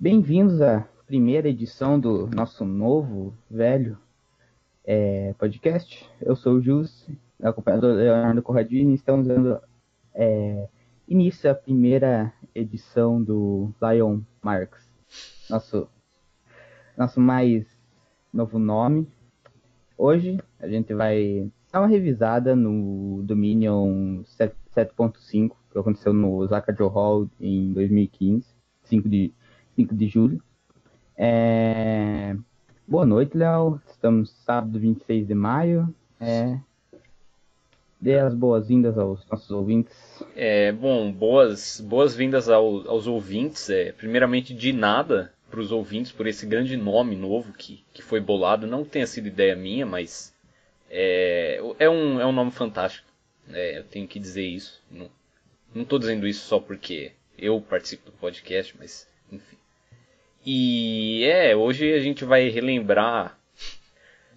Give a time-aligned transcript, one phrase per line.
[0.00, 3.98] Bem-vindos à primeira edição do nosso novo, velho
[4.84, 6.08] é, podcast.
[6.22, 7.10] Eu sou o Jus,
[7.42, 9.60] acompanhado do Leonardo Corradini, estamos dando
[10.14, 10.68] é,
[11.08, 14.88] início à primeira edição do Lion Marx,
[15.50, 15.88] nosso,
[16.96, 17.66] nosso mais
[18.32, 19.04] novo nome.
[19.96, 26.88] Hoje a gente vai dar uma revisada no Dominion 7.5, que aconteceu no Osaka Joe
[26.88, 28.46] Hall em 2015,
[28.84, 29.34] 5 de,
[29.78, 30.42] 5 de julho.
[31.16, 32.34] É...
[32.86, 33.80] Boa noite, Léo.
[33.88, 35.94] Estamos sábado 26 de maio.
[36.20, 36.58] É...
[38.00, 39.94] Dê as boas-vindas aos nossos ouvintes.
[40.34, 43.70] É, bom, boas, boas-vindas ao, aos ouvintes.
[43.70, 48.20] É, primeiramente, de nada para os ouvintes por esse grande nome novo que, que foi
[48.20, 48.66] bolado.
[48.66, 50.34] Não tenha sido ideia minha, mas
[50.90, 53.06] é, é, um, é um nome fantástico.
[53.52, 54.82] É, eu tenho que dizer isso.
[55.72, 59.06] Não, tô dizendo isso só porque eu participo do podcast, mas.
[60.44, 63.38] E é, hoje a gente vai relembrar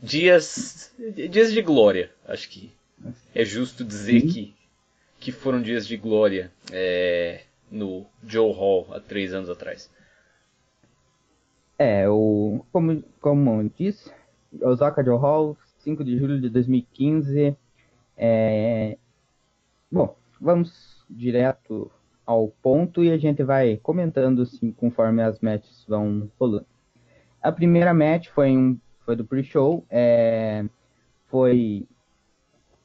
[0.02, 0.94] dias
[1.30, 2.12] dias de glória.
[2.26, 2.72] Acho que
[3.34, 4.54] é justo dizer que,
[5.20, 9.90] que foram dias de glória é, no Joe Hall há três anos atrás.
[11.78, 14.12] É, o, como, como disse,
[14.62, 17.56] Osaka Joe Hall, 5 de julho de 2015.
[18.18, 18.98] É,
[19.92, 21.92] bom, vamos direto
[22.32, 26.66] ao ponto e a gente vai comentando assim, conforme as matches vão rolando.
[27.42, 30.66] A primeira match foi, um, foi do pre-show, é,
[31.28, 31.88] foi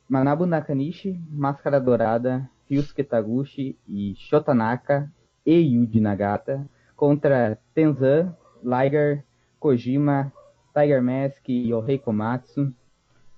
[0.08, 5.10] Manabu Nakanishi, Máscara Dourada, Ryusuke Taguchi e Shotanaka
[5.44, 9.24] e Yuji Nagata contra Tenzan, Liger,
[9.60, 10.32] Kojima,
[10.74, 12.74] Tiger Mask e Yohei Komatsu.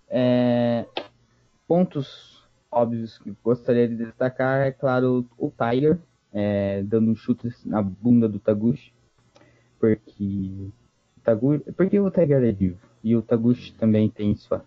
[0.09, 0.87] É,
[1.67, 2.38] pontos
[2.71, 5.99] óbvios que gostaria de destacar é, claro, o Tiger,
[6.33, 8.93] é, dando um chute na bunda do Taguchi,
[9.79, 10.71] porque,
[11.25, 14.65] Taguchi, porque o Tiger é vivo, e o Taguchi também tem sua,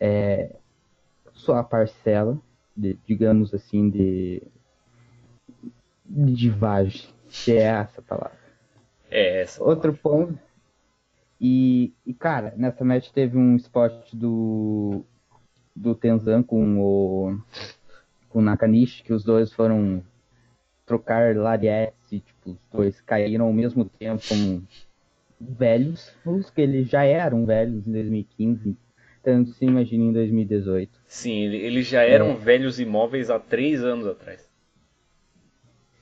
[0.00, 0.56] é,
[1.32, 2.38] sua parcela,
[2.76, 4.42] de, digamos assim, de,
[6.04, 8.38] de divagem, que é essa palavra.
[9.10, 9.62] É essa.
[9.62, 10.38] Outro ponto.
[11.40, 15.04] E, e, cara, nessa match teve um spot do,
[15.74, 17.38] do Tenzan com o,
[18.28, 20.02] com o Nakanishi, que os dois foram
[20.86, 24.62] trocar lariats e tipo, os dois caíram ao mesmo tempo como
[25.40, 28.76] velhos, os que eles já eram velhos em 2015,
[29.22, 30.90] tanto se imagina em 2018.
[31.06, 32.34] Sim, eles já eram é.
[32.34, 34.48] velhos imóveis há três anos atrás.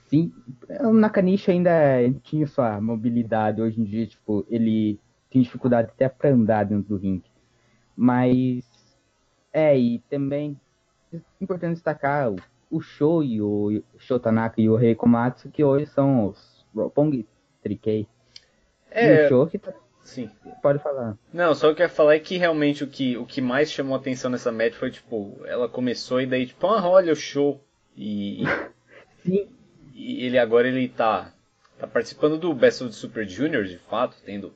[0.07, 0.31] Sim,
[0.81, 1.73] o Nakanishi ainda
[2.23, 4.99] tinha sua mobilidade hoje em dia, tipo, ele
[5.31, 7.25] tem dificuldade até para andar dentro do ringue.
[7.97, 8.65] Mas
[9.53, 10.59] é, e também
[11.13, 12.37] é importante destacar o,
[12.71, 17.27] o Show e o Shotanaka e o Rei Komatsu, que hoje são os Roppongi
[17.63, 18.07] Trikei.
[18.91, 19.73] É, e o Show que tá...
[20.05, 20.31] Sim.
[20.61, 21.17] Pode falar.
[21.33, 23.71] Não, só o que eu ia falar é que realmente o que, o que mais
[23.71, 27.63] chamou atenção nessa match foi, tipo, ela começou e daí, tipo, ah, olha o show.
[27.97, 28.43] E,
[29.25, 29.49] Sim.
[29.95, 31.33] e ele agora ele tá,
[31.79, 34.53] tá participando do Best of the Super Juniors, de fato, tendo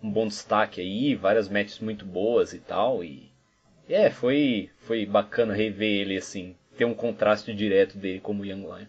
[0.00, 3.02] um bom destaque aí, várias matches muito boas e tal.
[3.02, 3.33] E
[3.88, 8.86] é, foi, foi bacana rever ele assim, ter um contraste direto dele como Young Lion.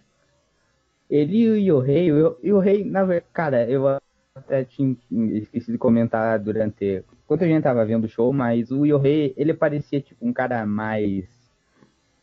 [1.09, 3.87] Ele e o Yohei, o Yohei, na verdade, cara, eu
[4.35, 4.95] até tinha
[5.33, 7.03] esquecido de comentar durante.
[7.23, 10.65] Enquanto a gente tava vendo o show, mas o Yohei, ele parecia tipo um cara
[10.65, 11.25] mais.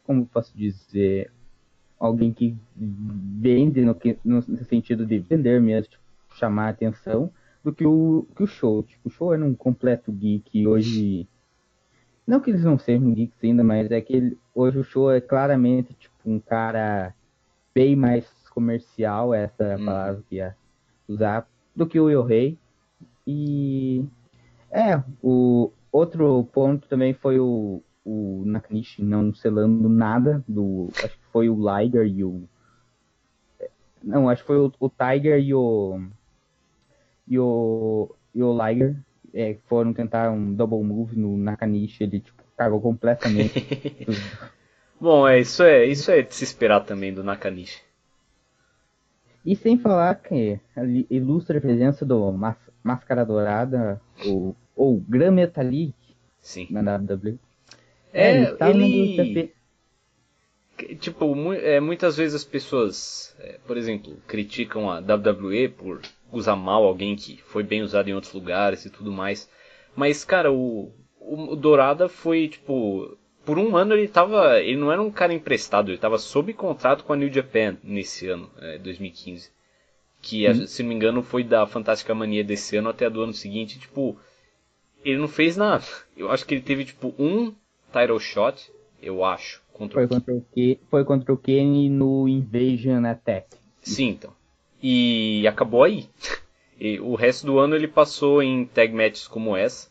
[0.04, 1.30] Como posso dizer?
[1.98, 6.02] Alguém que vende no, no sentido de vender mesmo, tipo,
[6.34, 8.82] chamar atenção, do que o, que o show.
[8.82, 11.28] Tipo, o show era um completo geek hoje.
[12.32, 15.20] Não que eles não sejam geeks ainda, mas é que ele, hoje o show é
[15.20, 17.14] claramente tipo um cara
[17.74, 20.56] bem mais comercial, essa é a palavra que ia
[21.06, 22.56] usar, do que o Yohei.
[23.26, 24.02] E
[24.70, 30.88] é, o outro ponto também foi o, o Nakanishi não selando nada do.
[31.04, 32.48] Acho que foi o Liger e o.
[34.02, 36.00] Não, acho que foi o, o Tiger e o.
[37.28, 38.96] E o, e o Liger
[39.34, 43.66] é, foram tentar um double move no Nakanishi, ele tipo, cagou completamente.
[45.00, 47.82] Bom, é isso é isso é de se esperar também do Nakanishi.
[49.44, 55.94] E sem falar que a ilustre presença do Mas Máscara Dourada, ou, ou Gran Metalik,
[56.40, 56.68] Sim.
[56.70, 57.38] na WWE.
[58.12, 59.52] É, ele tá ele...
[60.98, 66.00] Tipo, mu é, muitas vezes as pessoas, é, por exemplo, criticam a WWE por
[66.32, 69.48] usar mal alguém que foi bem usado em outros lugares e tudo mais.
[69.94, 70.90] Mas, cara, o,
[71.20, 74.58] o, Dourada foi, tipo, por um ano ele tava.
[74.60, 78.28] Ele não era um cara emprestado, ele tava sob contrato com a New Japan nesse
[78.28, 79.50] ano, é, 2015.
[80.20, 80.66] que, hum.
[80.66, 84.16] se não me engano, foi da Fantástica Mania desse ano até do ano seguinte, tipo,
[85.04, 85.84] ele não fez nada.
[86.16, 87.52] Eu acho que ele teve, tipo, um
[87.92, 92.28] title shot, eu acho, contra foi o contra o K Foi contra o Kenny no
[92.28, 93.48] Invasion Attack.
[93.82, 94.32] Sim, então.
[94.82, 96.08] E acabou aí.
[96.78, 99.90] E o resto do ano ele passou em tag matches como essa.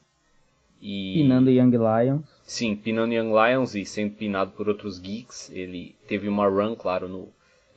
[0.82, 1.14] E...
[1.14, 2.26] Pinando Young Lions.
[2.44, 5.50] Sim, pinando Young Lions e sendo pinado por outros geeks.
[5.52, 7.30] Ele teve uma run, claro, no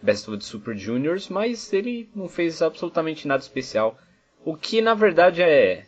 [0.03, 3.97] Best of the Super Juniors, mas ele não fez absolutamente nada especial.
[4.45, 5.87] O que na verdade é,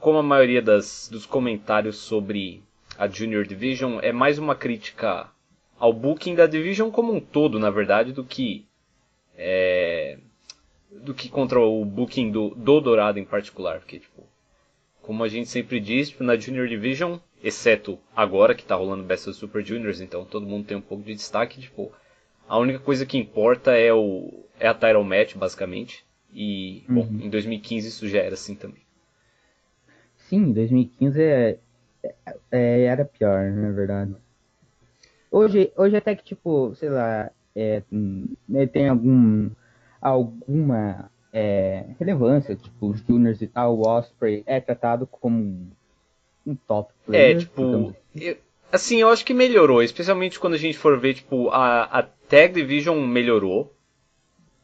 [0.00, 2.62] como a maioria das, dos comentários sobre
[2.98, 5.28] a Junior Division, é mais uma crítica
[5.78, 8.66] ao booking da Division como um todo, na verdade, do que
[9.36, 9.83] é,
[11.04, 14.22] do que contra o booking do, do Dourado em particular, porque tipo,
[15.02, 19.28] como a gente sempre diz, tipo, na Junior Division, exceto agora que tá rolando Best
[19.28, 21.92] of Super Juniors, então todo mundo tem um pouco de destaque, tipo,
[22.48, 26.04] a única coisa que importa é o é a title match, basicamente.
[26.32, 26.94] E, uhum.
[26.94, 28.82] bom, em 2015 isso já era assim também.
[30.16, 31.58] Sim, 2015 é,
[32.02, 34.14] é, é, era pior, na verdade.
[35.30, 37.82] Hoje, hoje até que, tipo, sei lá, é,
[38.48, 39.50] né, tem algum,
[40.04, 45.72] alguma é, relevância, tipo, os juniors e tal, o Osprey é tratado como
[46.46, 47.36] um, top player.
[47.36, 47.96] É, tipo, então...
[48.14, 48.36] eu,
[48.70, 52.52] assim, eu acho que melhorou, especialmente quando a gente for ver, tipo, a, a Tag
[52.52, 53.72] Division melhorou.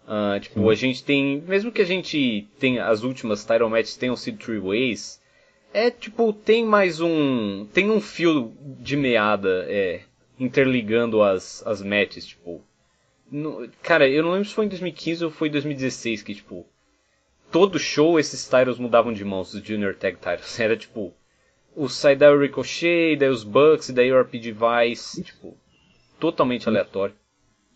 [0.05, 0.71] Uh, tipo, Sim.
[0.71, 4.59] a gente tem, mesmo que a gente tenha as últimas title matches tenham sido three
[4.59, 5.23] ways,
[5.73, 10.01] é tipo, tem mais um, tem um fio de meada, é,
[10.39, 12.61] interligando as, as matches, tipo,
[13.31, 16.67] no, cara, eu não lembro se foi em 2015 ou foi em 2016 que, tipo,
[17.51, 20.59] todo show esses titles mudavam de mãos, os Junior Tag Titles.
[20.61, 21.15] Era tipo,
[21.75, 25.57] o Saidai Ricochet, daí os Bucks, daí o RP Device, tipo,
[26.19, 27.15] totalmente aleatório.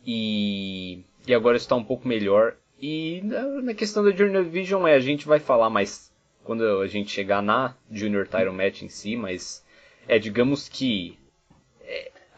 [0.07, 2.57] E, e agora está um pouco melhor.
[2.81, 3.23] E
[3.63, 6.13] na questão da Junior Division é, a gente vai falar mais
[6.43, 9.65] quando a gente chegar na Junior Title Match em si, mas
[10.07, 11.17] é, digamos que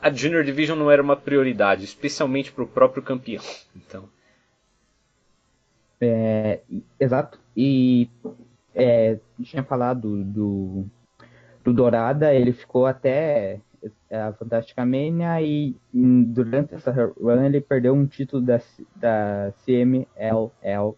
[0.01, 3.43] a Junior Division não era uma prioridade, especialmente para o próprio campeão.
[3.75, 4.09] Então.
[6.01, 6.61] É,
[7.01, 7.39] exato.
[7.57, 8.09] E
[8.75, 10.85] é, tinha falado do,
[11.65, 13.61] do Dourada, ele ficou até
[14.11, 18.61] é, a Fantástica Mania e durante essa run ele perdeu um título da,
[18.95, 20.95] da CMLL.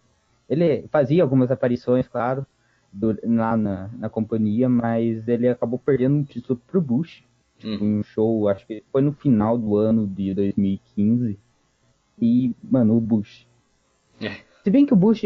[0.49, 2.45] Ele fazia algumas aparições, claro,
[2.91, 7.23] do, lá na, na companhia, mas ele acabou perdendo um título pro Bush.
[7.59, 7.99] Tipo, hum.
[7.99, 11.37] um show, acho que foi no final do ano de 2015.
[12.21, 13.45] E, mano, o Bush.
[14.21, 14.37] É.
[14.63, 15.21] Se bem que o Bush.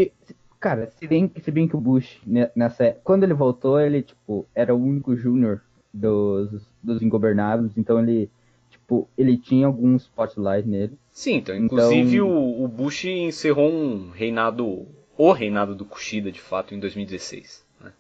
[0.60, 2.22] Cara, se bem, se bem que o Bush,
[2.56, 2.98] nessa.
[3.04, 5.62] Quando ele voltou, ele, tipo, era o único júnior
[5.94, 6.50] dos,
[6.82, 8.30] dos ingobernáveis, então ele,
[8.70, 10.98] tipo, ele tinha algum spotlight nele.
[11.12, 12.28] Sim, então, inclusive então...
[12.28, 14.88] O, o Bush encerrou um reinado,
[15.18, 17.64] o reinado do Kushida, de fato, em 2016.
[17.82, 17.94] Né?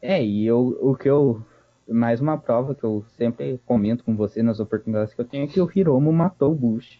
[0.00, 1.42] É, e eu, o que eu,
[1.88, 5.46] mais uma prova que eu sempre comento com você nas oportunidades que eu tenho é
[5.46, 6.98] que o Hiromu matou o Bush.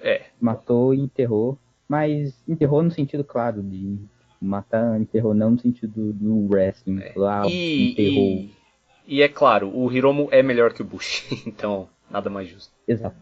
[0.00, 0.26] É.
[0.40, 3.98] Matou e enterrou, mas enterrou no sentido, claro, de
[4.40, 7.00] matar, enterrou não no sentido do wrestling.
[7.00, 7.12] É.
[7.16, 8.24] Lá, e, enterrou.
[8.24, 8.64] E
[9.06, 12.72] e é claro, o Hiromu é melhor que o Bush, então nada mais justo.
[12.88, 13.16] Exato.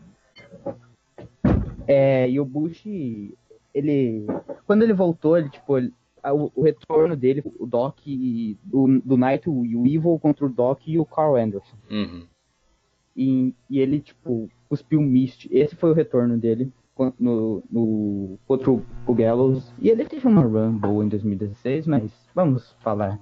[1.86, 2.84] É, e o Bush,
[3.74, 4.26] ele.
[4.64, 5.92] Quando ele voltou, ele, tipo, ele,
[6.24, 10.48] o, o, retorno dele, o Doc e, do, do Knight e o Evil contra o
[10.48, 11.76] Doc e o Carl Anderson.
[11.90, 12.26] Uhum.
[13.16, 15.48] E, e ele, tipo, cuspiu o Mist.
[15.50, 16.72] Esse foi o retorno dele
[17.18, 19.72] no, no contra o Gallows.
[19.78, 23.18] E ele teve uma run boa em 2016, mas vamos falar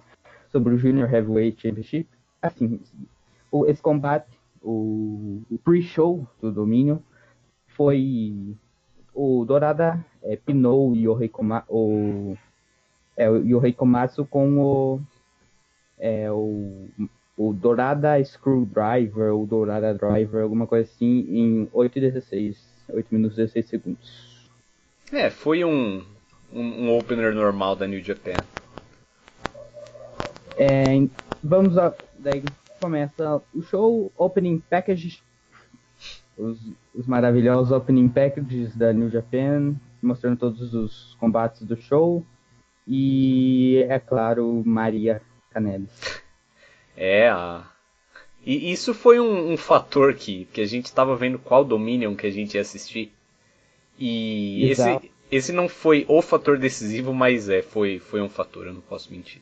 [0.49, 2.09] sobre o Junior Heavyweight Championship
[2.41, 2.81] assim,
[3.51, 7.03] o, esse combate, o, o pre-show do domínio
[7.67, 8.57] foi
[9.15, 12.37] o Dorada é, pinou o Yohei, Koma, o,
[13.17, 15.01] é, o Yohei Komatsu com o,
[15.99, 16.89] é, o,
[17.37, 22.59] o Dorada Screwdriver, ou Dorada Driver, alguma coisa assim, em 8 e 16,
[22.91, 24.51] 8 minutos e 16 segundos.
[25.13, 26.05] É, foi um,
[26.53, 28.37] um, um opener normal da New Japan.
[30.57, 30.85] É,
[31.43, 32.43] vamos a, daí
[32.81, 35.23] começa o show, opening packages,
[36.37, 36.59] os,
[36.95, 42.25] os maravilhosos opening packages da New Japan, mostrando todos os combates do show.
[42.93, 46.21] E, é claro, Maria Canelis.
[46.97, 47.65] É, a...
[48.45, 52.27] E isso foi um, um fator que, que a gente estava vendo qual Dominion que
[52.27, 53.13] a gente ia assistir.
[53.97, 58.75] E esse, esse não foi o fator decisivo, mas é, foi, foi um fator, eu
[58.75, 59.41] não posso mentir.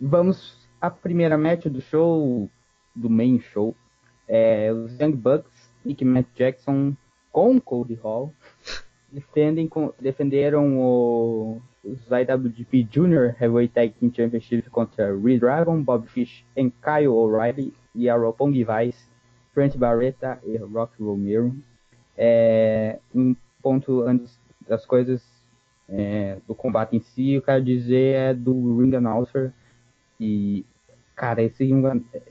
[0.00, 2.50] Vamos a primeira match do show,
[2.96, 3.76] do main show,
[4.26, 6.96] é os Young Bucks, Nick Matt Jackson
[7.30, 8.34] com Cody Hall
[9.12, 9.68] defendem,
[10.00, 17.08] defenderam o, os IWGP Junior Heavyweight Tag Team Championship contra Redragon, Bob Fish e Kyle
[17.08, 19.08] O'Reilly e a Roppongi Vice,
[19.54, 21.54] Trent Barreta e Rock Romero.
[22.16, 24.38] É, um ponto antes
[24.68, 25.22] das coisas
[25.88, 29.52] é, do combate em si, eu quero dizer é do Ring Announcer
[30.18, 30.64] e
[31.16, 31.68] cara, esse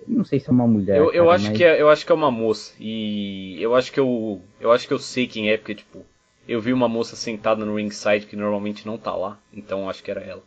[0.08, 0.98] não sei se é uma mulher.
[0.98, 1.58] Eu, eu cara, acho mas...
[1.58, 4.88] que é, eu acho que é uma moça e eu acho que eu eu acho
[4.88, 6.06] que eu sei quem é porque tipo
[6.50, 10.12] eu vi uma moça sentada no ringside que normalmente não tá lá, então acho que
[10.12, 10.44] era ela.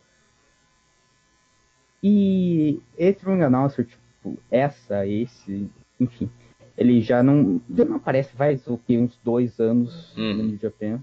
[2.01, 5.69] E esse Ring Announcer, tipo, essa, esse,
[5.99, 6.29] enfim,
[6.77, 10.33] ele já não, já não aparece faz o que, uns dois anos Uhum.
[10.35, 11.01] no New Japan.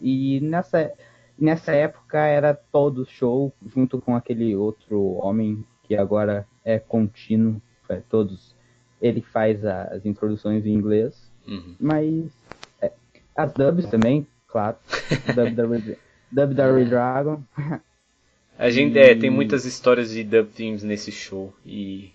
[0.00, 0.92] E nessa,
[1.38, 7.96] nessa época era todo show, junto com aquele outro homem que agora é contínuo, é,
[8.08, 8.54] todos.
[9.00, 11.74] Ele faz as introduções em inglês, Uhum.
[11.80, 12.30] mas
[13.36, 14.76] as dubs também, claro.
[15.34, 15.96] Dub da, Red-
[16.30, 17.42] dub da Red Dragon.
[18.58, 22.12] A gente é, tem muitas histórias de dub themes nesse show e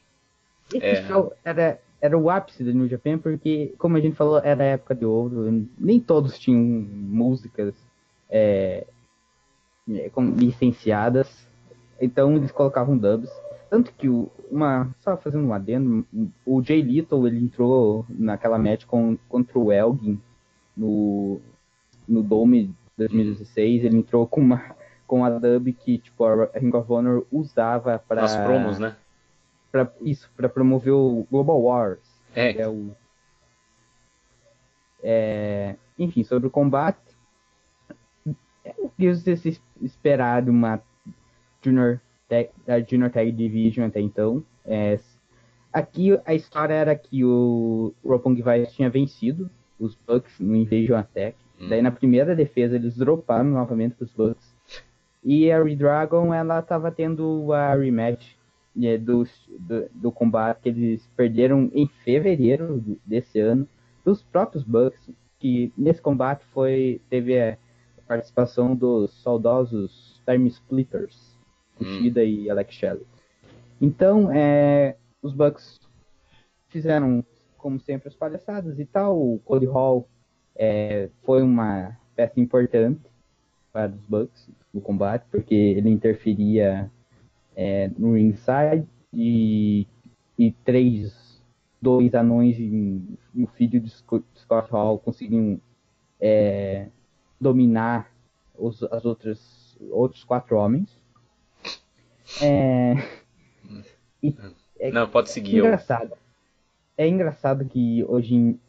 [0.74, 1.04] Esse É.
[1.08, 4.68] show era, era o ápice do New Japan, porque, como a gente falou, era a
[4.68, 7.74] época de ouro, nem todos tinham músicas
[8.30, 8.86] é,
[9.90, 11.28] é, licenciadas,
[12.00, 13.30] então eles colocavam dubs.
[13.70, 14.90] Tanto que o, uma.
[15.02, 16.06] Só fazendo um adendo,
[16.46, 20.18] o Jay Little ele entrou naquela match com, contra o Elgin
[20.78, 21.40] no,
[22.08, 26.92] no Dome 2016, ele entrou com uma com a dub que tipo a Ring of
[26.92, 28.96] Honor usava para nas promos, né?
[29.72, 32.00] pra, isso, para promover o Global Wars.
[32.36, 32.62] É.
[32.62, 32.92] é o,
[35.04, 37.00] é, enfim, sobre o combate.
[38.64, 40.82] É o que você se esperar de uma
[41.62, 44.44] Junior Tag, da Junior Tag Division até então.
[44.66, 45.00] É,
[45.72, 51.38] aqui a história era que o Roppongi Vice tinha vencido os Bucks no Invasion Attack.
[51.60, 51.70] Hum.
[51.70, 54.56] Daí na primeira defesa eles droparam novamente os Bucks.
[55.24, 58.36] E a Redragon ela tava tendo a rematch
[58.82, 59.24] é, do,
[59.60, 63.68] do, do combate que eles perderam em fevereiro desse ano
[64.06, 67.58] dos próprios Bucks, que nesse combate foi teve a
[68.08, 71.38] participação dos saudosos Time Splitters,
[71.78, 73.06] Kushida e Alex Shelley.
[73.82, 75.80] Então, é, os Bucks
[76.68, 77.24] fizeram,
[77.58, 79.18] como sempre, as palhaçadas e tal.
[79.18, 80.08] O Cody Hall
[80.56, 83.02] é, foi uma peça importante
[83.72, 86.92] para os Bucks no combate, porque ele interferia
[87.56, 89.88] é, no ringside e,
[90.38, 91.42] e três,
[91.82, 93.02] dois anões e,
[93.36, 95.60] o filho de Scott, Scott Hall conseguiam
[96.20, 96.88] é,
[97.40, 98.12] dominar
[98.58, 100.98] os as outras outros quatro homens.
[102.42, 102.96] É,
[104.22, 104.36] e
[104.80, 105.58] é Não, pode seguir.
[105.58, 105.66] Eu...
[105.66, 106.14] engraçado.
[106.98, 108.60] É engraçado que hoje, em-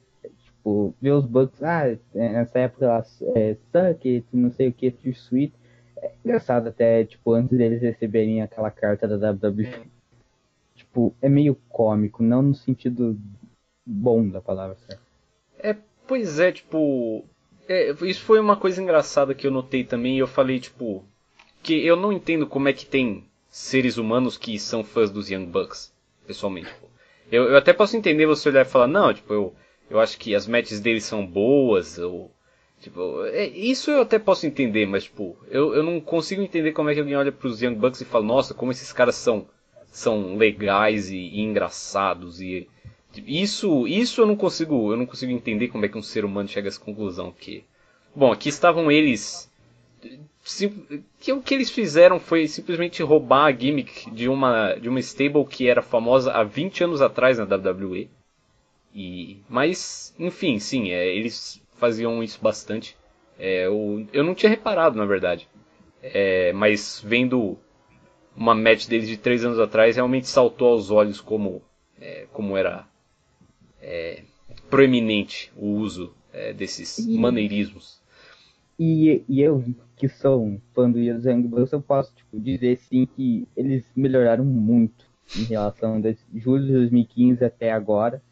[0.44, 3.04] tipo, ver os Bucks, ah, é, nessa época lá,
[3.34, 5.54] é, Suck It, não sei o que, Too Sweet.
[6.00, 9.90] É engraçado até, tipo, antes deles receberem aquela carta da WWE.
[10.74, 13.18] Tipo, é meio cômico, não no sentido
[13.84, 15.02] bom da palavra, certo?
[15.58, 15.74] É,
[16.06, 17.24] pois é, tipo.
[17.68, 20.16] é, isso foi uma coisa engraçada que eu notei também.
[20.16, 21.04] E eu falei, tipo.
[21.62, 25.46] Que eu não entendo como é que tem seres humanos que são fãs dos Young
[25.46, 25.92] Bucks,
[26.26, 26.68] pessoalmente.
[26.68, 26.86] tipo.
[27.30, 29.54] Eu, eu até posso entender você olhar e falar, não, tipo, eu,
[29.90, 32.30] eu acho que as matches deles são boas, ou.
[32.80, 36.88] Tipo, é, isso eu até posso entender, mas, tipo, eu, eu não consigo entender como
[36.90, 39.48] é que alguém olha pros Young Bucks e fala, nossa, como esses caras são,
[39.90, 42.68] são legais e, e engraçados e.
[43.12, 46.24] tipo, Isso, isso eu não consigo, eu não consigo entender como é que um ser
[46.24, 47.64] humano chega a essa conclusão, porque
[48.14, 49.50] bom, aqui estavam eles
[51.20, 55.44] que o que eles fizeram foi simplesmente roubar a gimmick de uma de uma stable
[55.44, 58.10] que era famosa há 20 anos atrás na WWE.
[58.94, 62.96] E mas, enfim, sim, é, eles faziam isso bastante.
[63.38, 65.48] É, eu, eu não tinha reparado, na verdade.
[66.02, 67.58] É, mas vendo
[68.36, 71.62] uma match deles de três anos atrás, realmente saltou aos olhos como,
[72.00, 72.86] é, como era
[73.80, 74.22] é,
[74.70, 78.00] proeminente o uso é, desses E- maneirismos.
[78.78, 79.62] E, e eu,
[79.98, 85.04] que um fã do Young Bucks, eu posso tipo, dizer sim que eles melhoraram muito
[85.36, 88.22] em relação de julho de 2015 até agora.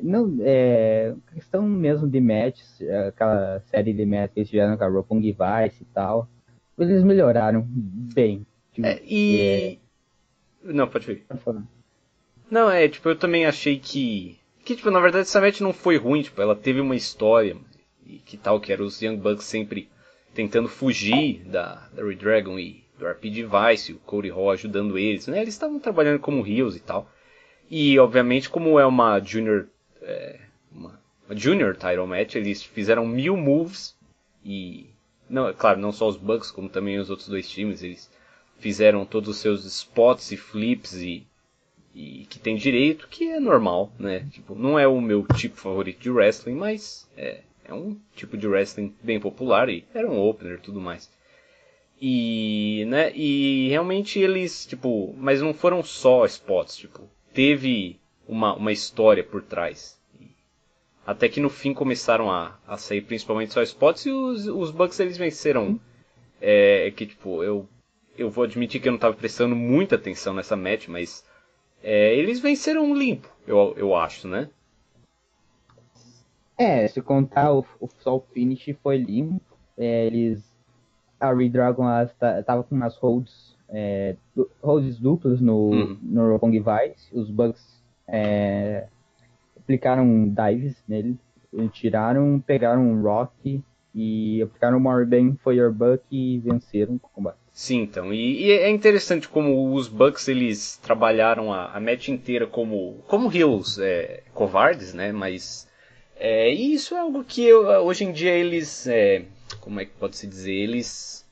[0.00, 4.88] Não, é questão mesmo de matches, aquela série de matches que eles tiveram com a
[4.88, 6.28] Roppongi Vice e tal.
[6.78, 8.46] Eles melhoraram bem.
[8.72, 9.78] Tipo, É, e.
[10.62, 11.26] Não, pode ver.
[12.50, 14.38] Não, é, tipo, eu também achei que.
[14.64, 17.56] Que, tipo, na verdade essa match não foi ruim, tipo, ela teve uma história.
[18.06, 19.88] E que tal, que era os Young Bucks sempre
[20.38, 25.26] tentando fugir da, da Red Dragon e do RP Device, o Cody Hall ajudando eles,
[25.26, 25.42] né?
[25.42, 27.10] Eles estavam trabalhando como heels e tal.
[27.68, 29.66] E, obviamente, como é uma Junior.
[30.00, 30.38] É,
[30.70, 33.96] uma, uma Junior Title Match, eles fizeram mil moves.
[34.44, 34.86] E,
[35.28, 38.08] não, claro, não só os Bucks, como também os outros dois times, eles
[38.60, 41.26] fizeram todos os seus spots e flips e,
[41.92, 44.24] e que tem direito, que é normal, né?
[44.30, 48.48] Tipo, não é o meu tipo favorito de wrestling, mas é, é um tipo de
[48.48, 51.10] wrestling bem popular e era um opener e tudo mais.
[52.00, 57.02] E, né, e realmente eles, tipo, mas não foram só spots, tipo,
[57.34, 59.98] teve uma, uma história por trás.
[61.06, 65.00] Até que no fim começaram a, a sair principalmente só spots e os, os Bucks
[65.00, 65.80] eles venceram.
[66.40, 67.68] É, é que, tipo, eu,
[68.16, 71.24] eu vou admitir que eu não estava prestando muita atenção nessa match, mas
[71.82, 74.50] é, eles venceram limpo, eu, eu acho, né?
[76.58, 79.40] É, se contar o, o, só o finish foi limpo.
[79.76, 80.42] É, eles
[81.20, 84.16] a Redragon estava com umas holds, é,
[84.62, 85.98] holds duplos no, uhum.
[86.02, 87.08] no Roppongi Vice.
[87.12, 88.86] Os Bucks é,
[89.56, 91.16] aplicaram dives nele,
[91.72, 93.62] tiraram, pegaram um Rock
[93.94, 97.38] e aplicaram o bem foi your Buck e venceram o combate.
[97.52, 98.14] Sim, então.
[98.14, 103.34] E, e, é interessante como os Bucks eles trabalharam a, a match inteira como, como
[103.34, 105.10] heels é, covardes, né?
[105.10, 105.67] Mas
[106.18, 108.86] é, isso é algo que eu, hoje em dia eles.
[108.86, 109.24] É,
[109.60, 110.52] como é que pode se dizer?
[110.52, 111.24] Eles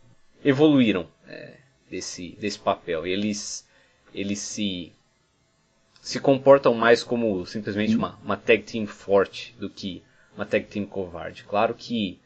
[0.44, 1.54] evoluíram é,
[1.90, 3.04] desse, desse papel.
[3.06, 3.66] Eles,
[4.14, 4.92] eles se,
[6.00, 10.02] se comportam mais como simplesmente uma, uma tag team forte do que
[10.36, 11.44] uma tag team covarde.
[11.44, 12.20] Claro que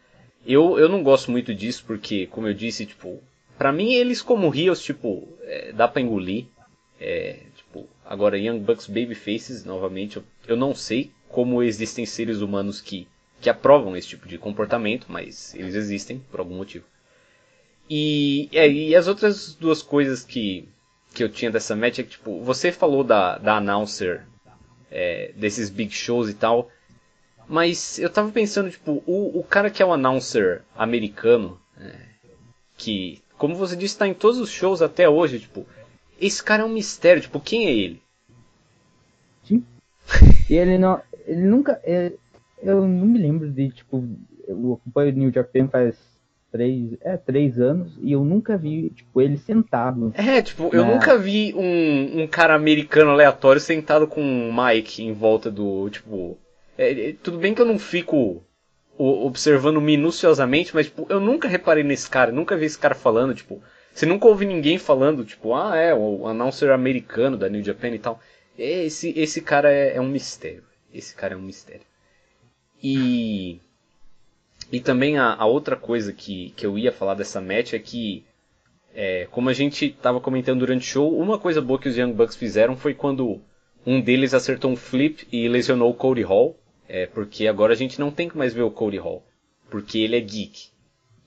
[0.44, 3.22] eu, eu não gosto muito disso porque, como eu disse, tipo,
[3.56, 6.46] pra mim eles como heels, tipo, é, dá pra engolir.
[7.00, 12.80] É, tipo, agora Young Bucks Babyfaces, novamente, eu, eu não sei como existem seres humanos
[12.80, 13.08] que,
[13.40, 16.84] que aprovam esse tipo de comportamento, mas eles existem por algum motivo.
[17.88, 20.68] E, é, e as outras duas coisas que,
[21.12, 24.26] que eu tinha dessa match é que, tipo, você falou da, da announcer
[24.90, 26.70] é, desses big shows e tal,
[27.49, 31.96] mas eu tava pensando, tipo, o, o cara que é o announcer americano, é,
[32.76, 35.66] que, como você disse, tá em todos os shows até hoje, tipo,
[36.20, 38.02] esse cara é um mistério, tipo, quem é ele?
[39.45, 39.64] Sim.
[40.49, 41.80] E ele não, ele nunca.
[41.84, 42.19] Ele,
[42.62, 44.04] eu não me lembro de, tipo,
[44.47, 45.97] eu acompanho o New Japan faz
[46.50, 50.12] três, é, três anos e eu nunca vi, tipo, ele sentado.
[50.16, 50.78] É, tipo, na...
[50.78, 55.88] eu nunca vi um, um cara americano aleatório sentado com um mic em volta do,
[55.88, 56.36] tipo...
[56.76, 58.43] É, é, tudo bem que eu não fico
[58.99, 63.62] observando minuciosamente, mas, tipo, eu nunca reparei nesse cara, nunca vi esse cara falando, tipo...
[63.93, 67.99] Você nunca ouve ninguém falando, tipo, ah, é, o announcer americano da New Japan e
[67.99, 68.21] tal.
[68.56, 70.62] Esse, esse cara é, é um mistério.
[70.92, 71.86] Esse cara é um mistério.
[72.82, 73.58] E.
[74.72, 78.24] E também a, a, outra coisa que, que eu ia falar dessa match é que,
[78.94, 82.12] é, como a gente estava comentando durante o show, uma coisa boa que os Young
[82.12, 83.40] Bucks fizeram foi quando
[83.84, 86.56] um deles acertou um flip e lesionou o Cody Hall.
[86.88, 89.24] É, porque agora a gente não tem que mais ver o Cody Hall.
[89.68, 90.68] Porque ele é geek.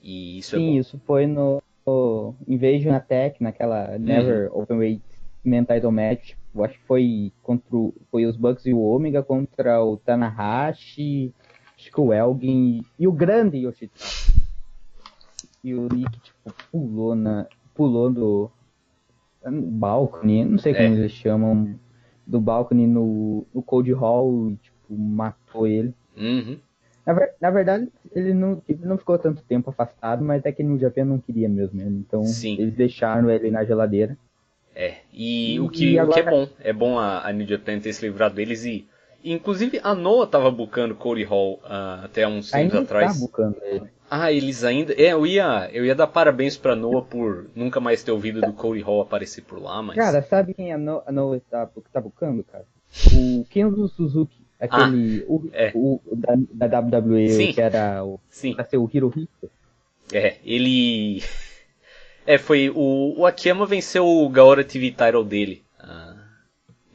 [0.02, 0.80] E isso Sim, é bom.
[0.80, 4.62] isso foi no, no Invasion Attack, naquela Never uhum.
[4.62, 5.02] Openweight
[5.44, 9.22] Men Title Match eu acho que foi contra o, foi os Bucks e o Omega
[9.22, 11.34] contra o Tanahashi,
[11.76, 14.04] acho que o Elgin e o grande Yoshitaka.
[15.64, 17.46] E o Nick, tipo, pulou na.
[17.74, 18.50] pulou do.
[19.44, 20.90] balcone, não sei como é.
[20.92, 21.74] eles chamam.
[22.26, 25.92] Do balcone no, no Cold Hall e tipo, matou ele.
[26.16, 26.58] Uhum.
[27.04, 30.78] Na, na, verdade, ele não, ele não ficou tanto tempo afastado, mas é que no
[30.78, 31.82] Japão não queria mesmo.
[31.82, 32.56] Então Sim.
[32.58, 34.16] eles deixaram ele na geladeira.
[34.74, 36.10] É, e, e o, que, agora...
[36.10, 38.86] o que é bom, é bom a, a New Japan ter se livrado deles e.
[39.22, 43.14] Inclusive a Noah tava bucando Cody Hall uh, até uns tempos atrás.
[43.14, 43.88] Tá bucando ele.
[44.10, 44.92] Ah, eles ainda.
[44.92, 48.52] É, eu ia, eu ia dar parabéns pra Noah por nunca mais ter ouvido do
[48.52, 49.96] Cody Hall aparecer por lá, mas.
[49.96, 52.66] Cara, sabe quem a, no, a Noah tá, tá bucando, cara?
[53.14, 54.44] O Kenzo Suzuki.
[54.60, 55.22] Aquele.
[55.22, 55.72] Ah, o, é.
[55.74, 57.52] o, da, da WWE, Sim.
[57.52, 58.20] que era o.
[58.28, 58.54] Sim.
[58.54, 59.50] Pra ser o Hirohito.
[60.12, 61.22] É, ele.
[62.26, 66.18] É, foi o, o Akiyama venceu o Gaora TV title dele uh,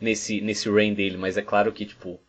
[0.02, 2.20] nesse, nesse reign dele, mas é claro que, tipo,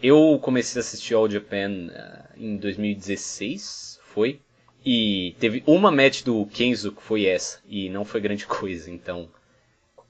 [0.00, 4.40] eu comecei a assistir All Japan uh, em 2016, foi,
[4.84, 9.28] e teve uma match do Kenzo que foi essa, e não foi grande coisa, então,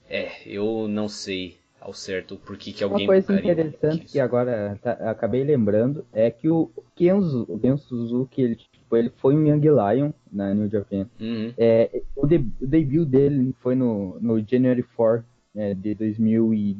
[0.09, 3.07] é, eu não sei ao certo por que, que alguém...
[3.07, 8.43] Uma coisa interessante que agora tá, acabei lembrando é que o Kenzo, o Kenzo Suzuki,
[8.43, 11.09] ele Tipo, ele foi um Young Lion na New Japan.
[11.21, 11.53] Uhum.
[11.59, 15.25] É, o, de, o, debut dele foi no, no January 4
[15.57, 16.77] é, de 2000 e,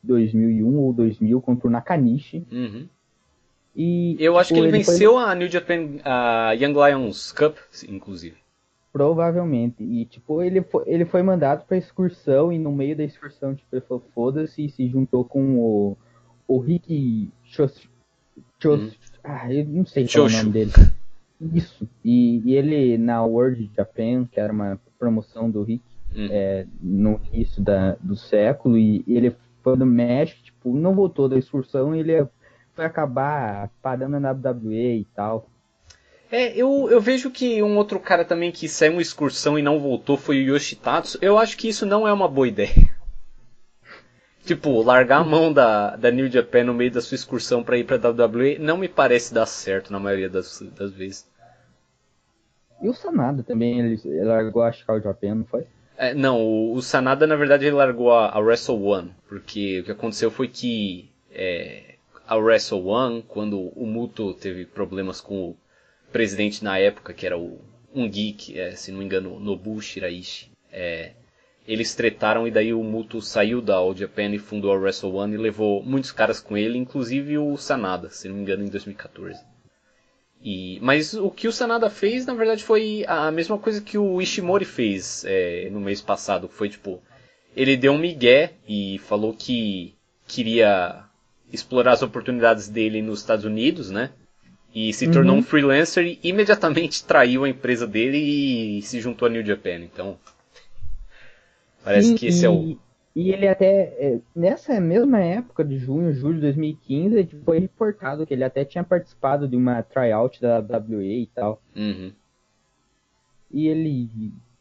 [0.00, 2.46] 2001 ou 2000 contra o Nakanishi.
[2.52, 2.86] Uhum.
[3.74, 5.22] E, Eu tipo, acho que ele, ele venceu foi...
[5.24, 7.56] a New Japan a Young Lions Cup,
[7.88, 8.36] inclusive.
[8.92, 9.82] Provavelmente.
[9.82, 13.68] E, tipo, ele foi, ele foi mandado pra excursão e no meio da excursão, tipo,
[13.72, 15.96] ele falou, foda-se e se juntou com o,
[16.46, 17.88] o Rick Chos...
[18.60, 18.80] Chos...
[18.80, 18.90] Uhum.
[19.24, 20.72] Ah, eu não sei qual é o nome dele.
[21.40, 21.88] Isso.
[22.04, 25.82] E, e ele na World Japan, que era uma promoção do Rick
[26.14, 26.28] Uhum.
[26.30, 31.28] é, no início da, do século, e, e ele foi no México, tipo, não voltou
[31.28, 32.26] da excursão, ele
[32.74, 35.48] foi acabar parando na WWE e tal.
[36.30, 39.80] É, eu, eu vejo que um outro cara também que saiu uma excursão e não
[39.80, 41.18] voltou foi o Yoshitatsu.
[41.22, 42.97] Eu acho que isso não é uma boa ideia.
[44.44, 47.84] Tipo, largar a mão da, da New Japan no meio da sua excursão pra ir
[47.84, 51.28] pra WWE não me parece dar certo na maioria das, das vezes.
[52.80, 55.66] E o Sanada também, ele, ele largou a Chicago Japan, não foi?
[55.96, 59.84] É, não, o, o Sanada na verdade ele largou a, a Wrestle One, porque o
[59.84, 61.96] que aconteceu foi que é,
[62.26, 65.56] a Wrestle One, quando o Muto teve problemas com o
[66.12, 67.58] presidente na época, que era o
[67.94, 71.12] um geek, é, se não me engano, Nobu Shiraishi, é,
[71.68, 75.34] eles tretaram e daí o Muto saiu da All Japan e fundou a Wrestle One
[75.34, 79.38] e levou muitos caras com ele, inclusive o Sanada, se não me engano, em 2014.
[80.42, 84.22] E, mas o que o Sanada fez, na verdade, foi a mesma coisa que o
[84.22, 86.48] Ishimori fez é, no mês passado.
[86.48, 87.02] Foi tipo,
[87.54, 89.94] ele deu um migué e falou que
[90.26, 91.04] queria
[91.52, 94.10] explorar as oportunidades dele nos Estados Unidos, né?
[94.74, 95.40] E se tornou Uhum.
[95.40, 98.18] um freelancer e imediatamente traiu a empresa dele
[98.78, 99.76] e se juntou à New Japan.
[99.80, 100.18] Então,
[101.88, 102.62] parece Sim, que esse é o.
[102.62, 102.78] e-
[103.16, 108.24] E ele até, é, nessa mesma época de junho, julho de 2015, tipo, foi reportado
[108.24, 111.60] que ele até tinha participado de uma tryout da WWE e tal.
[111.74, 112.12] Uhum.
[113.50, 114.08] E ele,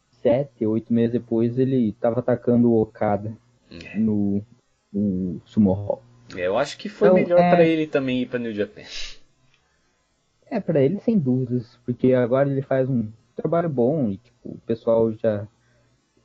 [0.10, 3.32] sete, oito meses depois, ele tava atacando o Okada
[3.70, 4.00] É.
[4.00, 4.42] no,
[4.92, 6.02] no Sumo Hall.
[6.36, 8.82] É, eu acho que foi Então, melhor é- pra ele também ir pra New Japan.
[10.50, 14.60] É, pra ele sem dúvidas, porque agora ele faz um trabalho bom e tipo, o
[14.66, 15.46] pessoal já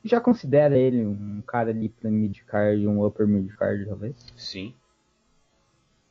[0.03, 4.15] já considera ele um cara ali pra midcard, um upper midcard talvez.
[4.35, 4.73] Sim.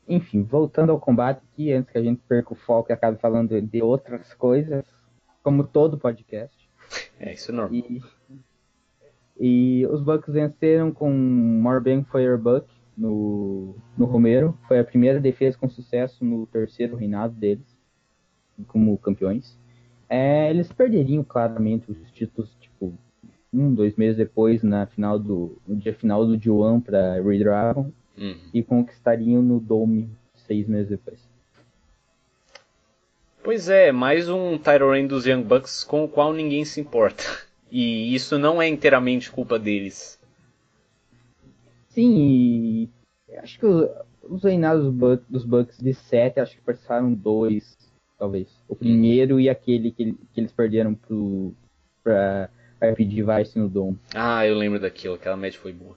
[0.08, 3.60] Enfim, voltando ao combate aqui, antes que a gente perca o foco e acabe falando
[3.60, 4.84] de outras coisas,
[5.42, 6.56] como todo podcast.
[7.18, 7.74] É, isso é normal.
[7.74, 8.02] E,
[9.38, 14.58] e os Bucks venceram com Morbang Firebuck no, no Romero.
[14.66, 17.66] Foi a primeira defesa com sucesso no terceiro reinado deles,
[18.66, 19.58] como campeões.
[20.08, 22.71] É, eles perderiam claramente os títulos, tipo,
[23.52, 28.36] um, dois meses depois, na final do, no dia final do G1 para Redragon, Uhum.
[28.52, 31.18] e conquistariam no Dome seis meses depois.
[33.42, 37.22] Pois é, mais um reign dos Young Bucks com o qual ninguém se importa.
[37.74, 40.20] E isso não é inteiramente culpa deles.
[41.88, 42.86] Sim,
[43.26, 43.64] e acho que
[44.28, 44.92] os reinados
[45.26, 47.74] dos Bucks, de 7, acho que passaram dois,
[48.18, 48.48] talvez.
[48.68, 51.54] O primeiro e aquele que, que eles perderam pro,
[52.04, 52.50] pra
[52.82, 53.98] RPG Vice no Dome.
[54.14, 55.96] Ah, eu lembro daquilo, aquela match foi boa.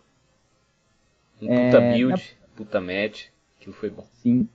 [1.42, 4.06] Um É, puta build, puta match, aquilo foi bom.
[4.14, 4.48] Sim.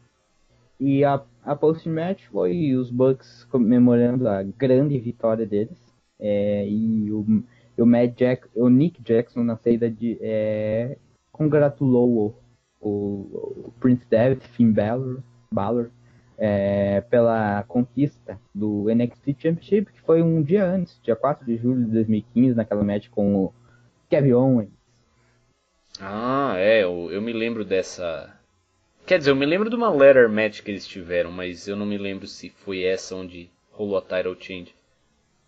[0.79, 5.79] E a, a post-match foi os Bucks comemorando a grande vitória deles.
[6.19, 7.45] É, e o,
[7.77, 10.16] o, Matt Jack, o Nick Jackson, na saída de.
[10.21, 10.97] É,
[11.33, 12.35] congratulou
[12.81, 12.90] o, o,
[13.66, 15.90] o Prince Devitt, Finn Balor, Balor
[16.40, 21.85] é, pela conquista do NXT Championship, que foi um dia antes, dia 4 de julho
[21.85, 23.55] de 2015, naquela match com o
[24.09, 24.70] Kevin Owens.
[26.00, 28.35] Ah, é, eu, eu me lembro dessa.
[29.07, 31.85] Quer dizer, eu me lembro de uma letter match que eles tiveram, mas eu não
[31.85, 34.74] me lembro se foi essa onde rolou a title change.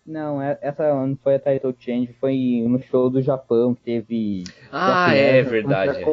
[0.05, 4.43] Não, é- essa não foi a title change, foi no show do Japão que teve.
[4.71, 6.03] Ah, é verdade.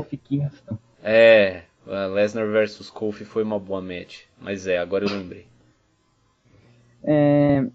[1.03, 1.57] é.
[1.57, 4.22] É, a Lesnar vs Kofi foi uma boa match.
[4.40, 5.46] Mas é, agora eu lembrei.
[7.03, 7.66] É,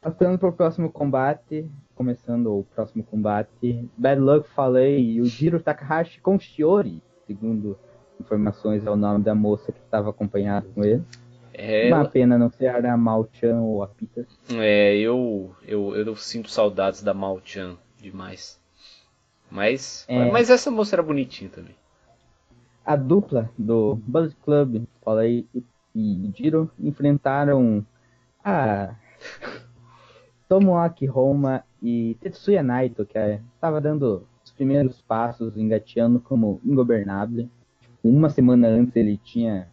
[0.00, 6.20] passando pro próximo combate, começando o próximo combate, Bad Luck Falei e o Jiro Takahashi
[6.20, 7.78] com Shiori, segundo
[8.20, 11.02] informações é o nome da moça que estava acompanhada com ele.
[11.52, 14.26] É, Uma pena não ser a Mal-chan ou a Peter.
[14.50, 18.60] é eu, eu, eu sinto saudades da Mao-chan demais.
[19.48, 20.30] Mas, É.
[20.32, 21.76] mas essa moça era bonitinha também.
[22.84, 25.46] A dupla do Bullet Club, Falei
[25.94, 27.84] e, Jiro, enfrentaram
[28.44, 28.94] a
[30.48, 33.18] Tomoaki Homa e Tetsuya Naito, que
[33.54, 37.48] estava dando os primeiros passos, engateando como ingobernável.
[38.02, 39.66] Uma semana antes ele tinha,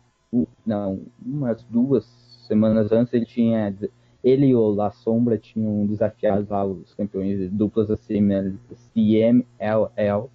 [0.65, 2.05] não, umas duas
[2.47, 3.75] semanas antes ele tinha,
[4.23, 8.57] ele e o La Sombra tinham desafiado lá os campeões de duplas CML,
[8.93, 10.29] CMLL.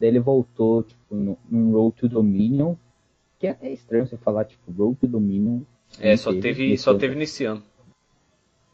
[0.00, 2.74] Daí ele voltou, tipo, no- num Road to Dominion,
[3.38, 5.60] que é até estranho você falar, tipo, Road to Dominion.
[6.00, 6.98] É, só teve, nesse só ano.
[7.00, 7.62] teve nesse ano.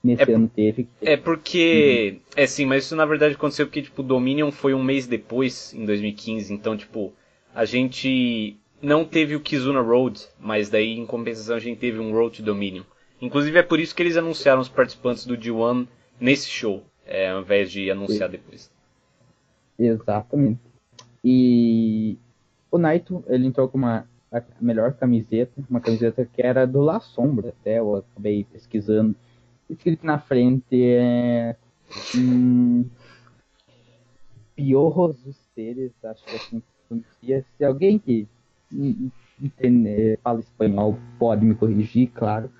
[0.02, 0.88] Nesse é- ano teve.
[1.02, 2.20] É porque.
[2.34, 5.84] É sim, mas isso na verdade aconteceu porque, tipo, Dominion foi um mês depois, em
[5.84, 6.52] 2015.
[6.54, 7.12] Então, tipo,
[7.54, 12.12] a gente não teve o Kizuna Road, mas daí em compensação a gente teve um
[12.12, 12.84] Road to Dominion.
[13.20, 15.86] Inclusive é por isso que eles anunciaram os participantes do G1
[16.18, 18.36] nesse show, é, ao invés de anunciar Sim.
[18.38, 18.70] depois.
[19.78, 20.60] Exatamente.
[21.24, 22.18] E
[22.70, 27.00] o Naito, ele entrou com uma a melhor camiseta, uma camiseta que era do La
[27.00, 29.14] Sombra, até eu acabei pesquisando.
[29.68, 31.56] Escrito na frente é.
[32.14, 32.88] Hum,
[34.54, 37.44] piorros dos seres, acho que assim pronuncia.
[37.56, 38.28] Se alguém que
[39.42, 42.50] entender, fala espanhol pode me corrigir, claro.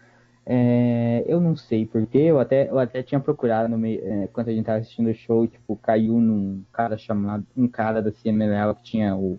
[0.52, 4.48] É, eu não sei porque eu até, eu até tinha procurado no meio, é, quando
[4.48, 8.74] a gente estava assistindo o show, tipo, caiu num cara chamado, um cara da CMLL
[8.74, 9.38] que tinha o,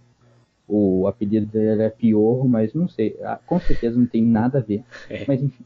[0.65, 4.61] o apelido dele era Piorro, mas não sei, ah, com certeza não tem nada a
[4.61, 4.85] ver.
[5.09, 5.25] É.
[5.27, 5.65] Mas enfim.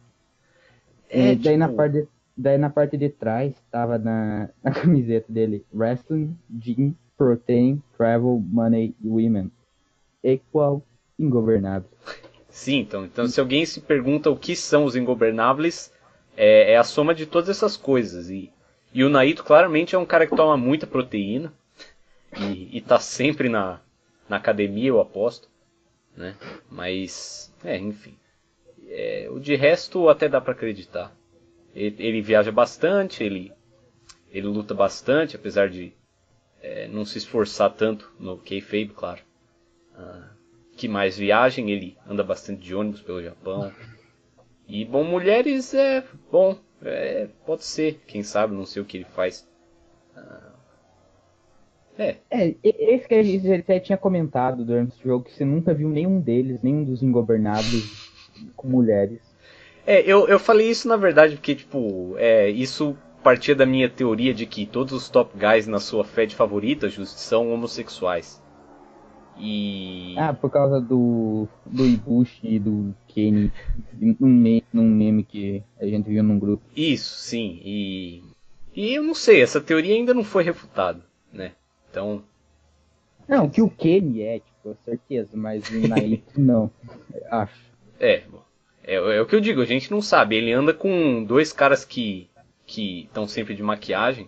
[1.12, 1.58] É, é, daí, tipo...
[1.58, 6.96] na parte de, daí na parte de trás estava na, na camiseta dele Wrestling, Gym,
[7.16, 9.52] Protein, Travel, Money e Women.
[10.24, 10.82] Equal
[11.20, 11.88] Ingovernável.
[12.56, 15.91] Sim, então, então se alguém se pergunta o que são os ingovernáveis,
[16.38, 18.30] é, é a soma de todas essas coisas.
[18.30, 18.50] E,
[18.94, 21.54] e o Naito claramente é um cara que toma muita proteína
[22.39, 23.82] e, e tá sempre na,
[24.30, 25.50] na academia, eu aposto.
[26.15, 26.34] Né?
[26.72, 28.18] Mas, é, enfim.
[28.88, 31.13] É, o de resto até dá para acreditar.
[31.76, 33.52] Ele, ele, viaja bastante, ele,
[34.32, 35.91] ele luta bastante, apesar de
[36.62, 39.20] é, não se esforçar tanto no kayfabe, claro.
[39.94, 40.35] Ah,
[40.76, 43.72] que mais viagem, ele anda bastante de ônibus pelo Japão.
[44.68, 49.06] E bom, mulheres é bom, é, pode ser, quem sabe, não sei o que ele
[49.06, 49.48] faz.
[50.16, 50.52] Ah,
[51.98, 52.18] é.
[52.30, 55.90] É, esse que a gente até tinha comentado durante o jogo, que você nunca viu
[55.90, 58.12] nenhum deles, nenhum dos ingobernáveis
[58.56, 59.22] com mulheres.
[59.88, 64.34] É, eu, eu falei isso na verdade porque, tipo, é, isso partia da minha teoria
[64.34, 68.44] de que todos os top guys na sua Fed favorita, Just, são homossexuais.
[69.38, 70.15] E.
[70.17, 73.52] Ah, por causa do, do Ibushi e do Kenny.
[74.19, 76.63] Num meme, num meme que a gente viu num grupo.
[76.76, 77.60] Isso, sim.
[77.63, 78.24] E.
[78.76, 81.54] E eu não sei, essa teoria ainda não foi refutada, né?
[81.89, 82.24] Então.
[83.28, 86.69] Não, que o Kenny é, tipo, certeza, mas o Naito não.
[87.32, 87.65] Acho.
[88.00, 88.24] É,
[88.84, 90.36] é, é o que eu digo, a gente não sabe.
[90.36, 92.30] Ele anda com dois caras que
[92.65, 94.28] que estão sempre de maquiagem.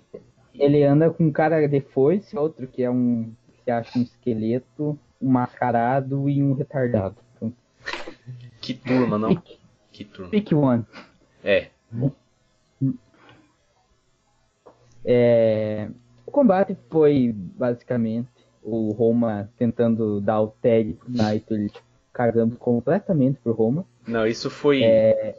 [0.54, 3.32] Ele anda com um cara de foice, outro que é um
[3.68, 7.18] você acha um esqueleto, um mascarado e um retardado.
[7.36, 7.54] Então...
[8.62, 9.36] Que turma, não?
[9.36, 9.60] Pick,
[9.92, 10.32] que turma.
[10.32, 10.86] Pick one.
[11.44, 11.68] É.
[15.06, 15.90] é.
[16.26, 18.30] O combate foi basicamente
[18.64, 21.72] o Roma tentando dar o tag pro Naito, ele
[22.14, 23.86] cagando completamente pro Roma.
[24.08, 24.84] Não, isso foi.
[24.84, 25.36] É...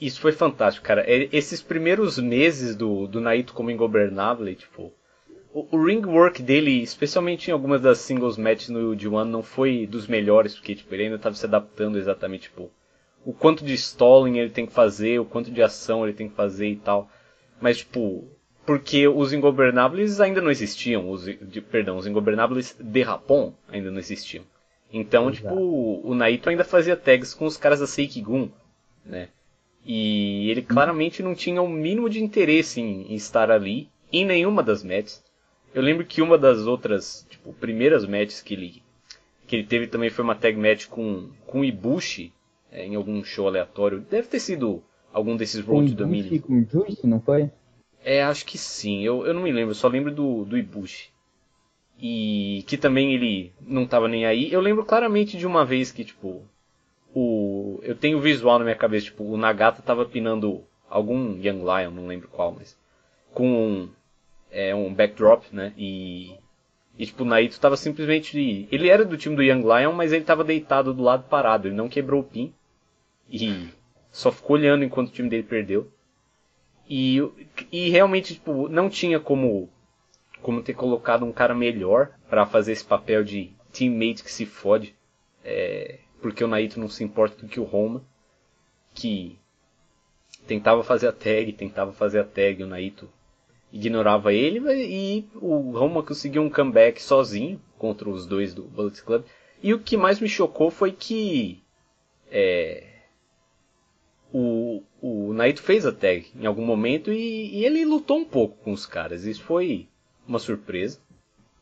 [0.00, 1.02] Isso foi fantástico, cara.
[1.02, 4.92] É, esses primeiros meses do, do Naito como ingobernável, tipo,
[5.52, 9.86] o, o ring work dele, especialmente em algumas das singles matches no D1, não foi
[9.86, 12.70] dos melhores, porque tipo, ele ainda estava se adaptando exatamente, tipo,
[13.24, 16.34] o quanto de stalling ele tem que fazer, o quanto de ação ele tem que
[16.34, 17.08] fazer e tal.
[17.60, 18.28] Mas, tipo,
[18.66, 23.98] porque os ingobernáveis ainda não existiam, os, de, perdão, os ingobernáveis de Japão ainda não
[23.98, 24.44] existiam.
[24.92, 25.48] Então, Exato.
[25.48, 28.50] tipo, o Naito ainda fazia tags com os caras da Seikigun,
[29.04, 29.28] né?
[29.84, 34.62] E ele claramente não tinha o mínimo de interesse em, em estar ali, em nenhuma
[34.62, 35.24] das matches.
[35.74, 38.82] Eu lembro que uma das outras, tipo, primeiras matches que ele,
[39.46, 42.32] que ele teve também foi uma tag match com, com Ibushi,
[42.70, 44.00] é, em algum show aleatório.
[44.00, 44.82] Deve ter sido
[45.12, 46.40] algum desses Road to Dominion.
[46.40, 47.50] com o Juice, não foi?
[48.04, 49.02] É, acho que sim.
[49.02, 51.10] Eu, eu não me lembro, só lembro do, do Ibushi.
[51.98, 54.52] E que também ele não tava nem aí.
[54.52, 56.42] Eu lembro claramente de uma vez que, tipo,
[57.14, 57.78] o.
[57.82, 62.06] Eu tenho visual na minha cabeça, tipo, o Nagata tava pinando algum Young Lion, não
[62.08, 62.76] lembro qual, mas.
[63.32, 63.88] Com
[64.52, 65.72] é, um backdrop, né?
[65.76, 66.36] E,
[66.98, 68.68] e tipo, o Naito tava simplesmente.
[68.70, 71.74] Ele era do time do Young Lion, mas ele tava deitado do lado parado, ele
[71.74, 72.52] não quebrou o pin.
[73.30, 73.68] E
[74.10, 75.90] só ficou olhando enquanto o time dele perdeu.
[76.88, 77.18] E,
[77.72, 79.70] e realmente, tipo, não tinha como,
[80.42, 84.94] como ter colocado um cara melhor para fazer esse papel de teammate que se fode.
[85.42, 88.04] É, porque o Naito não se importa do que o Roma,
[88.94, 89.38] que
[90.46, 93.08] tentava fazer a tag, tentava fazer a tag, o Naito
[93.72, 99.24] ignorava ele e o Roma conseguiu um comeback sozinho contra os dois do Bullet Club.
[99.62, 101.62] E o que mais me chocou foi que
[102.30, 102.84] é,
[104.32, 108.56] o, o Naito fez a tag em algum momento e, e, ele lutou um pouco
[108.62, 109.24] com os caras.
[109.24, 109.88] Isso foi
[110.26, 110.98] uma surpresa.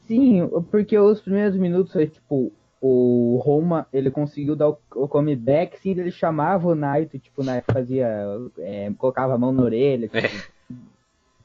[0.06, 5.78] Sim, porque os primeiros minutos foi tipo o Roma ele conseguiu dar o, o comeback,
[5.78, 8.08] sim, ele chamava o Naito, tipo, né, fazia,
[8.58, 10.30] é, colocava a mão na orelha, tipo, é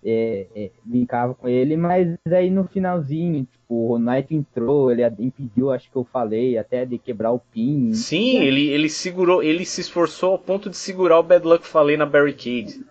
[0.06, 5.72] é, é, brincava com ele, mas aí no finalzinho, tipo, o Knight entrou, ele impediu,
[5.72, 7.92] acho que eu falei, até de quebrar o pin.
[7.92, 11.98] Sim, ele, ele segurou, ele se esforçou ao ponto de segurar o Bad Luck Falei
[11.98, 12.86] na barricade.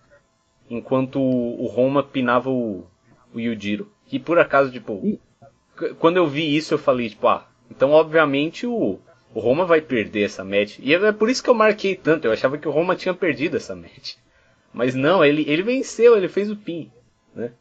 [0.68, 2.84] Enquanto o, Roma pinava o,
[3.32, 3.88] o Yujiro.
[4.10, 5.20] E por acaso, tipo, e...
[6.00, 8.98] quando eu vi isso eu falei, tipo, ah, então obviamente o,
[9.32, 10.80] o Roma vai perder essa match.
[10.80, 13.56] E é por isso que eu marquei tanto, eu achava que o Roma tinha perdido
[13.56, 14.16] essa match.
[14.72, 16.90] Mas não, ele, ele venceu, ele fez o pin,
[17.34, 17.52] né?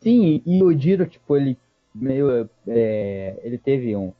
[0.00, 1.56] Sim, e o Giro, tipo, ele
[1.94, 2.48] meio.
[2.66, 4.12] É, ele teve um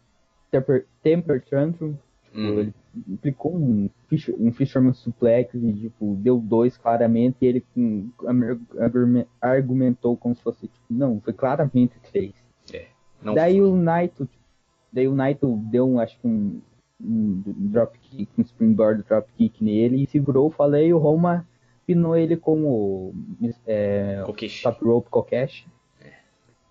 [0.50, 2.58] temper, temper tantrum, tipo, hum.
[2.60, 2.74] ele
[3.14, 3.88] aplicou um,
[4.38, 8.10] um Fisherman suplex e, tipo, deu dois claramente e ele um,
[9.40, 12.34] argumentou como se fosse, tipo, não, foi claramente três.
[12.72, 12.86] É,
[13.34, 13.68] daí foi.
[13.68, 14.28] o Naito,
[14.92, 16.60] daí o Naito deu, um, acho que um,
[17.00, 21.46] um dropkick, um springboard dropkick nele e segurou, falei, o Roma
[21.86, 23.14] pinou ele com o
[23.66, 24.22] é,
[24.62, 25.66] top rope Kokesh.
[26.00, 26.10] É.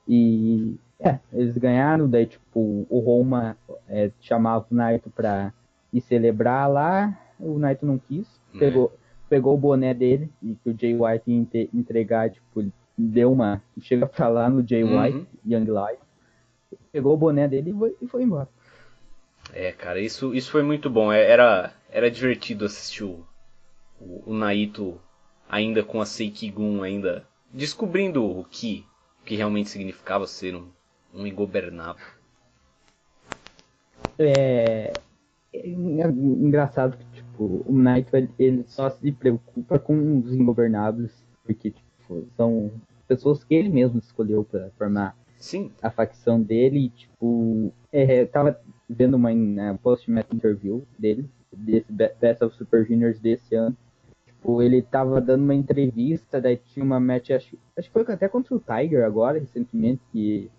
[0.07, 3.57] E é, eles ganharam, daí tipo, o Roma
[3.89, 5.53] é, chamava o Naito pra
[5.91, 8.59] ir celebrar lá, o Naito não quis, é.
[8.59, 8.93] pegou,
[9.29, 12.65] pegou o boné dele e que o Jay White ia entregar, tipo,
[12.97, 13.61] deu uma.
[13.81, 15.01] Chega pra lá no Jay uhum.
[15.01, 15.97] White, Young Lion,
[16.91, 18.47] pegou o boné dele e foi, e foi embora.
[19.53, 21.11] É, cara, isso, isso foi muito bom.
[21.11, 23.25] É, era, era divertido assistir o,
[24.01, 24.99] o, o Naito
[25.47, 28.85] ainda com a Seikigun ainda descobrindo o que,
[29.21, 30.67] o que realmente significava ser um,
[31.13, 32.05] um ingobernável.
[34.17, 34.93] É,
[35.53, 41.11] é engraçado que tipo, o Naito ele só se preocupa com os ingobernáveis
[41.43, 42.71] porque tipo, são
[43.07, 45.71] pessoas que ele mesmo escolheu para formar Sim.
[45.81, 46.89] a facção dele.
[46.89, 53.55] Tipo, é, tava vendo uma né, post-match interview dele, desse Best of Super Juniors desse
[53.55, 53.75] ano.
[54.41, 58.27] Tipo, ele tava dando uma entrevista, daí tinha uma match, acho, acho que foi até
[58.27, 60.49] contra o Tiger agora, recentemente, que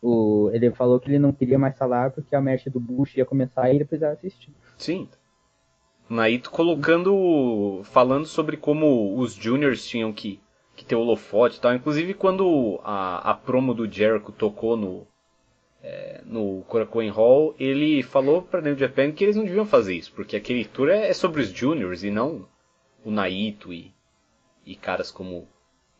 [0.00, 3.24] o, ele falou que ele não queria mais falar porque a match do Bush ia
[3.24, 4.52] começar e ele precisava assistir.
[4.78, 5.08] Sim.
[6.08, 7.80] Naito colocando.
[7.82, 10.38] falando sobre como os juniors tinham que,
[10.76, 11.74] que ter holofote e tal.
[11.74, 15.06] Inclusive quando a, a promo do Jericho tocou no.
[15.84, 20.12] É, no Korakuen Hall, ele falou pra New Japan que eles não deviam fazer isso,
[20.12, 22.46] porque aquele tour é, é sobre os juniors e não
[23.04, 23.92] o Naito e,
[24.64, 25.46] e caras como.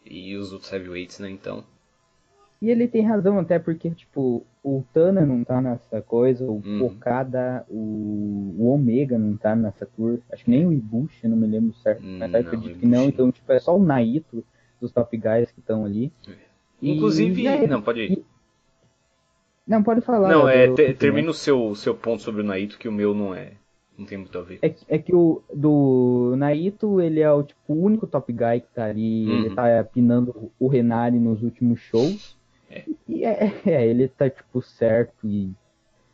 [0.04, 1.30] E os outros heavyweights, né?
[1.30, 1.64] Então.
[2.60, 6.60] E ele tem razão, até porque, tipo, o Tana não tá nessa coisa, o.
[6.84, 10.20] Okada, o, o Omega não tá nessa tour.
[10.32, 12.02] Acho que nem o Ibushi, não me lembro certo.
[12.02, 14.44] Mas não, acredito que não, então, tipo, é só o Naito
[14.80, 16.12] dos top guys que estão ali.
[16.80, 17.46] Inclusive.
[17.46, 18.24] E, não, pode ir.
[19.66, 20.28] Não, pode falar.
[20.28, 23.52] Não, é, termina o seu, seu ponto sobre o Naito, que o meu não é.
[23.96, 24.58] Não tem muito a ver.
[24.62, 28.74] É, é que o do Naito, ele é o tipo o único top guy que
[28.74, 29.26] tá ali.
[29.26, 29.44] Uhum.
[29.44, 32.36] Ele tá pinando o Renari nos últimos shows.
[32.70, 32.84] É.
[33.06, 35.52] E é, é, ele tá tipo certo e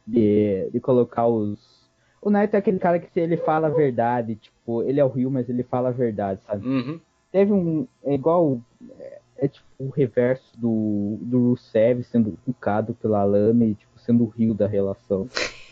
[0.06, 1.88] de, de colocar os.
[2.20, 5.08] O Naito é aquele cara que se ele fala a verdade, tipo, ele é o
[5.08, 6.66] Rio, mas ele fala a verdade, sabe?
[6.66, 7.00] Uhum.
[7.30, 7.86] Teve um.
[8.04, 8.60] É igual.
[8.98, 14.24] É, é, tipo o reverso do, do Rusev sendo educado pela Lana e tipo, sendo
[14.24, 15.28] o Rio da relação.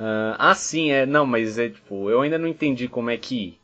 [0.00, 1.04] Uh, ah, sim, é.
[1.04, 3.58] Não, mas é tipo, eu ainda não entendi como é que.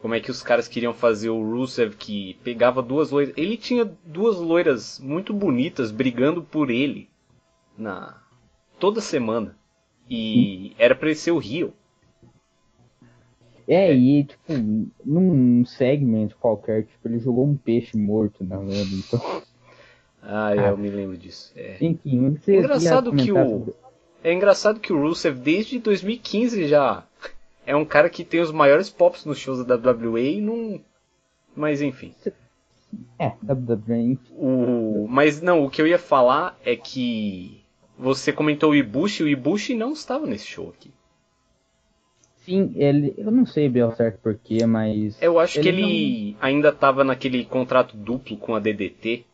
[0.00, 3.34] Como é que os caras queriam fazer o Rusev que pegava duas loiras.
[3.36, 7.10] Ele tinha duas loiras muito bonitas brigando por ele
[7.76, 8.16] na
[8.78, 9.58] toda semana.
[10.08, 11.74] E era pra ele ser o Rio.
[13.68, 14.52] É, e tipo,
[15.04, 19.42] num segmento qualquer, tipo, ele jogou um peixe morto na lama, então.
[20.22, 21.52] Ah, eu me lembro disso.
[21.56, 21.76] É.
[21.80, 23.74] Enfim, engraçado que o.
[24.22, 27.04] É engraçado que o Rusev, desde 2015 já
[27.66, 30.80] é um cara que tem os maiores pops nos shows da WWE e não.
[31.54, 32.14] Mas enfim.
[33.18, 34.18] É, WWE.
[34.32, 35.06] O...
[35.08, 37.62] Mas não, o que eu ia falar é que
[37.98, 40.90] você comentou o Ibushi, o Ibushi não estava nesse show aqui.
[42.44, 43.14] Sim, ele.
[43.16, 45.20] Eu não sei bem ao certo porquê, mas.
[45.20, 46.38] Eu acho ele que ele não...
[46.40, 49.24] ainda estava naquele contrato duplo com a DDT.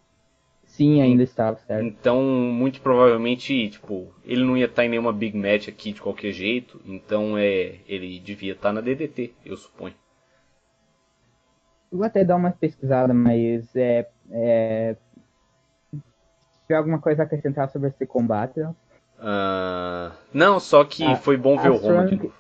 [0.77, 1.87] Sim, ainda estava, certo.
[1.87, 6.33] Então, muito provavelmente, tipo, ele não ia estar em nenhuma Big Match aqui de qualquer
[6.33, 6.79] jeito.
[6.85, 9.95] Então, é, ele devia estar na DDT, eu suponho.
[11.91, 14.07] Eu vou até dar uma pesquisada, mas é.
[14.31, 14.97] é...
[16.67, 18.61] Se alguma coisa a acrescentar sobre esse combate?
[18.61, 20.13] Uh...
[20.31, 22.35] Não, só que a, foi bom ver o Roma Trunk, de novo.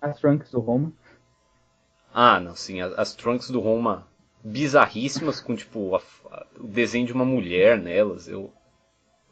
[0.00, 0.92] As Trunks do Roma.
[2.14, 4.06] Ah, não, sim, as, as Trunks do Roma
[4.42, 6.00] bizarríssimas com tipo a,
[6.58, 8.28] o desenho de uma mulher nelas.
[8.28, 8.52] Eu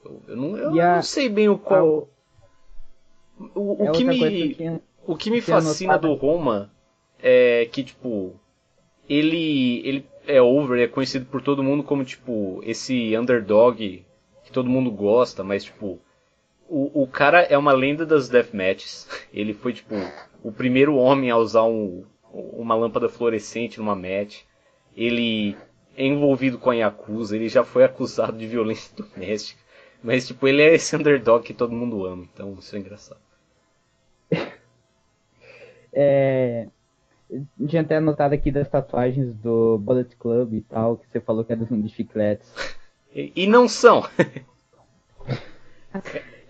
[0.05, 2.09] eu, eu não, eu a, não sei bem o qual
[3.55, 6.71] o, o, é que me que o que me fascina do Roma
[7.23, 8.35] é que tipo
[9.09, 14.05] ele ele é over, é conhecido por todo mundo como, tipo, esse underdog
[14.45, 16.01] que todo mundo gosta, mas, tipo,
[16.69, 19.09] o, o cara é uma lenda das deathmatches.
[19.33, 19.95] Ele foi, tipo,
[20.43, 24.43] o primeiro homem a usar um, uma lâmpada fluorescente numa match.
[24.97, 25.57] Ele
[25.97, 29.61] é envolvido com a Yakuza, ele já foi acusado de violência doméstica.
[30.03, 33.21] Mas, tipo, ele é esse underdog que todo mundo ama, então isso é engraçado.
[35.97, 36.67] É,
[37.69, 41.53] tinha até anotado aqui das tatuagens do Bullet Club e tal, que você falou que
[41.53, 42.53] é dos, dos chicletes.
[43.15, 44.03] E, e não são.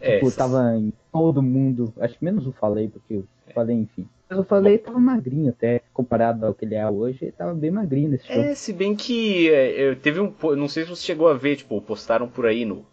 [0.00, 4.08] é, tipo, tava em todo mundo, acho que menos o Falei, porque eu falei, enfim.
[4.36, 8.10] O Falei tava magrinho até, comparado ao que ele é hoje, ele tava bem magrinho
[8.10, 8.36] nesse show.
[8.36, 10.32] É, se bem que é, teve um.
[10.56, 12.84] Não sei se você chegou a ver, tipo, postaram por aí no,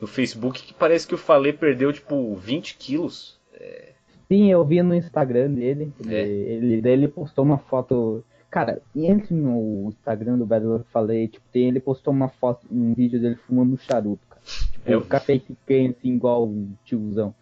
[0.00, 3.38] no Facebook que parece que o Falei perdeu, tipo, 20 quilos.
[3.54, 3.92] É...
[4.28, 5.92] Sim, eu vi no Instagram dele.
[6.00, 6.22] Ele, é.
[6.22, 8.24] ele, daí ele postou uma foto.
[8.50, 12.94] Cara, entre no Instagram do Battle eu falei, tipo, tem, ele postou uma foto, um
[12.94, 14.42] vídeo dele fumando charuto, cara.
[14.72, 15.02] Tipo, eu...
[15.02, 17.34] café que assim, igual um tiozão.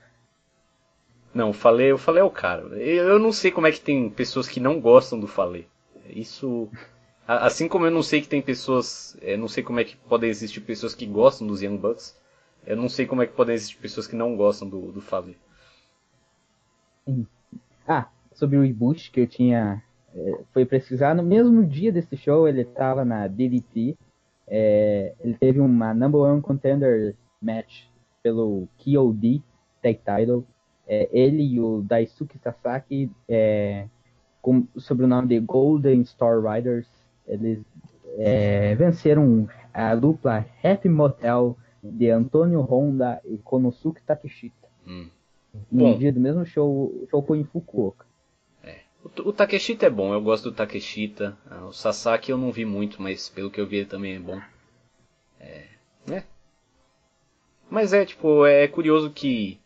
[1.36, 2.62] Não, falei, eu falei é o cara.
[2.78, 5.68] Eu não sei como é que tem pessoas que não gostam do falei.
[6.08, 6.66] Isso.
[7.28, 9.18] Assim como eu não sei que tem pessoas.
[9.20, 12.18] Eu não sei como é que podem existir pessoas que gostam dos Young Bucks.
[12.66, 15.04] Eu não sei como é que podem existir pessoas que não gostam do, do.
[17.86, 19.82] Ah, sobre o Ibushi que eu tinha.
[20.14, 23.94] É, foi pesquisar no mesmo dia desse show, ele estava na DDT.
[24.48, 27.82] É, ele teve uma number one contender match
[28.22, 29.42] pelo KOD
[29.82, 30.46] Tag Title.
[30.86, 33.86] É, ele e o Daisuke Sasaki, é,
[34.40, 36.86] com o sobrenome de Golden Star Riders,
[37.26, 37.60] eles
[38.18, 44.68] é, venceram a dupla Happy Motel de Antônio Honda e Konosuke Takeshita.
[44.86, 45.08] Hum.
[45.70, 48.06] No dia do mesmo show, o show foi em Fukuoka.
[48.62, 48.80] É.
[49.02, 51.36] O, o, Takeshita é bom, eu gosto do Takeshita.
[51.50, 54.18] Ah, o Sasaki eu não vi muito, mas pelo que eu vi ele também é
[54.20, 54.40] bom.
[55.40, 55.64] É.
[56.10, 56.22] é.
[57.70, 59.58] Mas é, tipo, é curioso que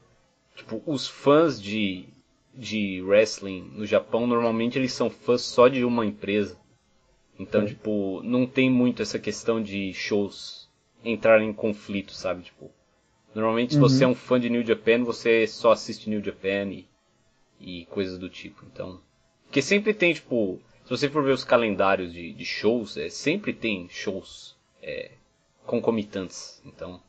[0.54, 2.06] tipo, os fãs de,
[2.54, 6.58] de wrestling no Japão normalmente eles são fãs só de uma empresa.
[7.38, 7.66] Então, é.
[7.66, 10.68] tipo, não tem muito essa questão de shows
[11.02, 12.42] entrar em conflito, sabe?
[12.42, 12.70] Tipo,
[13.34, 14.12] normalmente se você é uhum.
[14.12, 16.86] um fã de New Japan, você só assiste New Japan e,
[17.58, 18.64] e coisas do tipo.
[18.70, 19.00] Então,
[19.46, 23.52] porque sempre tem, tipo, se você for ver os calendários de, de shows, é, sempre
[23.52, 25.12] tem shows é,
[25.64, 26.62] concomitantes.
[26.64, 27.00] Então.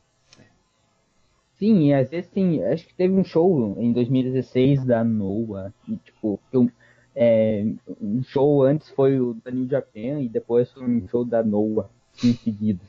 [1.62, 2.60] Sim, e às vezes tem.
[2.64, 5.72] Acho que teve um show em 2016 da Noah.
[5.88, 6.68] E, tipo, eu,
[7.14, 7.64] é,
[8.00, 11.88] um show antes foi o da New Japan e depois foi um show da Noah
[12.24, 12.80] em seguida.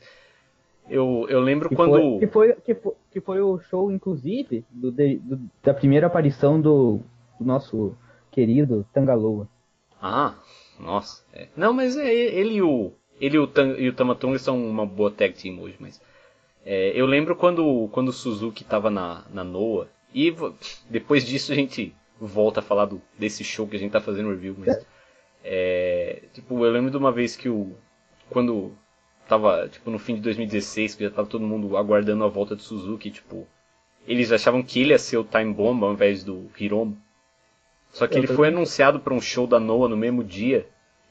[0.90, 1.92] Eu, eu lembro que quando.
[1.92, 6.60] Foi, que, foi, que, foi, que foi o show, inclusive, do, do, da primeira aparição
[6.60, 6.98] do,
[7.38, 7.96] do nosso
[8.32, 9.46] querido Tangaloa.
[10.02, 10.34] Ah,
[10.80, 11.24] nossa.
[11.32, 11.46] É.
[11.56, 12.90] Não, mas é, ele e o.
[13.20, 16.02] Ele e o, Tang, e o Tamatonga são uma boa tag team hoje, mas.
[16.64, 19.88] É, eu lembro quando, quando o Suzuki tava na, na Noah.
[20.14, 20.34] E
[20.88, 24.30] depois disso a gente volta a falar do, desse show que a gente tá fazendo
[24.30, 24.86] review, mas.
[25.42, 27.76] É, tipo, eu lembro de uma vez que o.
[28.30, 28.72] Quando
[29.28, 32.62] tava, tipo, no fim de 2016, que já tava todo mundo aguardando a volta do
[32.62, 33.46] Suzuki, tipo,
[34.06, 36.96] eles achavam que ele ia ser o Time Bomb ao invés do Hiromu.
[37.90, 40.66] Só que ele foi anunciado para um show da Noah no mesmo dia,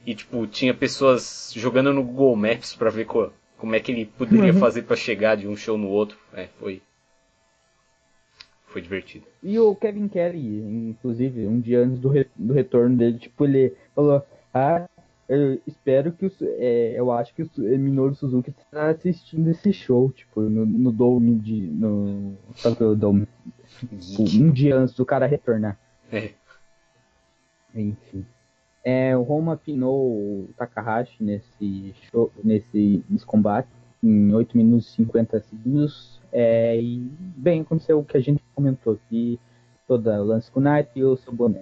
[0.06, 3.32] e, tipo, tinha pessoas jogando no Google Maps para ver co
[3.64, 4.60] como é que ele poderia uhum.
[4.60, 6.18] fazer para chegar de um show no outro.
[6.34, 6.82] É, foi...
[8.66, 9.26] Foi divertido.
[9.42, 13.74] E o Kevin Kelly, inclusive, um dia antes do, re do retorno dele, tipo, ele
[13.96, 14.22] falou,
[14.54, 14.86] ah,
[15.30, 20.12] eu espero que o, é, eu acho que o Minoru Suzuki está assistindo esse show,
[20.12, 21.62] tipo, no, no Dome de.
[21.62, 22.36] No.
[22.98, 23.30] Dome.
[23.80, 25.80] Tipo, um dia antes do cara retornar.
[26.12, 26.32] É.
[27.74, 28.26] Enfim.
[28.84, 33.70] É, o Roma pinou o Takahashi nesse show, nesse, nesse combate
[34.04, 36.22] em 8 minutos e 50 segundos.
[36.32, 39.40] É, e bem, aconteceu o que a gente comentou aqui,
[39.88, 41.62] toda o lance com o Knight e o seu boné.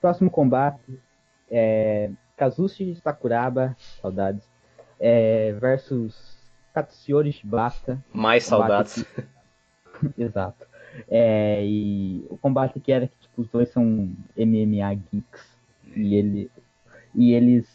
[0.00, 0.98] Próximo combate
[1.50, 4.48] é Kazushi Sakuraba, saudades,
[4.98, 6.38] é, versus
[6.72, 8.02] Katsuyori Shibata.
[8.12, 9.02] Mais saudades.
[9.02, 10.14] Que...
[10.22, 10.66] Exato.
[11.06, 13.84] É, e o combate que era que tipo, os dois são
[14.36, 15.57] MMA geeks
[15.96, 16.50] e, ele,
[17.14, 17.66] e eles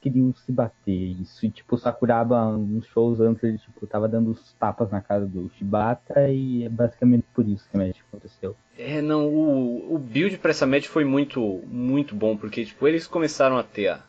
[0.00, 0.92] queriam se bater.
[1.20, 5.00] Isso, e tipo, o Sakuraba, uns shows antes, ele tipo, tava dando os tapas na
[5.00, 8.56] cara do Shibata e é basicamente por isso que a match aconteceu.
[8.78, 13.06] É, não, o, o build pra essa match foi muito, muito bom, porque tipo, eles
[13.06, 14.04] começaram a ter a,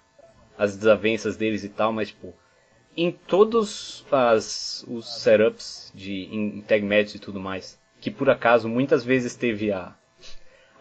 [0.57, 2.33] as desavenças deles e tal, mas tipo,
[2.95, 8.69] em todos as, os setups de em, tag match e tudo mais, que por acaso
[8.69, 9.95] muitas vezes teve a,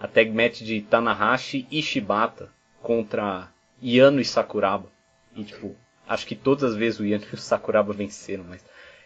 [0.00, 2.50] a tag match de Tanahashi e Shibata
[2.82, 4.90] contra Yano e Sakuraba.
[5.34, 5.76] E tipo,
[6.06, 8.64] acho que todas as vezes o Ian e o Sakuraba venceram, mas.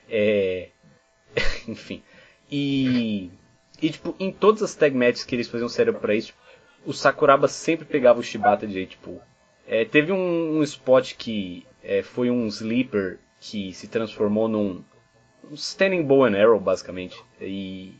[0.09, 0.69] É.
[1.67, 2.03] Enfim.
[2.51, 3.31] E.
[3.81, 6.39] E, tipo, em todas as tag matches que eles faziam sério pra isso, tipo,
[6.87, 9.21] o Sakuraba sempre pegava o Shibata de jeito, tipo.
[9.67, 14.85] É, teve um, um, spot que é, foi um sleeper que se transformou num
[15.51, 17.21] um standing bow and arrow, basicamente.
[17.41, 17.95] E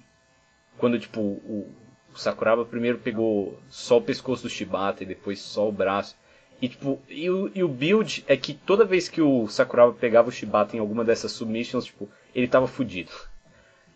[0.79, 1.73] quando, tipo, o,
[2.15, 6.17] o Sakuraba primeiro pegou só o pescoço do Shibata e depois só o braço.
[6.61, 10.29] E, tipo, e o, e o build é que toda vez que o Sakuraba pegava
[10.29, 13.11] o Shibata em alguma dessas submissions, tipo, ele tava fudido.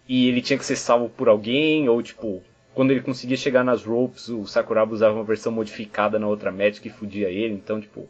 [0.09, 2.43] E ele tinha que ser salvo por alguém, ou tipo,
[2.75, 6.81] quando ele conseguia chegar nas ropes, o Sakuraba usava uma versão modificada na outra match
[6.81, 7.55] que fudia ele.
[7.55, 8.09] Então, tipo,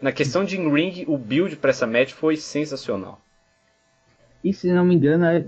[0.00, 3.20] na questão de in-ring, o build para essa match foi sensacional.
[4.42, 5.44] E se não me engano, é,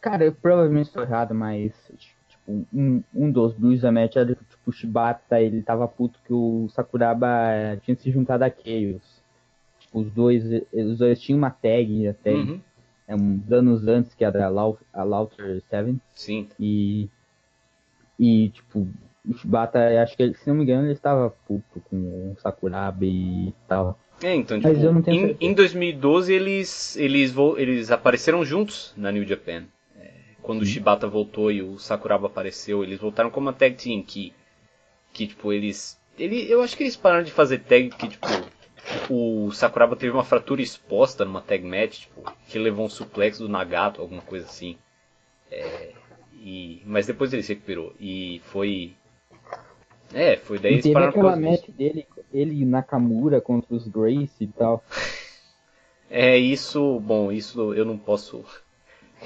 [0.00, 2.15] cara, eu provavelmente estou errado, mas tipo,
[2.48, 6.32] um, um dos builds da match era que tipo, o Shibata ele tava puto que
[6.32, 9.22] o Sakuraba tinha se juntado a Chaos.
[9.80, 12.60] Tipo, os dois, os dois tinham uma tag até uhum.
[13.08, 15.96] é, uns anos antes que era a Lauter 7.
[16.14, 16.48] Sim.
[16.58, 17.08] E,
[18.18, 18.88] e tipo,
[19.28, 23.52] o Shibata, acho que se não me engano, ele estava puto com o Sakuraba e
[23.66, 23.98] tal.
[24.22, 29.64] É, então, tipo, em, em, 2012 eles, eles, eles apareceram juntos na New Japan.
[30.46, 34.32] Quando o Shibata voltou e o Sakuraba apareceu, eles voltaram como uma tag team que,
[35.12, 36.00] que tipo, eles...
[36.16, 38.28] Ele, eu acho que eles pararam de fazer tag que, tipo,
[39.10, 43.48] o Sakuraba teve uma fratura exposta numa tag match, tipo, que levou um suplex do
[43.48, 44.78] Nagato, alguma coisa assim.
[45.50, 45.90] É,
[46.34, 47.92] e, mas depois ele se recuperou.
[47.98, 48.94] E foi
[50.14, 54.84] é, foi daí e teve aquela match dele, ele Nakamura contra os Grace e tal.
[56.08, 58.44] É, isso, bom, isso eu não posso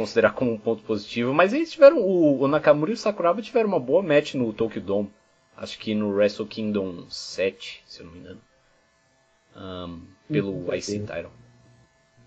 [0.01, 3.68] considerar como um ponto positivo, mas eles tiveram, o, o Nakamura e o Sakuraba tiveram
[3.68, 5.12] uma boa match no Tokyo Dome.
[5.55, 8.40] Acho que no Wrestle Kingdom 7, se eu não me engano.
[9.55, 11.30] Um, pelo IC Title.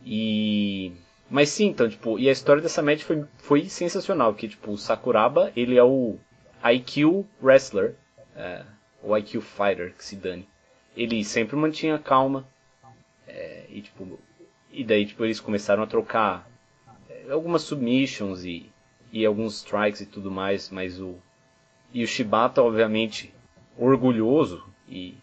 [0.05, 0.91] E...
[1.31, 4.77] Mas sim, então, tipo, e a história dessa match foi, foi sensacional, que, tipo, o
[4.77, 6.17] Sakuraba, ele é o
[6.63, 7.95] IQ Wrestler,
[8.35, 8.63] é,
[9.01, 10.47] o IQ Fighter, que se dane.
[10.95, 12.47] Ele sempre mantinha calma.
[13.27, 14.19] É, e, tipo,
[14.71, 16.47] e daí tipo, eles começaram a trocar
[17.29, 18.69] algumas submissions e,
[19.11, 21.15] e alguns strikes e tudo mais, mas o.
[21.93, 23.33] E o Shibata, obviamente,
[23.77, 25.15] orgulhoso e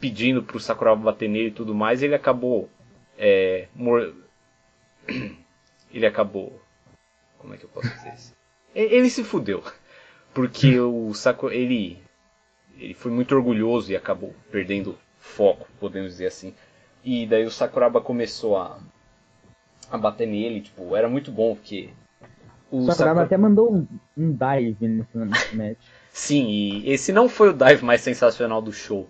[0.00, 2.70] pedindo pro Sakuraba bater nele e tudo mais, ele acabou.
[3.18, 4.14] É, mor...
[5.92, 6.58] Ele acabou.
[7.36, 8.34] Como é que eu posso dizer isso?
[8.74, 9.62] Ele se fudeu.
[10.32, 11.54] Porque o Sakura.
[11.54, 12.02] Ele
[12.78, 16.54] ele foi muito orgulhoso e acabou perdendo foco, podemos dizer assim.
[17.04, 18.78] E daí o Sakuraba começou a,
[19.92, 21.90] a bater nele, tipo, era muito bom, porque.
[22.70, 23.24] O Sakuraba Sakura...
[23.26, 23.86] até mandou um,
[24.16, 25.76] um dive nesse match.
[26.10, 29.06] Sim, e esse não foi o dive mais sensacional do show.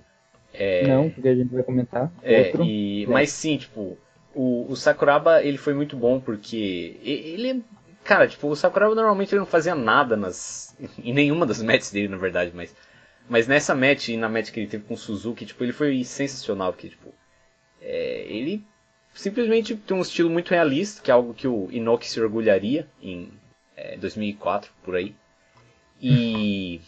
[0.53, 0.87] É...
[0.89, 2.13] Não, porque a gente vai comentar.
[2.23, 3.07] É, e...
[3.09, 3.97] mas sim, tipo,
[4.35, 7.65] o, o Sakuraba ele foi muito bom porque ele
[8.03, 12.09] cara, tipo, o Sakuraba normalmente ele não fazia nada nas em nenhuma das matches dele,
[12.09, 12.75] na verdade, mas
[13.29, 16.03] mas nessa match e na match que ele teve com o Suzuki, tipo, ele foi
[16.03, 17.15] sensacional, porque, tipo,
[17.81, 18.67] é, ele
[19.15, 23.31] simplesmente tem um estilo muito realista, que é algo que o Inoki se orgulharia em
[23.77, 25.15] é, 2004, por aí.
[26.01, 26.81] E...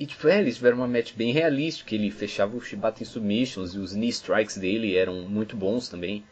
[0.00, 3.06] E, tipo, é, eles tiveram uma match bem realista, que ele fechava o Shibata em
[3.06, 6.24] submissions, e os knee strikes dele eram muito bons também.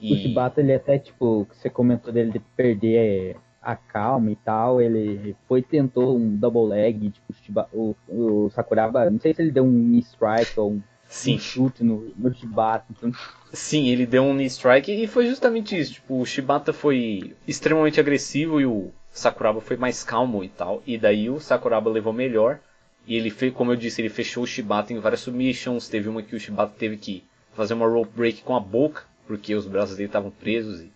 [0.00, 0.12] E...
[0.12, 4.80] O Shibata, ele até, tipo, que você comentou dele de perder a calma e tal,
[4.80, 7.12] ele foi tentou um double leg,
[7.42, 10.82] tipo, o, o Sakuraba, não sei se ele deu um knee strike ou um,
[11.26, 12.86] um chute no, no Shibata.
[12.90, 13.12] Então...
[13.52, 18.00] Sim, ele deu um knee strike e foi justamente isso, tipo, o Shibata foi extremamente
[18.00, 22.60] agressivo e o Sakuraba foi mais calmo e tal, e daí o Sakuraba levou melhor,
[23.06, 26.22] e ele fez, como eu disse, ele fechou o Shibata em várias submissions, teve uma
[26.22, 29.96] que o Shibata teve que fazer uma rope break com a boca, porque os braços
[29.96, 30.92] dele estavam presos e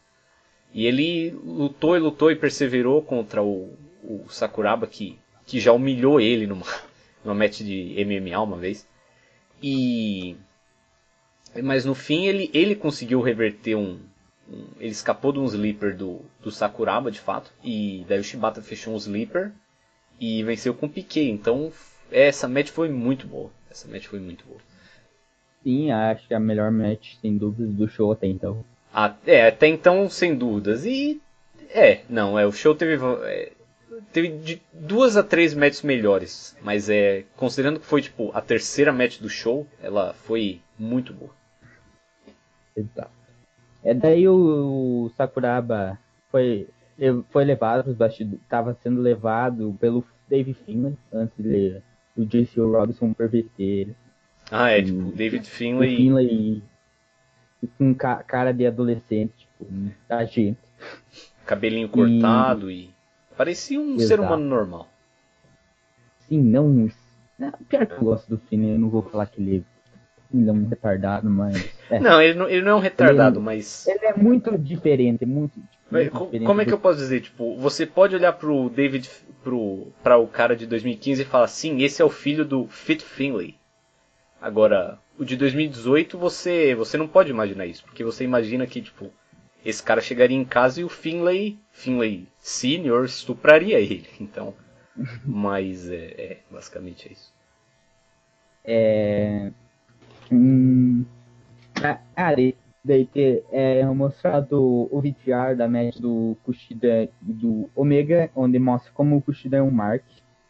[0.72, 6.20] e ele lutou e lutou e perseverou contra o, o Sakuraba, que, que já humilhou
[6.20, 6.66] ele numa,
[7.24, 8.86] numa match de MMA uma vez.
[9.62, 10.36] E.
[11.62, 13.98] Mas no fim ele, ele conseguiu reverter um,
[14.48, 14.66] um.
[14.78, 17.52] ele escapou de um sleeper do, do Sakuraba de fato.
[17.62, 19.52] E daí o Shibata fechou um sleeper
[20.18, 21.30] e venceu com o Piquet.
[21.30, 21.72] Então
[22.10, 23.50] essa match foi muito boa.
[23.70, 24.60] Essa match foi muito boa.
[25.62, 28.64] Sim, acho que é a melhor match, sem dúvidas, do show até então.
[29.26, 30.84] É, até então, sem dúvidas.
[30.84, 31.20] E.
[31.68, 32.98] É, não, é, o show teve.
[33.24, 33.52] É,
[34.12, 36.56] teve de duas a três matches melhores.
[36.62, 37.24] Mas é.
[37.36, 41.34] Considerando que foi tipo a terceira match do show, ela foi muito boa.
[42.76, 43.10] Exato.
[43.82, 45.98] É daí o, Sakuraba
[46.30, 46.68] foi,
[47.30, 48.42] foi levado os bastidores.
[48.42, 51.80] Estava sendo levado pelo Dave Finlay antes de,
[52.16, 53.94] do JC Robinson perverter.
[54.50, 55.96] Ah, é, tipo, David Finlay.
[55.96, 56.62] Finlay
[57.78, 59.66] com ca cara de adolescente, tipo,
[60.08, 60.58] da gente.
[61.46, 62.84] Cabelinho cortado e.
[62.84, 62.99] e...
[63.40, 64.06] Parecia um Exato.
[64.06, 64.86] ser humano normal.
[66.28, 66.90] Sim, não.
[67.40, 69.64] É, pior que eu gosto do Finn, eu não vou falar que ele
[70.30, 71.56] ele é um retardado, mas.
[71.90, 71.98] É.
[71.98, 73.86] Não, ele não, ele não é um retardado, ele, mas.
[73.88, 75.58] Ele é muito diferente, muito.
[75.90, 77.22] muito como, diferente como é que eu posso dizer?
[77.22, 79.10] Tipo, você pode olhar pro David,
[79.42, 83.02] pro, pra o cara de 2015 e falar, sim, esse é o filho do Fit
[83.02, 83.56] Finlay.
[84.38, 89.10] Agora, o de 2018 você, você não pode imaginar isso, porque você imagina que, tipo,
[89.64, 94.06] esse cara chegaria em casa e o Finlay, Finlay Senior, estupraria ele.
[94.20, 94.54] Então,
[95.24, 97.32] mas é, é basicamente é isso.
[98.62, 99.50] É,
[100.32, 101.04] Hum,
[101.82, 102.00] ah,
[102.84, 108.92] daí ter é, mostrado o VTR da match do Kushida e do Omega, onde mostra
[108.92, 110.04] como o Kushida é um Mark.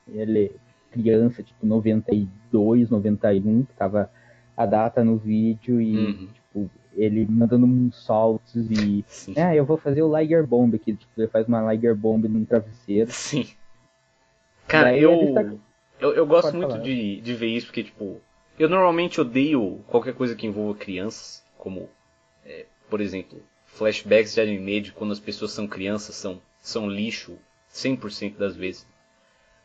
[0.06, 0.50] Ele é
[0.92, 4.10] criança, tipo 92, 91, que tava
[4.56, 6.28] a data no vídeo e uhum.
[6.94, 9.04] Ele mandando uns saltos e.
[9.06, 9.34] Sim.
[9.36, 10.94] Ah, eu vou fazer o Liger Bomb aqui.
[10.94, 13.10] Tipo, ele faz uma Liger Bomb num travesseiro.
[13.10, 13.46] Sim.
[14.66, 15.42] Cara, eu, tá...
[16.00, 18.20] eu, eu gosto Pode muito de, de ver isso, porque, tipo,
[18.58, 21.88] eu normalmente odeio qualquer coisa que envolva crianças, como,
[22.44, 27.36] é, por exemplo, flashbacks de anime de quando as pessoas são crianças, são, são lixo
[27.72, 28.86] 100% das vezes.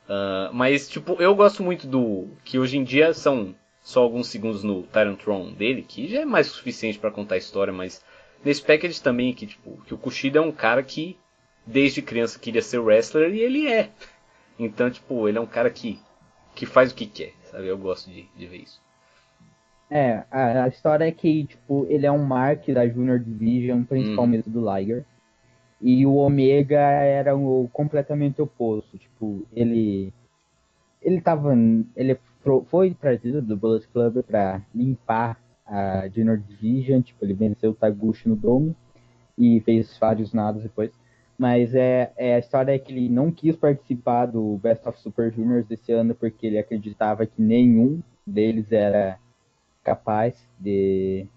[0.05, 2.27] Uh, mas, tipo, eu gosto muito do.
[2.43, 3.55] que hoje em dia são
[3.85, 7.35] só alguns segundos no Tyrant Throne dele, que já é mais o suficiente para contar
[7.35, 8.03] a história, mas
[8.43, 11.15] nesse package também, que, tipo, que o Kushida é um cara que
[11.63, 13.91] desde criança queria ser wrestler e ele é.
[14.57, 15.99] Então, tipo, ele é um cara que,
[16.55, 17.67] que faz o que quer, sabe?
[17.67, 18.81] Eu gosto de, de ver isso.
[19.87, 24.49] É, a, a, história é que, tipo, ele é um Mark da Junior Division, principalmente
[24.49, 24.51] hum.
[24.51, 25.05] do Liger.
[25.79, 28.97] E o Omega era o completamente oposto.
[28.97, 30.11] Tipo, ele.
[31.03, 31.53] Ele tava.
[31.95, 32.17] Ele
[32.67, 37.01] foi trazido do Bullet Club para limpar a Junior Division.
[37.01, 38.75] Tipo, ele venceu o Taguchi no Dome
[39.37, 40.91] e fez vários nados depois.
[41.37, 45.31] Mas é, é, a história é que ele não quis participar do Best of Super
[45.33, 49.19] Juniors desse ano porque ele acreditava que nenhum deles era
[49.83, 51.27] capaz de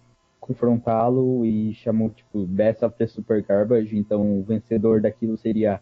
[0.41, 5.81] confrontá-lo e chamou tipo Best of the Super Garbage, então o vencedor daquilo seria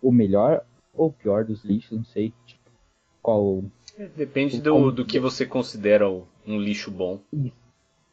[0.00, 2.70] o melhor ou pior dos lixos, não sei tipo,
[3.20, 3.64] qual.
[3.98, 7.20] É, depende do, do que você considera um lixo bom.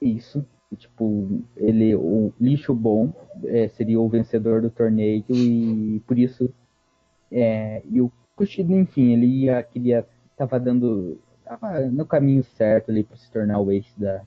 [0.01, 0.45] Isso.
[0.77, 3.13] Tipo, ele, o lixo bom
[3.45, 6.49] é, seria o vencedor do torneio e por isso
[7.32, 13.03] é, e o Kushida, enfim, ele ia, queria, tava dando tava no caminho certo ali
[13.03, 14.21] para se tornar o ace da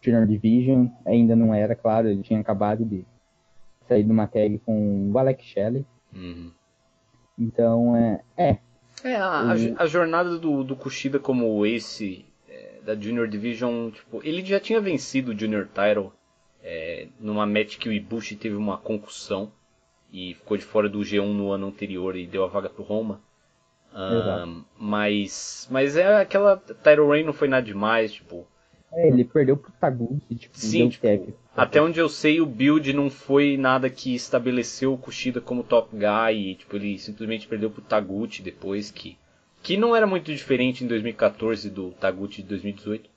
[0.00, 0.88] Junior Division.
[1.04, 3.04] Ainda não era, claro, ele tinha acabado de
[3.86, 5.84] sair de uma tag com o Alex Shelley.
[6.14, 6.52] Uhum.
[7.38, 8.20] Então, é.
[8.36, 8.58] É,
[9.04, 14.44] é a, a, jornada do, do Kushida como ace é, da Junior Division, tipo, ele
[14.44, 16.12] já tinha vencido o Junior Title
[16.62, 19.52] é, numa match que o Ibushi teve uma concussão
[20.12, 23.20] e ficou de fora do G1 no ano anterior e deu a vaga pro Roma.
[23.94, 26.56] Um, mas, mas é aquela.
[26.56, 28.46] Tyro Rain não foi nada demais, tipo.
[28.92, 31.06] É, ele perdeu pro Taguchi, tipo, Sim, tipo,
[31.58, 35.90] até onde eu sei, o build não foi nada que estabeleceu o Kushida como top
[35.96, 36.52] guy.
[36.52, 39.18] E, tipo, ele simplesmente perdeu pro Taguchi depois, que,
[39.62, 43.10] que não era muito diferente em 2014 do Taguchi de 2018.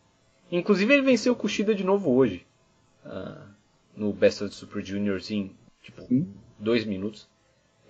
[0.52, 2.46] Inclusive, ele venceu o Kushida de novo hoje,
[3.06, 3.48] uh,
[3.96, 5.52] no Best of the Super Juniors, em,
[5.84, 6.28] tipo, Sim.
[6.60, 7.30] dois minutos.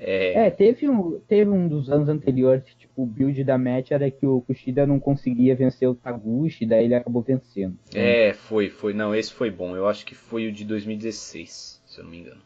[0.04, 0.48] É...
[0.48, 4.10] é, teve, um, teve um dos anos anteriores que tipo, o build da match era
[4.10, 7.78] que o Kushida não conseguia vencer o Taguchi, daí ele acabou vencendo.
[7.94, 8.94] É, foi, foi.
[8.94, 9.76] Não, esse foi bom.
[9.76, 12.42] Eu acho que foi o de 2016, se eu não me engano.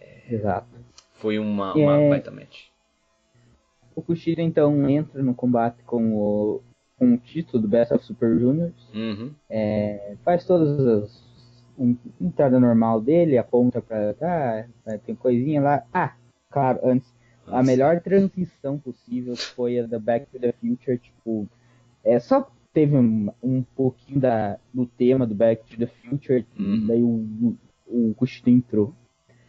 [0.00, 0.34] É...
[0.34, 0.66] Exato.
[1.16, 2.08] Foi uma, uma é...
[2.08, 2.68] baita match.
[3.94, 6.62] O Kushida então entra no combate com o,
[6.98, 8.88] com o título do Best of Super Juniors.
[8.94, 9.30] Uhum.
[9.50, 11.32] É, faz todas as.
[12.20, 14.14] Entrada normal dele, aponta pra.
[14.22, 15.84] Ah, tem coisinha lá.
[15.92, 16.14] Ah,
[16.52, 17.12] Claro, antes,
[17.46, 17.58] Nossa.
[17.58, 21.48] a melhor transição possível foi a da Back to the Future, tipo,
[22.04, 26.86] é só teve um, um pouquinho da, do tema do Back to the Future, uhum.
[26.86, 28.14] daí o, o,
[28.46, 28.94] entrou.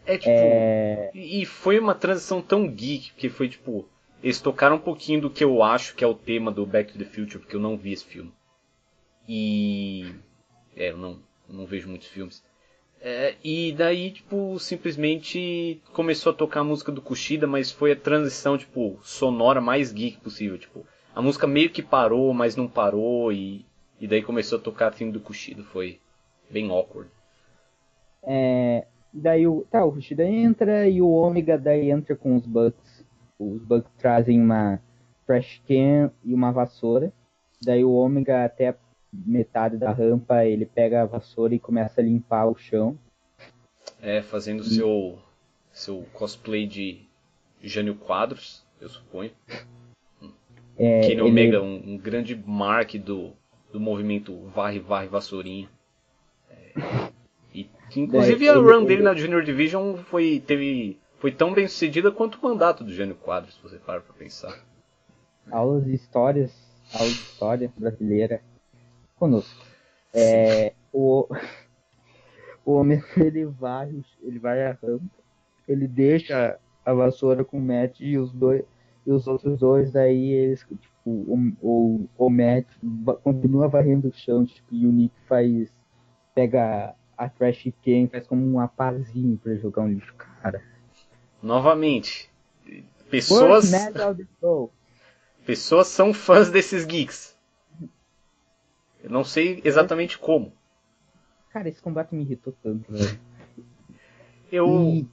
[0.05, 1.11] É tipo, é...
[1.13, 3.87] e foi uma transição tão geek, porque foi tipo,
[4.21, 6.99] eles tocaram um pouquinho do que eu acho que é o tema do Back to
[6.99, 8.31] the Future, porque eu não vi esse filme.
[9.27, 10.13] E.
[10.75, 12.43] É, eu não, eu não vejo muitos filmes.
[13.05, 17.97] É, e daí, tipo, simplesmente começou a tocar a música do Kushida, mas foi a
[17.97, 20.85] transição, tipo, sonora mais geek possível, tipo.
[21.13, 23.65] A música meio que parou, mas não parou, e,
[23.99, 25.99] e daí começou a tocar a theme do Kushida, foi
[26.49, 27.11] bem awkward.
[28.23, 33.05] É, daí o, tá, o Kushida entra e o Omega daí entra com os Bucks.
[33.37, 34.79] Os Bucks trazem uma
[35.27, 37.11] trash can e uma vassoura.
[37.61, 38.73] Daí o Omega até
[39.25, 42.97] metade da rampa, ele pega a vassoura e começa a limpar o chão.
[44.01, 45.19] É, fazendo seu
[45.71, 47.01] seu cosplay de
[47.61, 49.31] Jânio Quadros, eu suponho.
[50.77, 51.21] É, Kenny ele...
[51.21, 53.31] Omega, um, um, grande mark do,
[53.71, 55.69] do movimento Varre, Varre, Vassourinha.
[56.49, 57.09] É,
[57.53, 58.85] e, inclusive é, a run ele...
[58.87, 63.15] dele na Junior Division foi, teve, foi tão bem sucedida quanto o mandato do Jânio
[63.15, 64.63] Quadros, se você para pra pensar.
[65.51, 66.51] Aulas de histórias,
[66.93, 68.41] aulas de história brasileira
[69.23, 69.65] conosco.
[70.13, 71.27] É, o,
[72.65, 75.23] o homem ele vai, ele vai a rampa,
[75.65, 78.63] ele deixa a vassoura com o Matt e os dois
[79.05, 82.65] e os outros dois daí eles tipo o, o, o Matt
[83.21, 85.71] continua varrendo o chão tipo, e o Nick faz
[86.33, 90.61] pega a trash can faz como um aparzinho para jogar um lixo cara.
[91.41, 92.29] Novamente
[93.09, 93.71] pessoas
[95.45, 97.32] pessoas são fãs desses geeks
[99.03, 100.53] eu não sei exatamente como.
[101.51, 103.19] Cara esse combate me irritou tanto velho.
[104.51, 105.07] Eu e...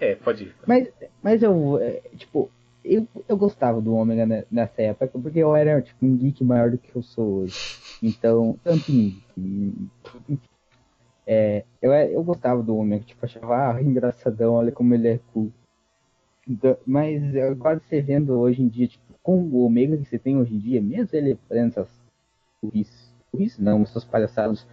[0.00, 0.56] é pode ir.
[0.66, 0.90] Mas
[1.22, 2.50] mas eu é, tipo
[2.84, 6.78] eu, eu gostava do Ômega nessa época, porque eu era tipo, um geek maior do
[6.78, 7.56] que eu sou hoje.
[8.02, 9.22] Então, tanto em,
[11.26, 15.50] é, eu, eu gostava do Ômega, tipo, achava ah, engraçadão, olha como ele é cool.
[16.46, 20.36] Então, mas agora você vendo hoje em dia, tipo, com o Ômega que você tem
[20.36, 21.88] hoje em dia, mesmo ele fazendo essas
[23.34, 24.66] burrice, não, essas palhaçadas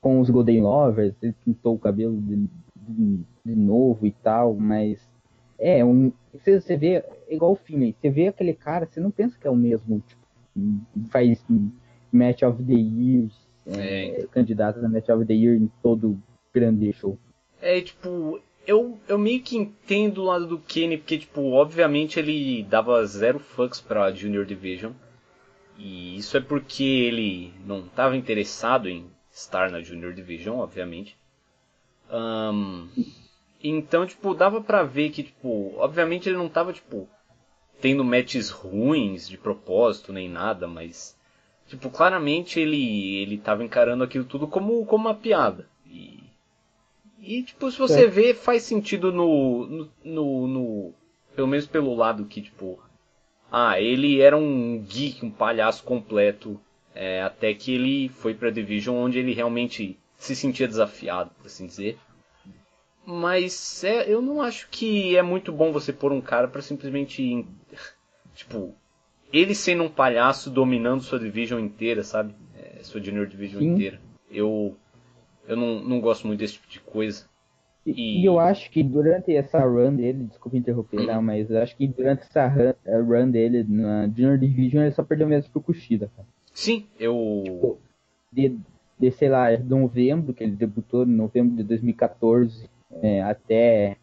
[0.00, 5.00] com os Golden Lovers, ele pintou o cabelo de, de, de novo e tal, mas
[5.58, 9.10] é um, você, você vê, é igual o filme, você vê aquele cara, você não
[9.10, 10.22] pensa que é o mesmo, tipo,
[11.08, 11.42] faz
[12.12, 13.32] Match of the Years,
[13.66, 14.26] é, é.
[14.26, 16.20] candidato a Match of the Year em todo
[16.52, 17.16] grande show.
[17.60, 22.64] É, tipo, eu, eu meio que entendo o lado do Kenny, porque, tipo, obviamente ele
[22.64, 24.92] dava zero fucks pra Junior Division.
[25.84, 31.18] E isso é porque ele não estava interessado em estar na Junior Division, obviamente.
[32.08, 32.88] Um,
[33.60, 37.08] então, tipo, dava pra ver que, tipo, obviamente ele não tava, tipo,
[37.80, 41.18] tendo matches ruins de propósito nem nada, mas,
[41.66, 45.68] tipo, claramente ele, ele tava encarando aquilo tudo como, como uma piada.
[45.84, 46.22] E,
[47.18, 48.08] e tipo, se você é.
[48.08, 50.94] vê, faz sentido no, no, no, no,
[51.34, 52.78] pelo menos pelo lado que, tipo,
[53.54, 56.58] ah, ele era um geek, um palhaço completo,
[56.94, 61.66] é, até que ele foi pra Division onde ele realmente se sentia desafiado, por assim
[61.66, 61.98] dizer.
[63.04, 67.46] Mas é, eu não acho que é muito bom você pôr um cara para simplesmente.
[68.34, 68.74] Tipo,
[69.30, 72.34] ele sendo um palhaço dominando sua division inteira, sabe?
[72.56, 73.74] É, sua junior division Sim.
[73.74, 74.00] inteira.
[74.30, 74.74] Eu.
[75.46, 77.26] Eu não, não gosto muito desse tipo de coisa.
[77.84, 81.76] E, e eu acho que durante essa run dele, desculpa interromper, não, mas eu acho
[81.76, 86.10] que durante essa run, run dele na Junior Division ele só perdeu mesmo pro Kushida,
[86.16, 86.28] cara.
[86.52, 87.42] Sim, eu.
[87.44, 87.78] Tipo,
[88.32, 88.56] de,
[88.98, 92.70] de, sei lá, novembro, que ele debutou, em novembro de 2014,
[93.02, 93.96] é, até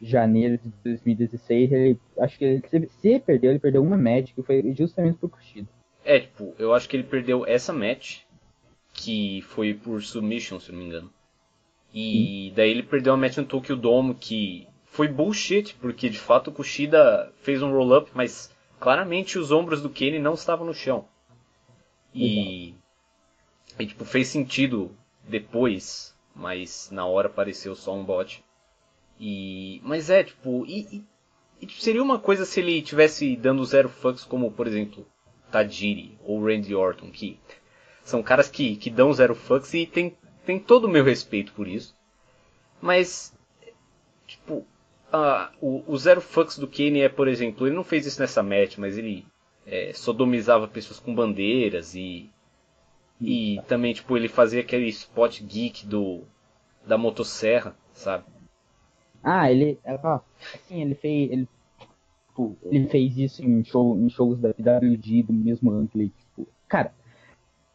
[0.00, 4.42] janeiro de 2016, ele acho que ele, se ele perdeu, ele perdeu uma match que
[4.42, 5.68] foi justamente por Kushida.
[6.04, 8.20] É, tipo, eu acho que ele perdeu essa match,
[8.92, 11.10] que foi por submission, se não me engano.
[11.92, 12.54] E Sim.
[12.56, 16.52] daí ele perdeu a match no Tokyo Dome, que foi bullshit, porque de fato o
[16.52, 21.06] Kushida fez um roll-up, mas claramente os ombros do Kenny não estavam no chão.
[22.14, 22.74] E,
[23.78, 24.94] e tipo, fez sentido
[25.26, 28.42] depois mas na hora apareceu só um bot.
[29.18, 31.04] E, mas é, tipo, e,
[31.60, 35.06] e, tipo, seria uma coisa se ele tivesse dando zero fucks, como por exemplo,
[35.50, 37.38] Tajiri ou Randy Orton, que
[38.02, 41.66] são caras que, que dão zero fucks e tem, tem todo o meu respeito por
[41.66, 41.96] isso.
[42.80, 43.34] Mas,
[44.26, 44.66] tipo,
[45.60, 48.78] o, o zero fucks do Kane é, por exemplo, ele não fez isso nessa match,
[48.78, 49.26] mas ele
[49.66, 52.30] é, sodomizava pessoas com bandeiras e
[53.24, 56.24] e também, tipo, ele fazia aquele spot geek do
[56.84, 58.24] da motosserra, sabe?
[59.22, 59.78] Ah, ele.
[59.84, 61.30] Assim, ele fez.
[61.30, 61.48] Ele,
[62.26, 66.08] tipo, ele fez isso em, show, em shows da PWG do mesmo ângulo.
[66.08, 66.92] Tipo, cara,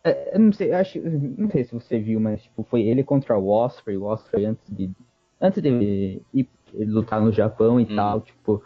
[0.08, 1.00] é, eu não sei, eu acho.
[1.00, 4.64] Não sei se você viu, mas tipo, foi ele contra o Osprey, o Osprey antes
[4.70, 4.90] de.
[5.40, 7.96] Antes de ir, lutar no Japão e hum.
[7.96, 8.64] tal, tipo,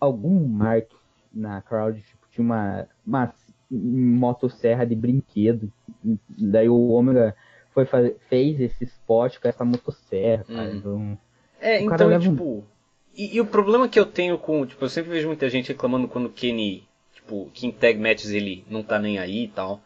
[0.00, 0.88] algum mark
[1.32, 3.32] na crowd, tipo, tinha uma, uma
[3.70, 5.72] motosserra de brinquedo.
[6.28, 7.34] Daí o Ômega
[7.72, 10.70] foi fazer, fez esse spot com essa motosserra, cara.
[10.70, 10.76] Hum.
[10.76, 11.18] Então,
[11.60, 12.44] é, então, tipo.
[12.44, 12.62] Um...
[13.14, 14.66] E, e, o problema que eu tenho com.
[14.66, 18.30] Tipo, eu sempre vejo muita gente reclamando quando o Kenny, tipo, que em tag matches
[18.30, 19.80] ele não tá nem aí e tal.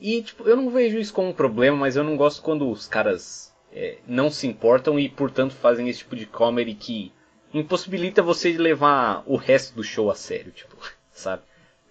[0.00, 2.86] E, tipo, eu não vejo isso como um problema, mas eu não gosto quando os
[2.86, 7.12] caras é, não se importam e, portanto, fazem esse tipo de comedy que
[7.52, 10.76] impossibilita você de levar o resto do show a sério, tipo,
[11.12, 11.42] sabe?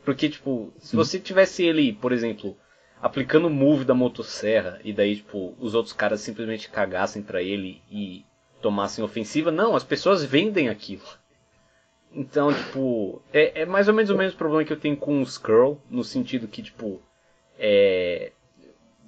[0.05, 2.57] Porque, tipo, se você tivesse ele, por exemplo,
[3.01, 7.81] aplicando o move da motosserra e daí, tipo, os outros caras simplesmente cagassem para ele
[7.91, 8.25] e
[8.61, 9.51] tomassem ofensiva.
[9.51, 11.03] Não, as pessoas vendem aquilo.
[12.11, 15.23] Então, tipo, é, é, mais ou menos o mesmo problema que eu tenho com o
[15.23, 17.01] Skrull, no sentido que, tipo,
[17.57, 18.31] é,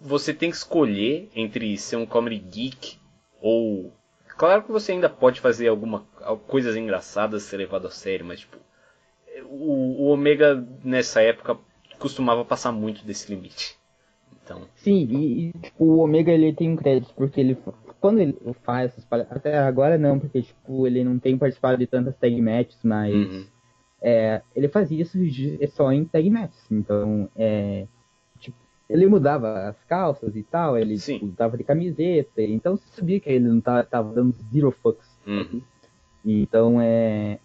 [0.01, 2.97] você tem que escolher entre ser um comedy geek
[3.41, 3.93] ou.
[4.37, 5.99] Claro que você ainda pode fazer alguma
[6.47, 8.57] coisas engraçadas ser levado a sério, mas, tipo,
[9.45, 11.57] o, o Omega nessa época
[11.97, 13.77] costumava passar muito desse limite.
[14.41, 14.65] Então...
[14.75, 17.57] Sim, e, e tipo, o Omega ele tem um crédito, porque ele
[17.99, 21.85] quando ele faz essas palhaçadas, até agora não, porque tipo, ele não tem participado de
[21.85, 23.45] tantas tag matches, mas uhum.
[24.01, 25.17] é, ele fazia isso
[25.75, 26.65] só em tag matches.
[26.71, 27.87] Então, é,
[28.89, 33.29] ele mudava as calças e tal, ele tipo, dava de camiseta, então você sabia que
[33.29, 35.07] ele não tava, tava dando zero fucks.
[35.27, 35.61] Uhum.
[36.25, 37.39] Então, é,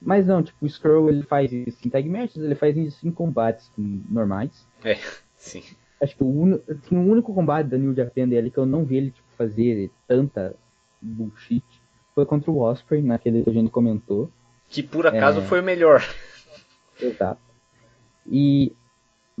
[0.00, 3.10] mas não, tipo, o Skrull ele faz isso em tag matches, ele faz isso em
[3.10, 4.66] combates normais.
[4.84, 4.98] É,
[5.36, 5.62] sim.
[6.02, 6.60] Acho que o, un...
[6.68, 9.90] assim, o único combate da New Japan dele que eu não vi ele tipo, fazer
[10.06, 10.54] tanta
[11.00, 11.64] bullshit
[12.14, 14.30] foi contra o Osprey, naquele que a gente comentou.
[14.68, 15.42] Que por acaso é...
[15.44, 16.02] foi o melhor.
[17.00, 17.40] Exato.
[18.26, 18.72] E.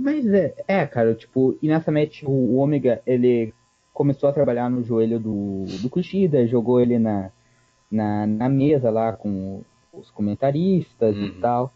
[0.00, 3.52] Mas é, é, cara, tipo, e nessa match o, o Omega, ele
[3.92, 7.30] começou a trabalhar no joelho do, do Kushida, jogou ele na,
[7.90, 11.26] na, na mesa lá com os comentaristas uhum.
[11.26, 11.70] e tal.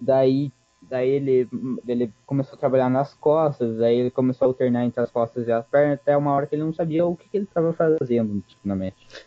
[0.00, 0.52] Daí,
[0.82, 1.48] daí ele,
[1.88, 5.52] ele começou a trabalhar nas costas, daí ele começou a alternar entre as costas e
[5.52, 8.40] as pernas, até uma hora que ele não sabia o que, que ele estava fazendo
[8.46, 9.24] tipo, na match.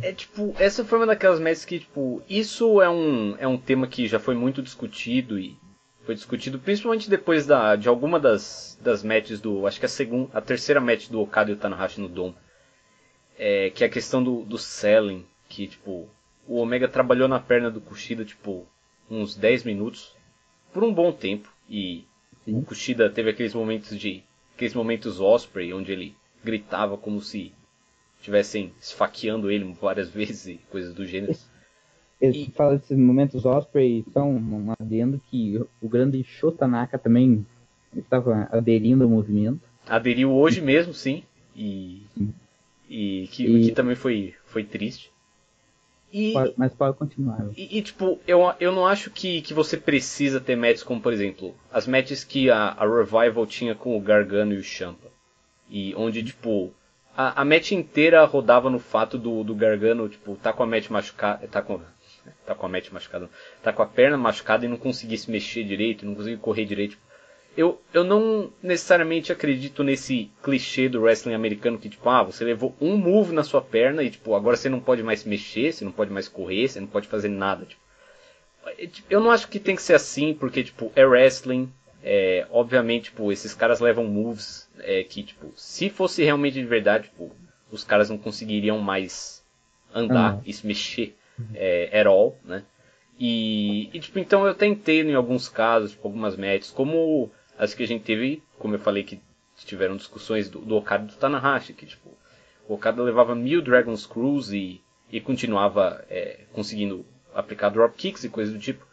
[0.00, 3.88] É tipo, essa foi uma daquelas matches que, tipo, isso é um, é um tema
[3.88, 5.58] que já foi muito discutido e
[6.10, 10.36] foi discutido principalmente depois da, de alguma das, das matches do, acho que a segunda,
[10.36, 12.34] a terceira match do Okada e o Tanahashi no Dom,
[13.38, 16.08] é, que é a questão do, do selling, que, tipo,
[16.48, 18.66] o Omega trabalhou na perna do Kushida, tipo,
[19.08, 20.16] uns 10 minutos,
[20.72, 21.48] por um bom tempo.
[21.68, 22.04] E
[22.44, 22.58] Sim.
[22.58, 24.24] o Kushida teve aqueles momentos de.
[24.56, 27.52] aqueles momentos Osprey, onde ele gritava como se
[28.18, 31.38] estivessem esfaqueando ele várias vezes e coisas do gênero.
[32.20, 32.50] Ele e...
[32.50, 37.46] fala desses momentos Osprey, são um adendo que o grande Shotanaka também
[37.96, 39.60] estava aderindo ao movimento.
[39.88, 41.22] Aderiu hoje mesmo, sim.
[41.56, 42.02] E,
[42.88, 43.66] e que, e...
[43.66, 45.10] que também foi, foi triste.
[46.12, 47.46] E, mas pode continuar.
[47.56, 51.12] E, e, tipo, eu, eu não acho que, que você precisa ter matches como, por
[51.12, 55.08] exemplo, as matches que a, a Revival tinha com o Gargano e o Champa.
[55.68, 56.72] E onde, tipo,
[57.16, 60.88] a, a match inteira rodava no fato do, do Gargano, tipo, tá com a match
[60.90, 61.46] machucada.
[61.46, 61.80] Tá com.
[62.46, 63.28] Tá com a match machucada.
[63.62, 66.96] Tá com a perna machucada e não conseguia se mexer direito, não conseguia correr direito.
[67.56, 72.74] Eu, eu não necessariamente acredito nesse clichê do wrestling americano que, tipo, ah, você levou
[72.80, 75.84] um move na sua perna e, tipo, agora você não pode mais se mexer, você
[75.84, 77.66] não pode mais correr, você não pode fazer nada.
[77.66, 77.80] Tipo.
[78.66, 81.70] É, tipo eu não acho que tem que ser assim, porque, tipo, é wrestling.
[82.02, 87.04] É, obviamente, tipo, esses caras levam moves é, que, tipo, se fosse realmente de verdade,
[87.04, 87.30] tipo,
[87.70, 89.42] os caras não conseguiriam mais
[89.94, 90.42] andar uhum.
[90.46, 91.16] e se mexer
[91.54, 92.64] é, at all, né?
[93.18, 97.82] E, e, tipo, então eu tentei em alguns casos, tipo, algumas matches, como as que
[97.82, 99.20] a gente teve, como eu falei que
[99.66, 102.10] tiveram discussões do, do Okada e do Tanahashi, que tipo,
[102.66, 104.80] o Okada levava mil Dragon Screws e,
[105.12, 108.86] e continuava é, conseguindo aplicar dropkicks e coisas do tipo.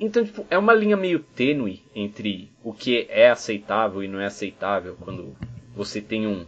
[0.00, 4.26] Então, tipo, é uma linha meio tênue entre o que é aceitável e não é
[4.26, 5.36] aceitável quando
[5.74, 6.46] você tem um,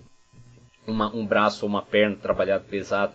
[0.86, 3.12] uma, um braço ou uma perna trabalhado pesado.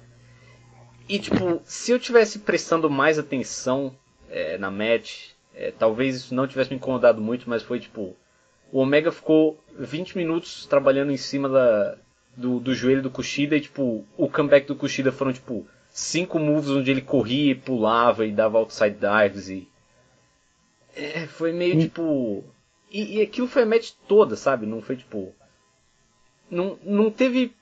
[1.08, 3.96] E, tipo, se eu tivesse prestando mais atenção
[4.30, 8.16] é, na match, é, talvez isso não tivesse me incomodado muito, mas foi tipo.
[8.72, 11.98] O Omega ficou 20 minutos trabalhando em cima da,
[12.36, 16.70] do, do joelho do Kushida e tipo, o comeback do Kushida foram tipo cinco moves
[16.70, 19.68] onde ele corria e pulava e dava outside dives e.
[20.96, 22.44] É, foi meio tipo.
[22.92, 24.66] E, e aquilo foi a match toda, sabe?
[24.66, 25.34] Não foi tipo.
[26.50, 27.54] Não, não teve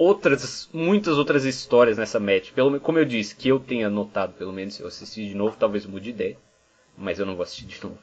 [0.00, 2.52] outras, muitas outras histórias nessa match.
[2.52, 5.56] Pelo, como eu disse, que eu tenha notado, pelo menos, se eu assistir de novo,
[5.58, 6.36] talvez mude de ideia
[7.00, 7.98] mas eu não vou assistir de novo.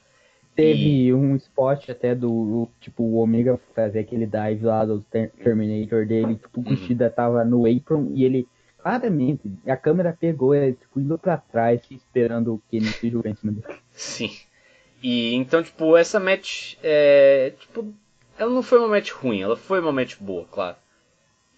[0.55, 1.13] Teve e...
[1.13, 6.59] um spot até do, tipo, o Omega fazer aquele dive lá do Terminator dele, tipo,
[6.59, 7.11] o Kushida uhum.
[7.11, 8.47] tava no apron e ele,
[8.79, 13.35] claramente, a câmera pegou ele, tipo, indo pra trás, esperando o Kenny se jogar em
[13.35, 13.79] cima dele.
[13.91, 14.31] Sim.
[15.01, 17.93] E então, tipo, essa match, é, tipo,
[18.35, 20.75] ela não foi uma match ruim, ela foi uma match boa, claro.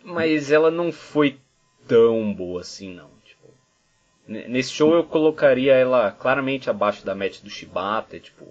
[0.10, 1.40] Mas ela não foi
[1.88, 3.20] tão boa assim, não.
[4.30, 8.46] Nesse show eu colocaria ela claramente abaixo da match do Shibata, tipo.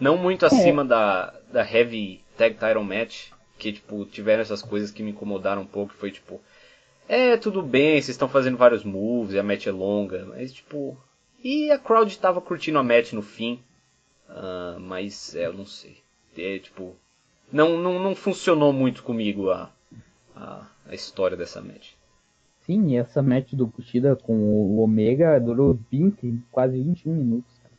[0.00, 0.46] Não muito é.
[0.46, 5.62] acima da, da Heavy Tag Title Match, que tipo, tiveram essas coisas que me incomodaram
[5.62, 6.40] um pouco, foi tipo.
[7.08, 10.96] É, tudo bem, vocês estão fazendo vários moves, a match é longa, mas tipo.
[11.42, 13.60] E a crowd tava curtindo a match no fim.
[14.28, 15.96] Uh, mas é, eu não sei.
[16.38, 16.94] É tipo.
[17.52, 19.68] não, não, não funcionou muito comigo a,
[20.36, 21.92] a, a história dessa match.
[22.60, 27.52] Sim, essa match do Kushida com o Omega durou 20, quase 21 minutos.
[27.62, 27.74] Cara.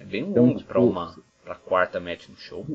[0.00, 2.66] É bem então, longo tipo, pra uma pra quarta match do show.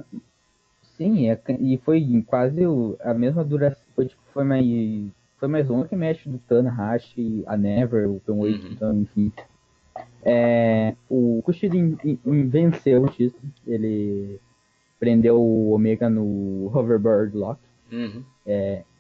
[0.96, 2.62] Sim, é, e foi quase
[3.02, 3.84] a mesma duração.
[3.96, 4.66] Foi, tipo, foi mais.
[5.38, 8.72] Foi mais longa que a match do Tanahashi, a Never, o Open Weight, uhum.
[8.72, 9.32] então, enfim.
[10.24, 11.76] É, o Kushida
[12.48, 13.42] venceu o título.
[13.66, 14.40] Ele
[15.00, 17.60] prendeu o Omega no Hoverboard Lock.
[17.92, 18.24] Uhum.
[18.46, 18.91] É, no,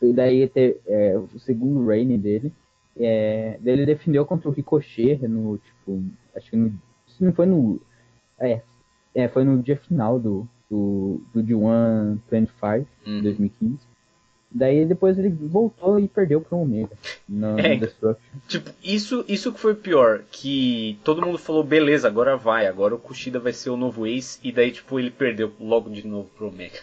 [0.00, 2.52] e daí ter, é, o segundo reign dele.
[2.96, 6.02] É, ele defendeu contra o Ricochet no, tipo,
[6.36, 6.72] acho que no,
[7.06, 7.80] se não foi no,
[8.38, 8.60] é,
[9.14, 13.22] é, foi no dia final do, do, do D1 25, uhum.
[13.22, 13.92] 2015.
[14.54, 16.90] Daí depois ele voltou e perdeu pro Omega
[17.26, 18.38] no, é, Destruction.
[18.46, 22.98] Tipo, isso, isso que foi pior, que todo mundo falou, beleza, agora vai, agora o
[22.98, 26.48] Kushida vai ser o novo Ace, e daí tipo ele perdeu logo de novo pro
[26.48, 26.80] Omega.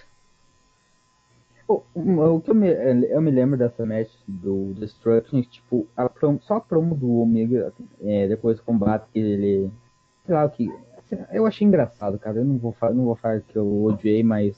[1.70, 6.10] O, o que eu me, eu me lembro dessa match do Destruction, tipo, a
[6.42, 9.72] só a promo do Omega, é, depois do combate, que ele.
[10.26, 10.68] Sei lá o que.
[11.32, 12.40] Eu achei engraçado, cara.
[12.40, 14.58] Eu não vou, não vou falar que eu odiei, mas.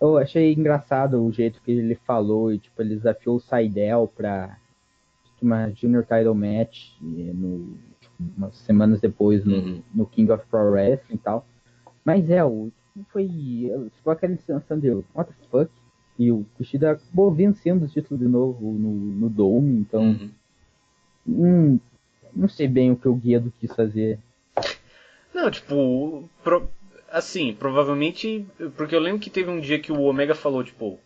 [0.00, 4.56] Eu achei engraçado o jeito que ele falou e, tipo, ele desafiou o Seidel pra
[5.42, 9.82] uma Junior Title Match no, tipo, umas semanas depois no, uhum.
[9.94, 11.46] no King of Pro Wrestling e tal.
[12.04, 12.70] Mas é, o,
[13.08, 13.28] foi.
[13.96, 15.70] Ficou aquela sensação de what the fuck?
[16.18, 20.02] E o Kushida acabou vencendo o título de novo no, no Dome, então.
[20.02, 20.30] Uhum.
[21.26, 21.80] Hum,
[22.34, 24.18] não sei bem o que o Guedo quis fazer.
[25.32, 26.70] Não, tipo, pro,
[27.10, 28.46] assim, provavelmente.
[28.76, 30.98] Porque eu lembro que teve um dia que o Omega falou, tipo.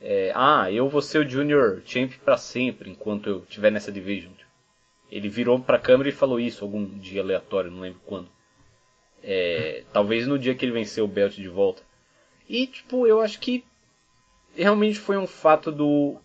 [0.00, 4.32] É, ah, eu vou ser o Junior Champ para sempre enquanto eu estiver nessa division.
[5.10, 8.28] Ele virou pra câmera e falou isso algum dia aleatório, não lembro quando.
[9.22, 11.82] É, talvez no dia que ele venceu o belt de volta.
[12.46, 13.64] E, tipo, eu acho que
[14.56, 16.16] realmente foi um fato do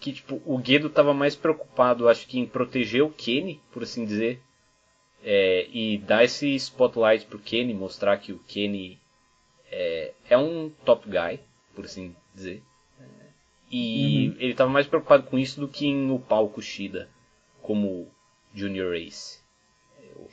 [0.00, 4.04] que tipo o Guedo estava mais preocupado, acho que em proteger o Kenny, por assim
[4.04, 4.40] dizer,
[5.22, 8.98] é, e dar esse spotlight pro Kenny, mostrar que o Kenny
[9.70, 11.40] é, é um top guy,
[11.74, 12.62] por assim dizer.
[13.70, 14.36] E uhum.
[14.38, 17.08] ele estava mais preocupado com isso do que em upar o Kushida
[17.60, 18.08] como
[18.54, 19.40] Junior Ace.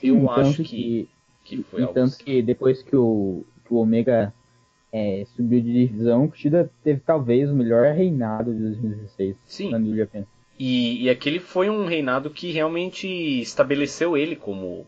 [0.02, 1.10] Eu, Sim, acho que,
[1.44, 2.24] que, que foi algo tanto assim.
[2.24, 4.34] que depois que o, que o Omega
[4.92, 10.26] é, subiu de divisão, o Kushida teve talvez o melhor reinado de 2016 Sim.
[10.58, 13.08] E, e aquele foi um reinado que realmente
[13.42, 14.88] estabeleceu ele como,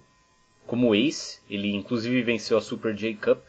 [0.66, 1.40] como ace.
[1.50, 3.40] Ele inclusive venceu a Super J Cup.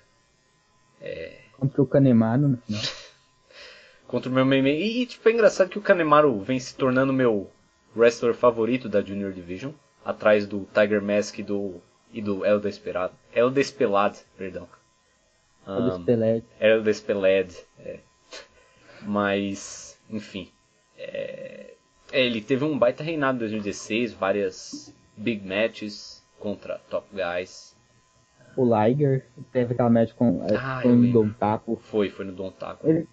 [1.01, 1.43] É...
[1.53, 2.83] Contra o Kanemaru no final.
[4.07, 4.71] Contra o meu meme.
[4.71, 7.51] E tipo, é engraçado que o Kanemaru vem se tornando meu
[7.95, 9.73] wrestler favorito da Junior Division.
[10.05, 11.81] Atrás do Tiger Mask e do,
[12.13, 13.13] e do El Desperado.
[13.33, 14.67] El Despelad, perdão.
[15.69, 16.45] Um, o Despeled.
[16.59, 16.83] Era
[17.79, 18.01] é.
[19.03, 20.51] Mas, enfim.
[20.97, 21.75] É,
[22.11, 27.77] é, ele teve um baita reinado em 2016, várias big matches contra top guys.
[28.57, 31.77] O Liger teve aquela match com, é, ah, com o Don Taco.
[31.77, 32.89] Foi, foi no Don Taco.
[32.89, 33.07] Ele,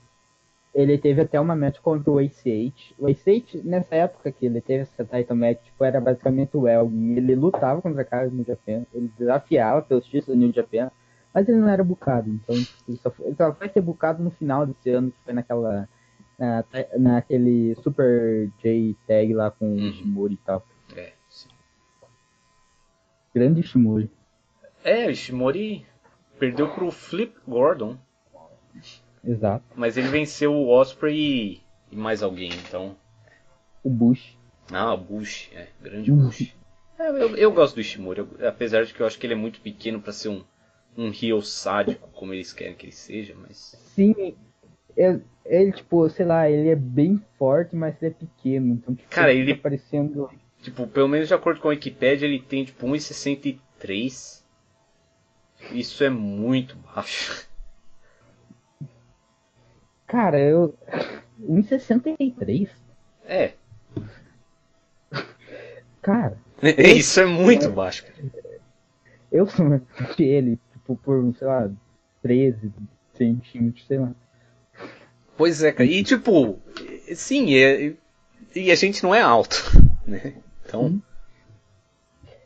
[0.73, 2.95] ele teve até uma match contra o Ace 8.
[2.97, 6.67] O Ace 8, nessa época que ele teve essa title match, tipo, era basicamente o
[6.67, 7.15] Elgin.
[7.15, 10.89] Ele lutava contra caras do New Japan, ele desafiava pelos títulos do New Japan,
[11.35, 14.23] mas ele não era bucado, então tipo, ele só, foi, ele só vai ser bucado
[14.23, 15.89] no final desse ano, que foi naquela.
[16.39, 16.65] Na,
[16.97, 19.75] naquele Super J Tag lá com uhum.
[19.75, 20.65] o Ishimori e tal.
[20.93, 21.47] É, sim.
[23.33, 24.11] Grande Ishimori.
[24.83, 25.85] É, o Ishimori
[26.37, 27.97] perdeu pro Flip Gordon.
[29.23, 29.63] Exato.
[29.75, 31.61] Mas ele venceu o Osprey e,
[31.91, 32.97] e mais alguém, então.
[33.81, 34.37] O Bush.
[34.71, 36.53] Ah, o Bush, é, grande Bush.
[36.99, 39.61] É, eu, eu gosto do Ishimori, apesar de que eu acho que ele é muito
[39.61, 40.43] pequeno para ser um
[40.97, 43.75] um heel sádico, como eles querem que ele seja, mas.
[43.93, 44.35] Sim,
[44.97, 48.73] é, ele, tipo, sei lá, ele é bem forte, mas ele é pequeno.
[48.73, 49.55] Então, tipo, Cara, ele.
[49.55, 50.29] Tá parecendo...
[50.61, 54.43] Tipo, pelo menos de acordo com a Wikipedia, ele tem tipo 1,63.
[55.71, 57.47] Isso é muito baixo.
[60.07, 60.75] Cara, eu.
[61.39, 62.69] 1,63?
[63.25, 63.53] É.
[66.01, 66.37] Cara.
[66.61, 68.45] Isso é muito baixo, cara.
[69.31, 69.65] Eu sou
[70.17, 71.71] ele tipo, por, sei lá,
[72.21, 72.71] 13
[73.13, 74.11] centímetros, sei lá.
[75.35, 75.89] Pois é, cara.
[75.89, 76.59] E tipo,
[77.13, 77.93] sim, é,
[78.55, 79.57] e a gente não é alto,
[80.05, 80.35] né?
[80.65, 80.85] Então.
[80.85, 81.01] Hum.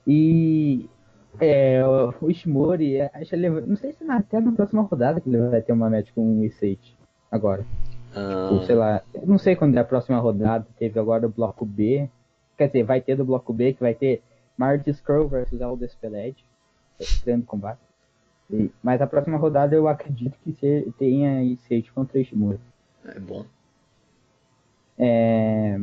[0.08, 0.90] E
[1.40, 5.30] é, o Ishimori, é, acho ele, não sei se na, até na próxima rodada que
[5.30, 6.98] ele vai ter uma match com o Isate
[7.30, 7.64] agora.
[8.16, 8.48] Ah.
[8.50, 12.10] Tipo, sei lá, não sei quando é a próxima rodada, teve agora o bloco B.
[12.58, 14.24] Quer dizer, vai ter do bloco B que vai ter
[14.58, 16.44] Marty Scroll versus Aldous Peled.
[17.24, 17.89] Grande combate.
[18.82, 22.60] Mas a próxima rodada eu acredito que tenha Sage contra Ishimura.
[23.06, 23.46] É bom.
[24.98, 25.80] É,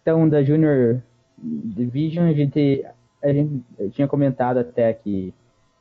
[0.00, 1.02] então, da Junior
[1.38, 2.84] Division, a gente,
[3.22, 5.34] a gente tinha comentado até que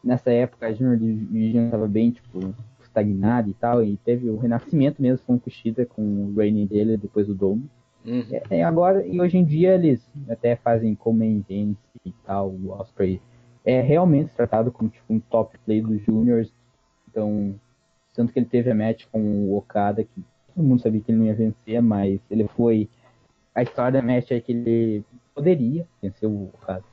[0.03, 5.01] nessa época a Junior Division estava bem, tipo, estagnada e tal, e teve o renascimento
[5.01, 7.69] mesmo com o Kushida, com o reign dele depois do Dome.
[8.05, 8.23] Uhum.
[8.49, 13.21] É, agora, e hoje em dia eles até fazem como e tal, o Osprey
[13.65, 16.51] é realmente tratado como tipo, um top play dos Juniors.
[17.09, 17.55] Então,
[18.13, 21.19] tanto que ele teve a match com o Okada, que todo mundo sabia que ele
[21.19, 22.89] não ia vencer, mas ele foi.
[23.55, 25.03] A história da match é que ele
[25.33, 26.83] poderia vencer o Okada.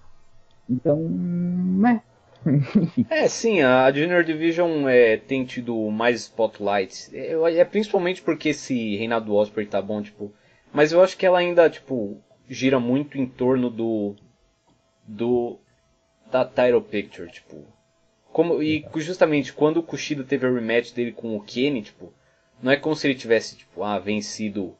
[0.69, 2.03] Então, né?
[3.11, 7.13] é, sim, a Junior Division é, tem tido mais spotlights.
[7.13, 10.33] É, é, principalmente porque esse reinado do Osprey tá bom, tipo.
[10.73, 12.19] Mas eu acho que ela ainda, tipo,
[12.49, 14.15] gira muito em torno do.
[15.07, 15.59] do
[16.31, 17.67] da title picture, tipo.
[18.33, 22.13] Como, e justamente quando o Kushida teve a rematch dele com o Kenny, tipo,
[22.63, 24.77] não é como se ele tivesse, tipo, ah, vencido,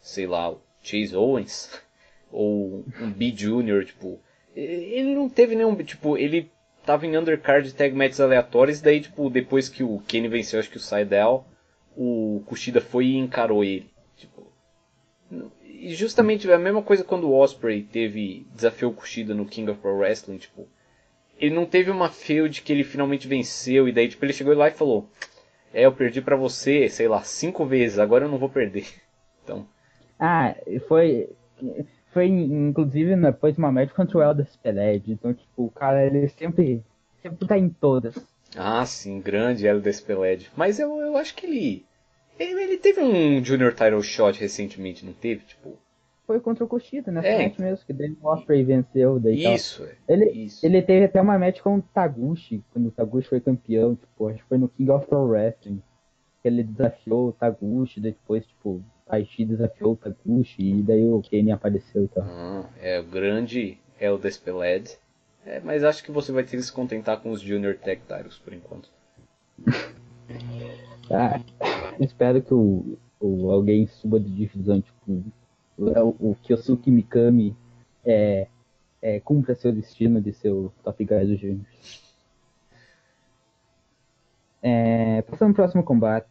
[0.00, 1.70] sei lá, o Chase Owens,
[2.32, 4.18] ou um B Junior, tipo,
[4.54, 6.50] ele não teve nenhum, tipo, ele
[6.86, 10.78] tava em undercard tag matches aleatórios, daí, tipo, depois que o Kenny venceu, acho que
[10.78, 11.44] o Seidel,
[11.94, 14.50] o Kushida foi e encarou ele, tipo,
[15.62, 19.80] e justamente a mesma coisa quando o Osprey teve, desafiou o Kushida no King of
[19.80, 20.66] Pro Wrestling, tipo,
[21.38, 24.68] ele não teve uma field que ele finalmente venceu e daí tipo ele chegou lá
[24.68, 25.08] e falou:
[25.72, 28.86] "É, eu perdi para você, sei lá, cinco vezes, agora eu não vou perder".
[29.44, 29.64] Então,
[30.18, 30.56] ah,
[30.88, 31.28] foi
[32.12, 36.26] foi inclusive depois de uma match contra o Elder Peled, então tipo, o cara ele
[36.28, 36.82] sempre
[37.22, 38.16] sempre tá em todas.
[38.56, 40.50] Ah, sim, grande Elder Peled.
[40.56, 41.84] Mas eu, eu acho que ele,
[42.38, 45.78] ele ele teve um Junior Title Shot recentemente, não teve, tipo,
[46.26, 47.44] foi contra o Kushida, nessa é.
[47.44, 49.20] match mesmo, que daí o Osprey venceu.
[49.20, 49.94] Daí isso, tal.
[50.08, 50.66] Ele, isso.
[50.66, 54.38] ele teve até uma match com o Taguchi, quando o Taguchi foi campeão, tipo, acho
[54.38, 55.80] que foi no King of Pro Wrestling.
[56.42, 61.52] Que ele desafiou o Taguchi, depois, tipo, Taichi desafiou o Taguchi, e daí o Kenny
[61.52, 62.24] apareceu e tal.
[62.24, 64.98] Ah, é o grande Eldes Peled.
[65.44, 68.02] É, mas acho que você vai ter que se contentar com os Junior Tech
[68.44, 68.90] por enquanto.
[71.08, 71.40] ah,
[72.00, 75.45] espero que o, o alguém suba de divisão, tipo, é
[75.78, 77.56] o, o Kyosuke Mikami
[78.04, 78.48] é,
[79.02, 80.52] é, cumpra seu destino de ser
[80.82, 81.66] Top Guy do Júnior.
[84.62, 86.28] É, passando próximo combate.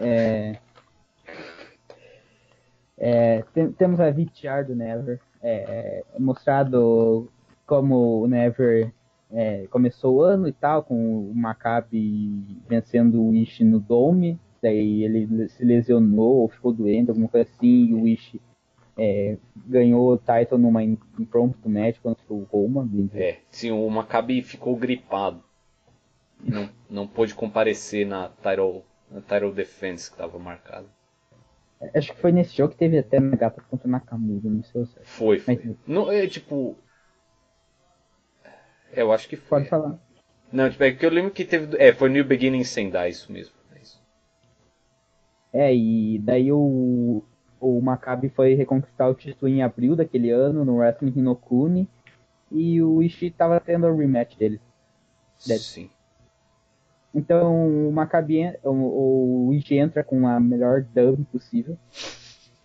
[0.00, 0.58] É,
[2.98, 5.20] é, tem, temos a VTR do Never.
[5.42, 7.30] É, é, mostrado
[7.66, 8.92] como o Never
[9.30, 14.38] é, começou o ano e tal, com o Maccabi vencendo o Wish no Dome.
[14.62, 18.40] Daí ele se lesionou ou ficou doente, alguma coisa assim, e o Wish
[18.96, 19.36] é,
[19.66, 22.88] ganhou o title numa impromptu match contra o Roman.
[23.14, 25.44] É, sim, o Maccabi ficou gripado.
[26.42, 30.86] E não, não pôde comparecer na title, na title defense que estava marcada.
[31.80, 34.96] É, acho que foi nesse jogo que teve até Nagata contra Nakamura, não sei se
[35.02, 35.56] Foi, foi.
[35.56, 36.76] Mas, não, é tipo.
[38.92, 39.58] É, eu acho que foi.
[39.58, 39.98] Pode falar.
[40.50, 41.76] Não, tipo, é que eu lembro que teve.
[41.76, 43.54] É, foi New Beginning Sendai, isso mesmo.
[43.74, 44.02] É, isso.
[45.52, 47.22] é e daí o,
[47.66, 51.88] o Maccabi foi reconquistar o título em abril daquele ano no Wrestling Hinokuni
[52.50, 54.60] e o Ishii estava tendo o rematch deles.
[55.38, 55.90] Sim.
[57.14, 61.76] Então o Maccabi, o, o Ishii entra com a melhor dub possível.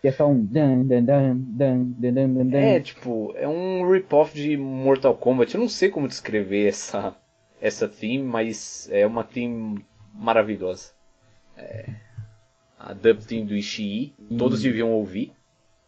[0.01, 2.57] Que é só um dan, dan, dan, dan, dan, dan, dan.
[2.57, 5.53] É, tipo, é um rip-off de Mortal Kombat.
[5.53, 7.15] Eu não sei como descrever essa,
[7.61, 10.89] essa theme, mas é uma theme maravilhosa.
[11.55, 12.10] É
[12.83, 14.37] a dub team do Ishii, hum.
[14.37, 15.31] todos deviam ouvir.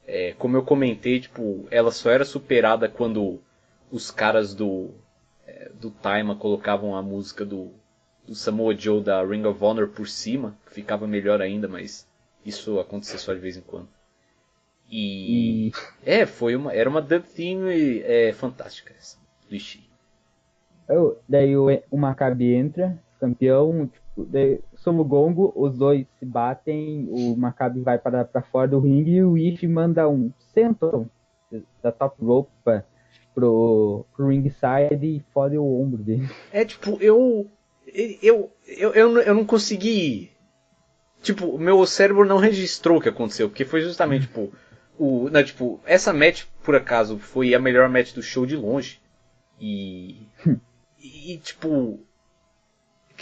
[0.05, 3.39] É, como eu comentei, tipo, ela só era superada quando
[3.91, 4.91] os caras do
[5.47, 7.71] é, do Taima colocavam a música do,
[8.27, 12.07] do Samoa Joe da Ring of Honor por cima, ficava melhor ainda, mas
[12.45, 13.87] isso acontecia só de vez em quando.
[14.89, 15.71] E, e...
[16.05, 19.17] é, foi uma era uma dub team é, fantástica essa,
[19.49, 19.89] do Ishii.
[21.27, 27.37] daí o, o Maccabi entra, campeão, tipo, daí, Somo Gongo, os dois se batem, o
[27.37, 31.07] Maccabi vai para, para fora do ringue e o Ishi manda um senton
[31.81, 32.83] da top rope pra,
[33.33, 36.29] pro, pro ringside e fode o ombro dele.
[36.51, 37.49] É tipo, eu.
[38.21, 40.31] Eu, eu, eu, eu não consegui.
[41.21, 44.51] Tipo, meu cérebro não registrou o que aconteceu, porque foi justamente, tipo,
[44.99, 48.99] o, não, tipo, essa match, por acaso, foi a melhor match do show de longe.
[49.61, 50.27] E.
[50.99, 51.99] e, tipo,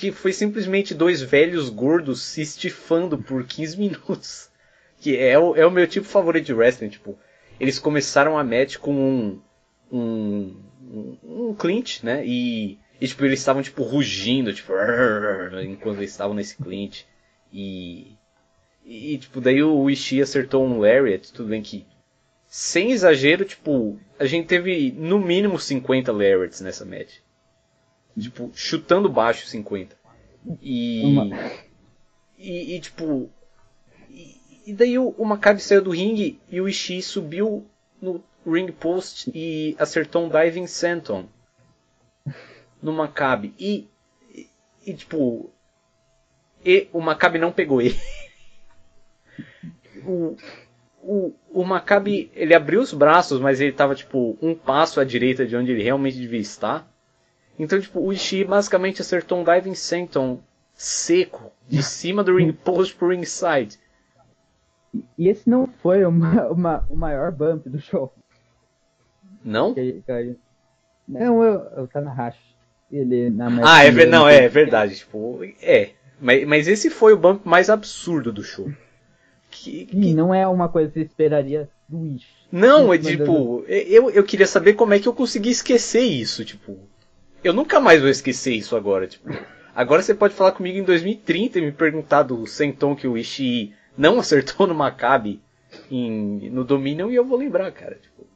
[0.01, 4.49] que foi simplesmente dois velhos gordos se estifando por 15 minutos.
[4.99, 7.17] Que é o, é o meu tipo favorito de wrestling, tipo,
[7.59, 9.41] eles começaram a match com um,
[9.91, 10.55] um,
[11.23, 12.25] um, clinch, né?
[12.25, 14.73] E E tipo, eles estavam tipo rugindo, tipo,
[15.63, 17.07] enquanto eles estavam nesse cliente.
[17.53, 18.15] E.
[18.83, 21.85] E tipo, daí o Ishii acertou um Lariat, tudo bem que.
[22.47, 27.19] Sem exagero, tipo, a gente teve no mínimo 50 Lariats nessa match.
[28.19, 29.95] Tipo, chutando baixo 50.
[30.61, 31.03] E.
[32.37, 33.29] E, e, tipo.
[34.09, 37.65] E, e daí o, o Maccabi saiu do ringue e o Ishii subiu
[38.01, 41.27] no ring post e acertou um diving senton
[42.81, 43.53] no Maccabi.
[43.59, 43.87] E,
[44.33, 44.47] e,
[44.85, 45.51] e, tipo.
[46.65, 47.97] E o Maccabi não pegou ele.
[50.05, 50.35] o,
[51.01, 55.45] o, o Maccabi, ele abriu os braços, mas ele tava, tipo, um passo à direita
[55.45, 56.90] de onde ele realmente devia estar.
[57.57, 60.39] Então, tipo, o Ishii basicamente acertou um diving senton
[60.73, 63.79] seco, de cima do ring post pro ringside.
[65.17, 68.13] E esse não foi uma, uma, o maior bump do show.
[69.43, 69.73] Não?
[71.07, 72.39] Não, eu, eu tá na racha.
[72.91, 74.97] Ele, na ah, é, não, é, é verdade.
[74.97, 75.91] Tipo, é.
[76.19, 78.69] Mas, mas esse foi o bump mais absurdo do show.
[79.49, 80.13] Que, que...
[80.13, 82.27] Não é uma coisa que você esperaria do Wish.
[82.51, 86.77] Não, é tipo, eu, eu queria saber como é que eu consegui esquecer isso, tipo.
[87.43, 89.29] Eu nunca mais vou esquecer isso agora, tipo.
[89.73, 93.73] Agora você pode falar comigo em 2030 e me perguntar do senton que o Ishii
[93.97, 95.41] não acertou no Maccabi
[95.89, 97.95] em, no Dominion e eu vou lembrar, cara.
[97.95, 98.27] Tipo.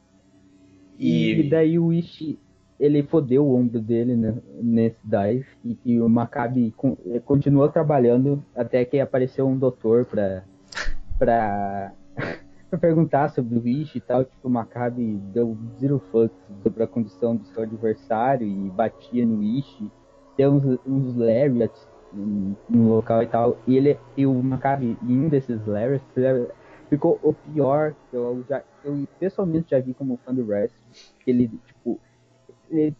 [0.98, 1.40] E...
[1.40, 2.38] e daí o Ishii,
[2.80, 8.42] ele fodeu o ombro dele né, nesse dive e, e o Maccabi con, continuou trabalhando
[8.54, 10.42] até que apareceu um doutor pra,
[11.18, 11.92] pra,
[12.76, 14.24] pra perguntar sobre o Ishii e tal.
[14.24, 19.42] Tipo, o Maccabi deu zero fucks sobre a condição do seu adversário e batia no
[19.42, 19.90] Ishii.
[20.36, 23.58] Deu uns, uns lariats no local e tal.
[23.66, 26.06] E ele e o Maccabi, em um desses lariats,
[26.88, 30.80] ficou o pior que eu já eu pessoalmente já vi como fã do wrestling.
[31.26, 32.00] Ele, tipo,
[32.70, 32.94] ele,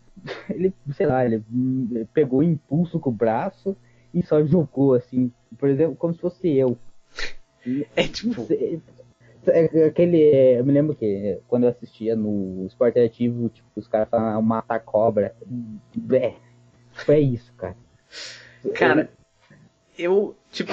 [0.51, 1.43] ele, sei lá, ele,
[1.91, 3.77] ele pegou impulso com o braço
[4.13, 6.77] e só jogou assim, por exemplo, como se fosse eu.
[7.95, 8.47] É tipo.
[9.49, 10.19] É, aquele.
[10.59, 14.43] Eu me lembro que quando eu assistia no esporte ativo, tipo, os caras falavam ah,
[14.43, 15.35] matar cobra.
[16.13, 16.35] É,
[16.93, 17.77] foi isso, cara.
[18.75, 19.11] Cara,
[19.99, 20.73] eu, tipo,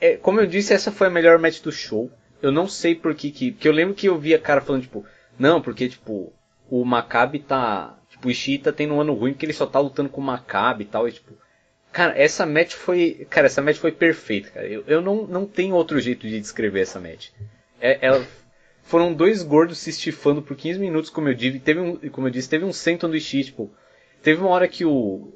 [0.00, 2.10] é, como eu disse, essa foi a melhor match do show.
[2.42, 3.52] Eu não sei por que que.
[3.52, 5.04] Porque eu lembro que eu via cara falando, tipo,
[5.38, 6.32] não, porque, tipo,
[6.68, 7.98] o Maccabi tá.
[8.10, 10.24] Tipo, o Ishii tá tendo um ano ruim porque ele só tá lutando com o
[10.24, 11.08] Maccabi e tal.
[11.08, 11.32] E, tipo,
[11.90, 13.26] cara, essa match foi.
[13.30, 14.66] Cara, essa match foi perfeita, cara.
[14.66, 17.30] Eu, eu não, não tenho outro jeito de descrever essa match.
[17.86, 18.26] É, ela,
[18.82, 21.58] foram dois gordos se estifando por 15 minutos, como eu disse.
[21.58, 23.72] Teve um, como eu disse, teve um senton do Ishii, tipo.
[24.22, 25.32] Teve uma hora que o.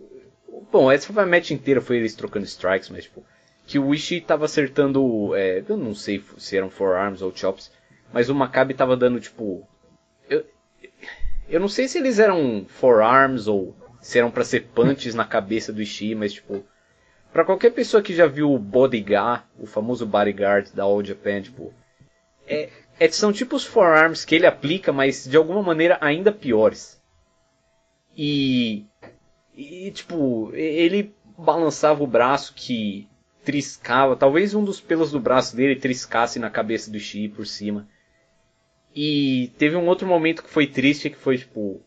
[0.72, 3.24] Bom, essa foi a match inteira, foi eles trocando strikes, mas, tipo
[3.68, 7.70] que o Ishii tava acertando, é, eu não sei se eram forearms ou chops,
[8.10, 9.68] mas o Maccabi tava dando tipo,
[10.28, 10.42] eu,
[11.50, 15.70] eu não sei se eles eram forearms ou se eram para ser punches na cabeça
[15.70, 16.64] do Ishii, mas tipo,
[17.30, 21.74] para qualquer pessoa que já viu o Bodyguard, o famoso bodyguard da All Japan, tipo,
[22.48, 27.00] é, é, são tipo os forearms que ele aplica, mas de alguma maneira ainda piores.
[28.16, 28.86] E,
[29.54, 33.08] e tipo, ele balançava o braço que
[33.44, 37.88] triscava, talvez um dos pelos do braço dele triscasse na cabeça do Ishii por cima.
[38.94, 41.80] E teve um outro momento que foi triste, que foi tipo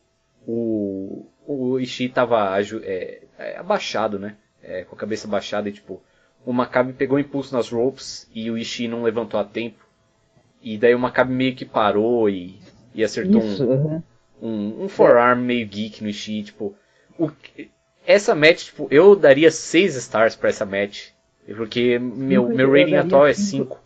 [0.48, 4.38] o o Ishii tava é, é, abaixado, né?
[4.64, 6.02] É, com a cabeça baixada e tipo
[6.46, 9.86] o Maccabi pegou impulso nas ropes e o Ishii não levantou a tempo.
[10.62, 12.60] E daí o Maccabi meio que parou e,
[12.94, 14.04] e acertou Isso, um, uhum.
[14.42, 16.76] um, um forearm meio geek no Ishii, tipo
[17.18, 17.32] o,
[18.06, 21.10] essa match, tipo, eu daria 6 stars para essa match.
[21.56, 23.80] Porque meu, cinco, meu rating atual é 5.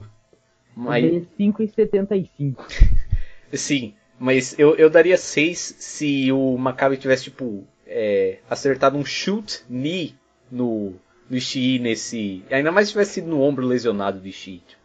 [0.76, 1.24] Mas...
[1.38, 2.68] 5 e 75.
[3.54, 9.64] Sim, mas eu, eu daria 6 se o Maccabi tivesse, tipo, é, acertado um shoot
[9.70, 10.16] knee
[10.52, 10.94] no,
[11.30, 12.44] no Ishii nesse...
[12.50, 14.64] Ainda mais se tivesse sido no ombro lesionado do Ishii.
[14.68, 14.85] Tipo.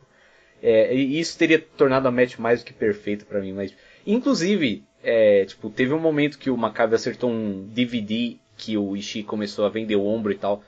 [0.63, 3.53] É, isso teria tornado a match mais do que perfeita para mim.
[3.53, 3.75] Mas,
[4.07, 9.23] inclusive, é, tipo, teve um momento que o Maccabi acertou um DVD que o Ishii
[9.23, 10.63] começou a vender o ombro e tal.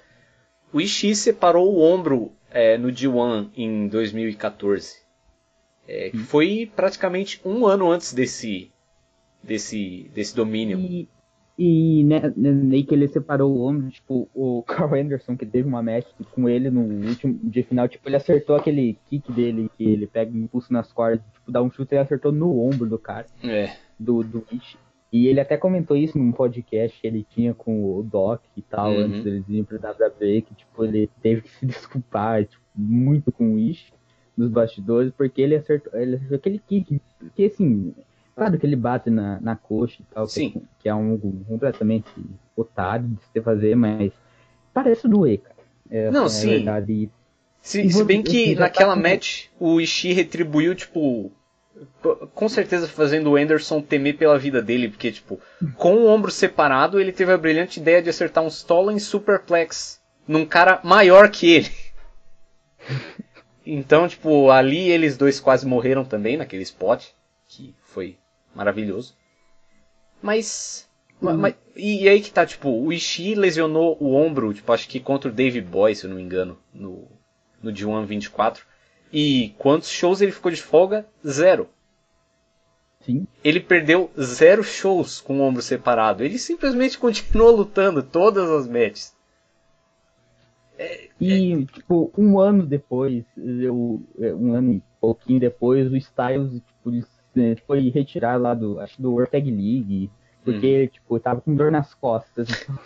[0.72, 5.02] O Ishii separou o ombro é, no G1 em 2014.
[5.86, 6.24] É, hum.
[6.24, 8.70] Foi praticamente um ano antes desse,
[9.42, 10.78] desse, desse domínio.
[10.78, 11.08] E,
[11.58, 15.82] e né, né, que ele separou o ombro, tipo, o Carl Anderson, que teve uma
[15.82, 20.06] match com ele no último dia final, tipo, ele acertou aquele kick dele, que ele
[20.06, 23.26] pega impulso nas cordas, tipo, dá um chute e acertou no ombro do cara.
[23.44, 23.76] É.
[23.98, 24.44] Do, do.
[25.12, 28.90] E ele até comentou isso num podcast que ele tinha com o Doc e tal,
[28.90, 29.00] uhum.
[29.00, 33.54] antes deles irem pro WWE, que tipo, ele teve que se desculpar tipo, muito com
[33.54, 33.92] o Ish
[34.34, 36.98] nos bastidores, porque ele acertou, ele acertou aquele kick,
[37.36, 37.94] que assim,
[38.34, 40.50] Claro que ele bate na, na coxa e tal, Sim.
[40.50, 42.08] Que, que é um completamente
[42.56, 44.12] otário de se fazer, mas
[44.72, 45.56] parece doer, cara.
[45.90, 46.48] Essa Não, é a sim.
[46.48, 47.10] verdade.
[47.60, 51.30] Se, se bem que assim, já naquela tá match o Ishii retribuiu, tipo.
[52.34, 55.40] Com certeza fazendo o Anderson temer pela vida dele, porque, tipo,
[55.76, 60.44] com o ombro separado, ele teve a brilhante ideia de acertar um Stolen Superplex num
[60.44, 61.70] cara maior que ele.
[63.64, 67.04] Então, tipo, ali eles dois quase morreram também naquele spot,
[67.46, 68.18] que foi
[68.54, 69.14] maravilhoso.
[70.22, 70.88] Mas.
[71.20, 71.54] ma- Uhum.
[71.76, 75.30] e, e aí que tá, tipo, o Ishii lesionou o ombro, tipo, acho que contra
[75.30, 77.08] o Dave Boy, se eu não me engano, no,
[77.62, 78.64] no D1 24.
[79.12, 81.06] E quantos shows ele ficou de folga?
[81.26, 81.68] Zero.
[83.04, 86.24] sim, Ele perdeu zero shows com o ombro separado.
[86.24, 89.14] Ele simplesmente continuou lutando todas as matches.
[91.20, 97.04] E, tipo, um ano depois, eu, um ano e pouquinho depois, o Styles, tipo, ele
[97.36, 100.10] eh, foi retirado lá do, acho do World Tag League,
[100.44, 102.48] porque, tipo, tava com dor nas costas.
[102.48, 102.78] Então,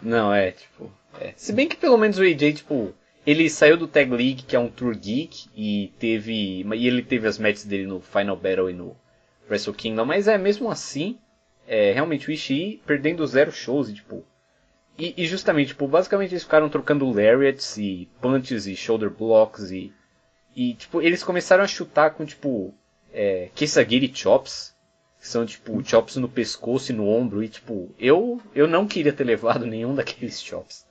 [0.00, 0.90] Não, é, tipo.
[1.20, 1.32] é.
[1.36, 2.94] Se bem que pelo menos o AJ, tipo,
[3.26, 6.64] ele saiu do Tag League, que é um Tour Geek, e teve.
[6.74, 8.96] E ele teve as matches dele no Final Battle e no
[9.48, 11.18] Wrestle Kingdom, mas é mesmo assim,
[11.66, 14.24] é, realmente o Ishii perdendo zero shows e tipo.
[14.98, 19.92] E, e justamente, tipo, basicamente eles ficaram trocando lariats e punches e shoulder blocks e.
[20.54, 22.72] E tipo, eles começaram a chutar com tipo.
[23.18, 24.76] É, Kesagiri chops.
[25.18, 27.42] Que são tipo chops no pescoço e no ombro.
[27.42, 30.84] E tipo, eu, eu não queria ter levado nenhum daqueles chops.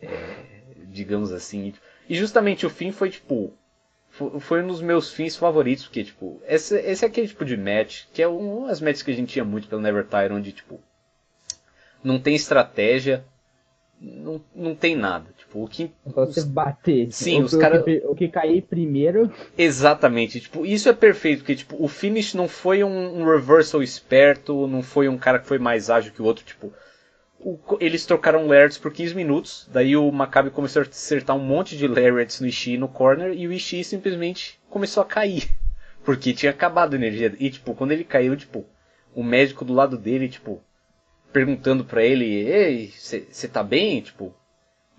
[0.00, 0.08] É,
[0.86, 1.74] digamos assim.
[2.08, 3.52] E justamente o fim foi tipo.
[4.10, 7.56] fo- Foi um dos meus fins favoritos, porque, tipo, esse, esse é aquele tipo de
[7.56, 10.52] match, que é um, umas matches que a gente tinha muito pelo Never Tire, onde,
[10.52, 10.80] tipo,
[12.02, 13.24] não tem estratégia,
[14.02, 15.26] não, não tem nada.
[15.38, 15.84] Tipo, o que.
[16.06, 17.12] é você bater.
[17.12, 21.38] Sim, o, os o cara- que, o que cair primeiro, Exatamente, tipo, isso é perfeito,
[21.40, 25.46] porque tipo, o finish não foi um, um reversal esperto, não foi um cara que
[25.46, 26.72] foi mais ágil que o outro, tipo,
[27.38, 31.76] o- eles trocaram lariats por 15 minutos, daí o Maccabi começou a acertar um monte
[31.76, 35.48] de lariats no Ishii no corner e o Ishii simplesmente começou a cair,
[36.04, 38.64] porque tinha acabado a energia, e tipo, quando ele caiu, tipo,
[39.14, 40.62] o médico do lado dele, tipo,
[41.32, 44.00] perguntando pra ele, ei, você tá bem?
[44.00, 44.34] Tipo,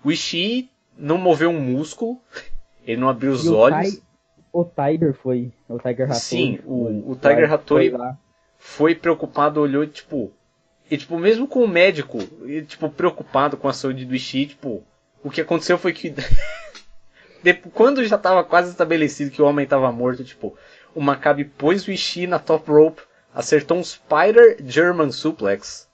[0.04, 2.18] o Ishii não moveu um músculo,
[2.86, 3.94] ele não abriu os e o, olhos.
[3.94, 4.02] Ti-
[4.52, 5.52] o Tiger foi.
[5.68, 6.20] O Tiger Hattori.
[6.20, 7.92] Sim, o- o Tiger Hattori-
[8.58, 10.32] foi preocupado, olhou, tipo.
[10.90, 14.82] E tipo, mesmo com o médico, e, tipo, preocupado com a saúde do Ishii, tipo,
[15.22, 16.12] o que aconteceu foi que.
[17.72, 20.56] quando já tava quase estabelecido que o homem tava morto, tipo,
[20.94, 23.02] o Maccabi pôs o Ishii na top rope,
[23.34, 25.88] acertou um Spider German Suplex.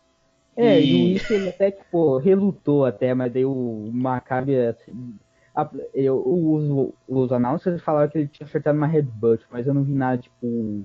[0.60, 5.14] É, E- o ele até, tipo, relutou até, mas daí o Maccabi, assim,
[5.54, 9.82] a- eu, os, os announcers falaram que ele tinha acertado uma headbutt, mas eu não
[9.82, 10.84] vi nada, tipo, o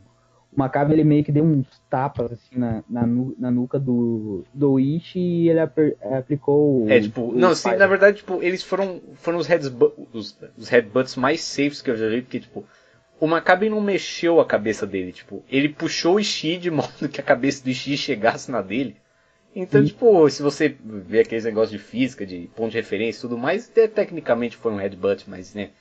[0.55, 3.05] Maccabi ele meio que deu uns tapas, assim, na, na,
[3.37, 7.61] na nuca do, do Ishii e ele aper- aplicou o- É, tipo, o não, sim,
[7.69, 7.79] Spider.
[7.79, 11.97] na verdade, tipo, eles foram, foram os, headsbu- os, os headbutts mais safes que eu
[11.97, 12.63] já vi, porque, tipo,
[13.19, 17.19] o Maccabi não mexeu a cabeça dele, tipo, ele puxou o Ishii de modo que
[17.19, 18.95] a cabeça do Ishii chegasse na dele.
[19.55, 19.87] Então, Sim.
[19.87, 23.69] tipo, se você vê aqueles negócios de física, de ponto de referência e tudo mais,
[23.69, 25.71] até tecnicamente foi um headbutt, mas, né.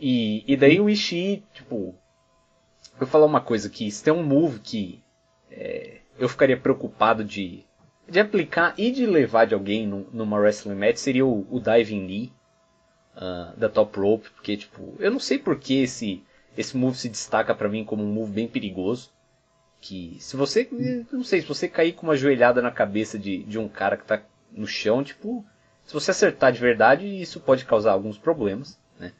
[0.00, 1.94] E, e daí o Ishii, tipo,
[2.94, 5.02] eu vou falar uma coisa aqui, se tem um move que
[5.50, 7.64] é, eu ficaria preocupado de,
[8.08, 12.00] de aplicar e de levar de alguém num- numa wrestling match seria o, o Diving
[12.06, 12.32] Knee
[13.16, 16.24] ah, da Top Rope, porque tipo, eu não sei por que esse,
[16.58, 19.11] esse move se destaca pra mim como um move bem perigoso.
[19.82, 20.68] Que se você,
[21.10, 24.04] não sei, se você cair com uma joelhada na cabeça de, de um cara que
[24.04, 24.22] tá
[24.52, 25.44] no chão, tipo,
[25.84, 29.12] se você acertar de verdade, isso pode causar alguns problemas, né?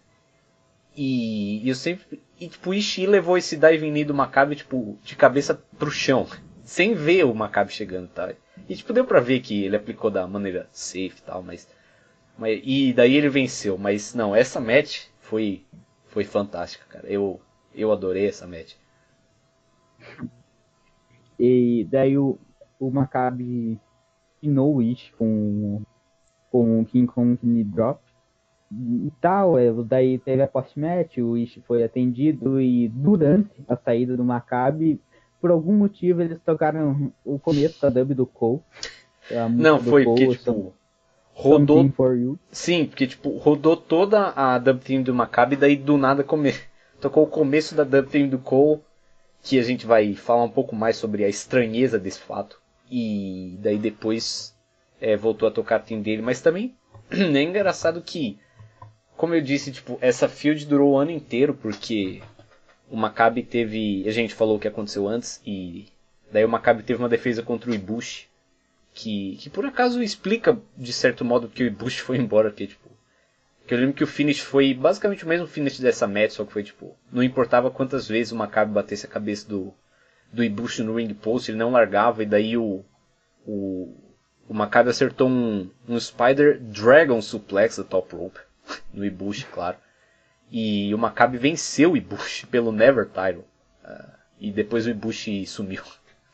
[0.96, 2.22] E, e eu sempre.
[2.38, 6.28] E tipo, o Ishii levou esse diving knee do Maccabi, tipo, de cabeça pro chão.
[6.64, 8.32] Sem ver o Maccabi chegando, tá?
[8.68, 11.68] E tipo, deu pra ver que ele aplicou da maneira safe e tal, mas.
[12.38, 13.76] mas e daí ele venceu.
[13.76, 15.64] Mas não, essa match foi.
[16.06, 17.08] Foi fantástica, cara.
[17.08, 17.40] Eu,
[17.74, 18.74] eu adorei essa match.
[21.44, 22.38] E daí o,
[22.78, 23.76] o Maccabi
[24.40, 25.82] pinou o Ishi com,
[26.52, 28.00] com o King Kong Knee Drop
[28.70, 29.58] e tal.
[29.58, 35.00] É, daí teve a post-match, o Ishi foi atendido e durante a saída do Maccabi,
[35.40, 38.60] por algum motivo eles tocaram o começo da dub do Cole.
[39.48, 40.72] Não, do foi Cole, porque, tipo.
[41.34, 41.90] Rodou.
[42.52, 46.52] Sim, porque tipo, rodou toda a dub theme do Maccabi, daí do nada come...
[47.00, 48.80] tocou o começo da dub theme do Cole,
[49.42, 52.60] que a gente vai falar um pouco mais sobre a estranheza desse fato.
[52.90, 54.54] E daí depois
[55.00, 56.74] é, voltou a tocar a theme dele, mas também
[57.10, 58.38] é engraçado que,
[59.16, 62.22] como eu disse, tipo, essa field durou o ano inteiro, porque
[62.92, 64.04] o Maccabi teve.
[64.06, 65.86] A gente falou o que aconteceu antes e.
[66.30, 68.28] Daí o Maccabi teve uma defesa contra o Ibushi.
[68.94, 72.50] Que, que por acaso explica, de certo modo, que o Ibushi foi embora.
[72.50, 72.81] Que, tipo,
[73.72, 76.52] que eu lembro que o finish foi basicamente o mesmo finish dessa match, só que
[76.52, 76.94] foi tipo.
[77.10, 79.72] Não importava quantas vezes o Maccabi batesse a cabeça do,
[80.30, 82.84] do Ibushi no ring post, ele não largava, e daí o.
[83.46, 83.96] O,
[84.46, 88.40] o acertou um, um Spider Dragon Suplex da top rope.
[88.92, 89.78] No Ibushi, claro.
[90.50, 93.46] E o Maccabi venceu o Ibushi pelo Never Title.
[93.82, 95.82] Uh, e depois o Ibushi sumiu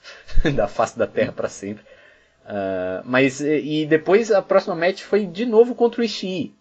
[0.56, 1.84] da face da terra para sempre.
[2.44, 6.57] Uh, mas e depois a próxima match foi de novo contra o Ishii.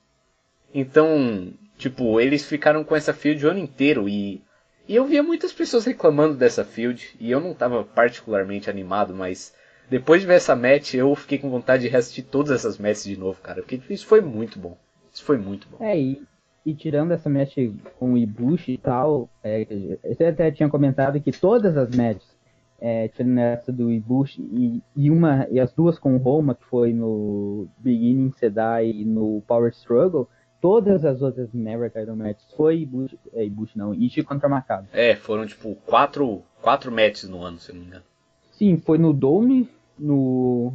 [0.73, 4.43] Então, tipo, eles ficaram com essa field o ano inteiro e,
[4.87, 9.53] e eu via muitas pessoas reclamando dessa field e eu não estava particularmente animado, mas
[9.89, 13.17] depois de ver essa match eu fiquei com vontade de reassistir todas essas matches de
[13.17, 14.77] novo, cara, porque isso foi muito bom.
[15.13, 15.83] Isso foi muito bom.
[15.83, 16.21] É, e,
[16.65, 17.55] e tirando essa match
[17.97, 22.37] com o Ibushi e tal, é, você até tinha comentado que todas as matches,
[22.79, 26.65] é, tirando essa do Ibushi e, e, uma, e as duas com o Roma, que
[26.65, 30.29] foi no Beginning Sedai e no Power Struggle,
[30.61, 34.87] todas as outras Never Title Matches foi Ibushi, é, Ibushi não, Ishii contra Maccabi.
[34.93, 38.03] É, foram tipo quatro, quatro matches no ano, se não me engano.
[38.51, 40.73] Sim, foi no Dome, no,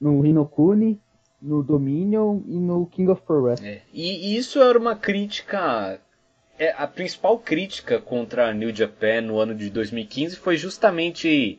[0.00, 1.00] no Hinokuni,
[1.40, 3.68] no Dominion e no King of Pro Wrestling.
[3.68, 3.82] É.
[3.92, 6.00] E, e, isso era uma crítica.
[6.58, 11.58] É, a principal crítica contra a New Japan no ano de 2015 foi justamente.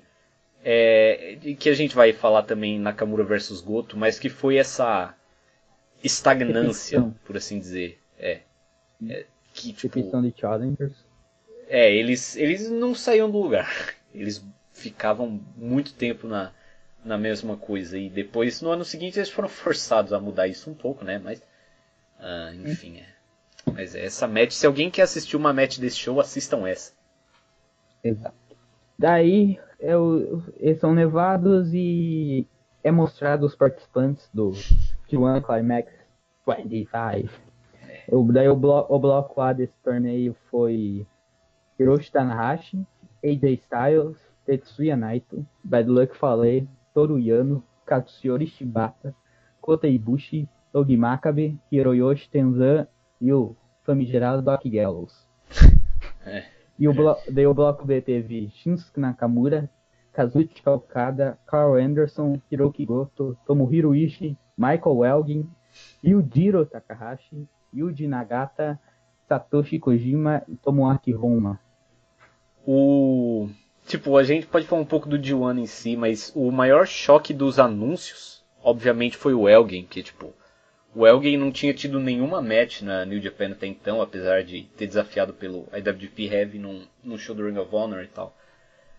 [0.66, 5.14] É, que a gente vai falar também Nakamura versus Goto, mas que foi essa
[6.04, 7.26] estagnância, Repetição.
[7.26, 8.00] por assim dizer.
[8.18, 8.42] É.
[9.08, 10.94] é que, tipo, Repetição de challengers.
[11.68, 13.96] É, eles, eles não saíam do lugar.
[14.14, 16.52] Eles ficavam muito tempo na,
[17.04, 17.98] na mesma coisa.
[17.98, 21.18] E depois, no ano seguinte, eles foram forçados a mudar isso um pouco, né?
[21.18, 21.42] Mas,
[22.20, 23.08] ah, enfim, é.
[23.72, 26.94] Mas essa match, se alguém quer assistir uma match desse show, assistam essa.
[28.04, 28.36] Exato.
[29.00, 29.60] Daí,
[30.60, 32.48] eles são levados e
[32.84, 34.54] é mostrado os participantes do
[35.14, 35.92] G1 Climax
[36.48, 37.30] 25.
[37.88, 38.04] É.
[38.10, 41.06] Eu, daí o, blo o bloco lá desse torneio foi
[41.80, 42.86] Hiroshi Tanahashi,
[43.24, 49.14] AJ Styles, Tetsuya Naito, Bad Luck Fale, Toru Yano, Katsuyori Shibata,
[49.62, 52.88] Kota Ibushi, Togi Makabe, Hiroyoshi Tenzan
[53.22, 55.28] e o famigerado Doc Gallows.
[56.26, 56.46] É.
[56.80, 59.70] E o, blo daí o bloco B teve Shinsuke Nakamura,
[60.14, 65.50] Kazuchi Okada, Carl Anderson, Hiroki Goto, Tomohiro Ishii, Michael Elgin,
[66.04, 68.80] Yujiro Takahashi, Yuji Nagata,
[69.28, 71.60] Satoshi Kojima e Tomoaki Honma.
[72.66, 73.50] O
[73.86, 77.34] Tipo, a gente pode falar um pouco do D1 em si, mas o maior choque
[77.34, 80.34] dos anúncios, obviamente, foi o Elgin, que tipo,
[80.96, 84.88] o Elgin não tinha tido nenhuma match na New Japan até então, apesar de ter
[84.88, 88.36] desafiado pelo IWGP Heavy num, num show do Ring of Honor e tal.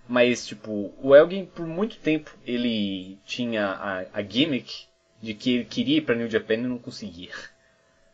[0.07, 4.87] Mas, tipo, o Elgin, por muito tempo, ele tinha a, a gimmick
[5.25, 7.31] de que ele queria ir pra New Japan e não conseguia.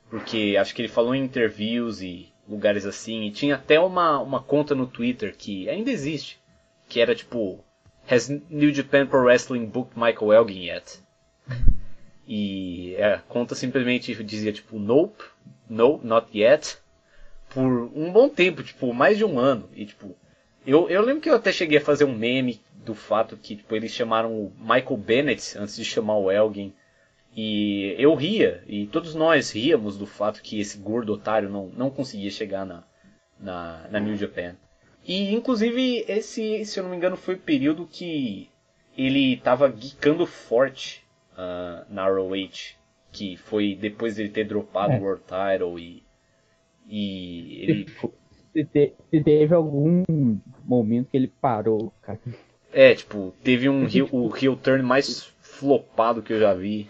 [0.09, 4.43] Porque acho que ele falou em interviews e lugares assim, e tinha até uma, uma
[4.43, 6.41] conta no Twitter que ainda existe,
[6.89, 7.65] que era tipo
[8.09, 11.01] Has New Japan Pro Wrestling booked Michael Elgin yet?
[12.27, 15.23] E a conta simplesmente dizia tipo Nope,
[15.69, 16.79] no, not yet,
[17.51, 19.69] por um bom tempo, tipo mais de um ano.
[19.75, 20.17] E tipo,
[20.67, 23.75] eu, eu lembro que eu até cheguei a fazer um meme do fato que tipo,
[23.75, 26.73] eles chamaram o Michael Bennett antes de chamar o Elgin.
[27.35, 31.91] E eu ria, e todos nós ríamos do fato que esse gordo otário não, não
[31.91, 32.83] conseguia chegar na,
[33.39, 34.57] na, na New Japan.
[35.07, 38.51] E inclusive esse, se eu não me engano, foi o período que
[38.97, 41.03] ele estava guicando forte
[41.33, 42.77] uh, na ROH,
[43.13, 44.99] que foi depois dele ter dropado é.
[44.99, 46.03] o World Title e,
[46.89, 47.87] e ele...
[48.53, 50.03] Se, te, se, teve algum
[50.65, 52.19] momento que ele parou, cara.
[52.73, 56.89] É, tipo, teve um heel, o heel turn mais flopado que eu já vi.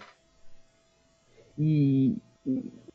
[1.63, 2.17] E,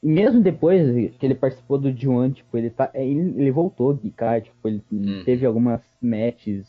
[0.03, 4.41] mesmo depois que ele participou do D1, tipo, ele, tá, ele, ele voltou de cá,
[4.41, 5.23] tipo, ele hum.
[5.25, 6.67] teve algumas matches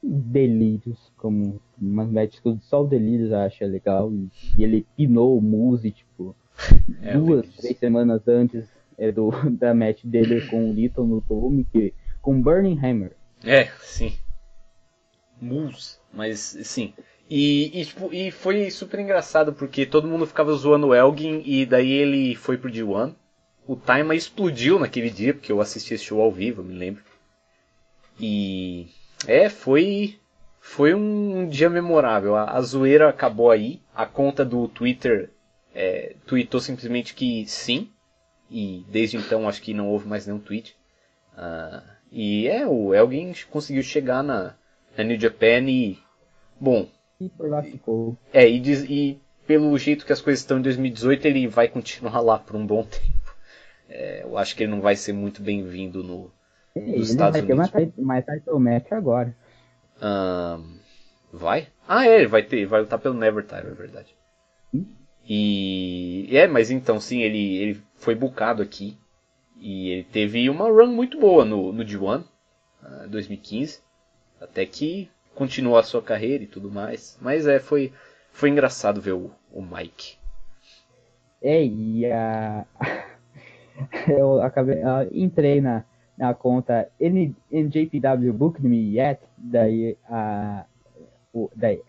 [0.00, 5.42] delírios, como umas matches que só o Delírios acha legal, e, e ele pinou o
[5.42, 6.36] Muse, tipo,
[7.02, 11.64] é, duas, três semanas antes é, do, da match dele com o Little no Tome,
[11.64, 13.16] que, com Burning Hammer.
[13.44, 14.14] É, sim.
[15.40, 16.94] Muse, mas sim,
[17.34, 21.64] e, e, tipo, e foi super engraçado porque todo mundo ficava zoando o Elgin e
[21.64, 23.14] daí ele foi pro D1.
[23.66, 27.02] O Time explodiu naquele dia, porque eu assisti esse show ao vivo, me lembro.
[28.20, 28.88] E
[29.26, 30.18] é, foi
[30.60, 32.36] foi um dia memorável.
[32.36, 33.80] A, a zoeira acabou aí.
[33.94, 35.30] A conta do Twitter
[35.74, 37.90] é, tweetou simplesmente que sim.
[38.50, 40.76] E desde então acho que não houve mais nenhum tweet.
[41.32, 44.54] Uh, E é, o Elgin conseguiu chegar na,
[44.98, 45.98] na New Japan e.
[46.60, 46.90] Bom.
[47.22, 48.16] E por lá ficou.
[48.32, 52.20] É, e, diz, e pelo jeito que as coisas estão em 2018, ele vai continuar
[52.20, 53.36] lá por um bom tempo.
[53.88, 56.30] É, eu acho que ele não vai ser muito bem-vindo no,
[56.74, 57.70] nos ele Estados vai Unidos.
[57.70, 59.36] ter mais title match agora.
[60.00, 60.78] Ahn,
[61.32, 61.68] vai?
[61.86, 64.16] Ah, é, ele vai ter, vai lutar pelo Never Title, é verdade.
[64.74, 64.84] Hum?
[65.28, 68.98] E é, mas então sim, ele, ele foi bucado aqui
[69.60, 72.24] e ele teve uma run muito boa no, no G1
[72.82, 73.80] ah, 2015,
[74.40, 77.18] até que continuou a sua carreira e tudo mais.
[77.20, 77.92] Mas é, foi,
[78.30, 80.16] foi engraçado ver o, o Mike.
[81.40, 82.64] É, e a.
[84.08, 84.78] eu acabei.
[85.12, 85.84] entrei na,
[86.16, 90.64] na conta NJPW Book Me Yet, daí a.
[91.34, 91.82] O, daí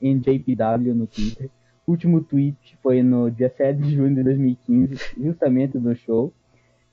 [0.00, 1.50] NJPW no Twitter.
[1.86, 6.32] O último tweet foi no dia 7 de junho de 2015, justamente do show.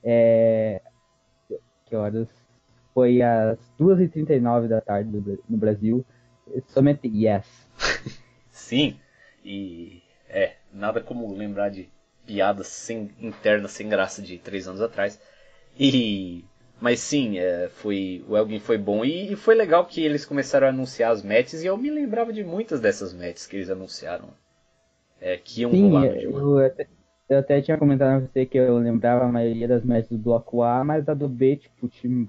[0.04, 0.82] É,
[1.86, 2.41] que horas?
[2.94, 5.10] Foi às 2h39 da tarde
[5.48, 6.04] no Brasil.
[6.68, 7.46] Somente yes.
[8.50, 8.98] Sim,
[9.44, 11.88] e é, nada como lembrar de
[12.26, 15.20] piadas sem, internas sem graça de três anos atrás.
[15.78, 16.44] E
[16.80, 20.66] mas sim, é, foi o Elgin foi bom e, e foi legal que eles começaram
[20.66, 24.30] a anunciar as matches e eu me lembrava de muitas dessas matches que eles anunciaram.
[25.20, 26.40] É, que iam Sim, rolar no G1.
[26.40, 26.88] eu até,
[27.28, 30.62] eu até tinha comentado pra você que eu lembrava a maioria das matches do bloco
[30.62, 32.28] A, mas a do B, tipo, tinha,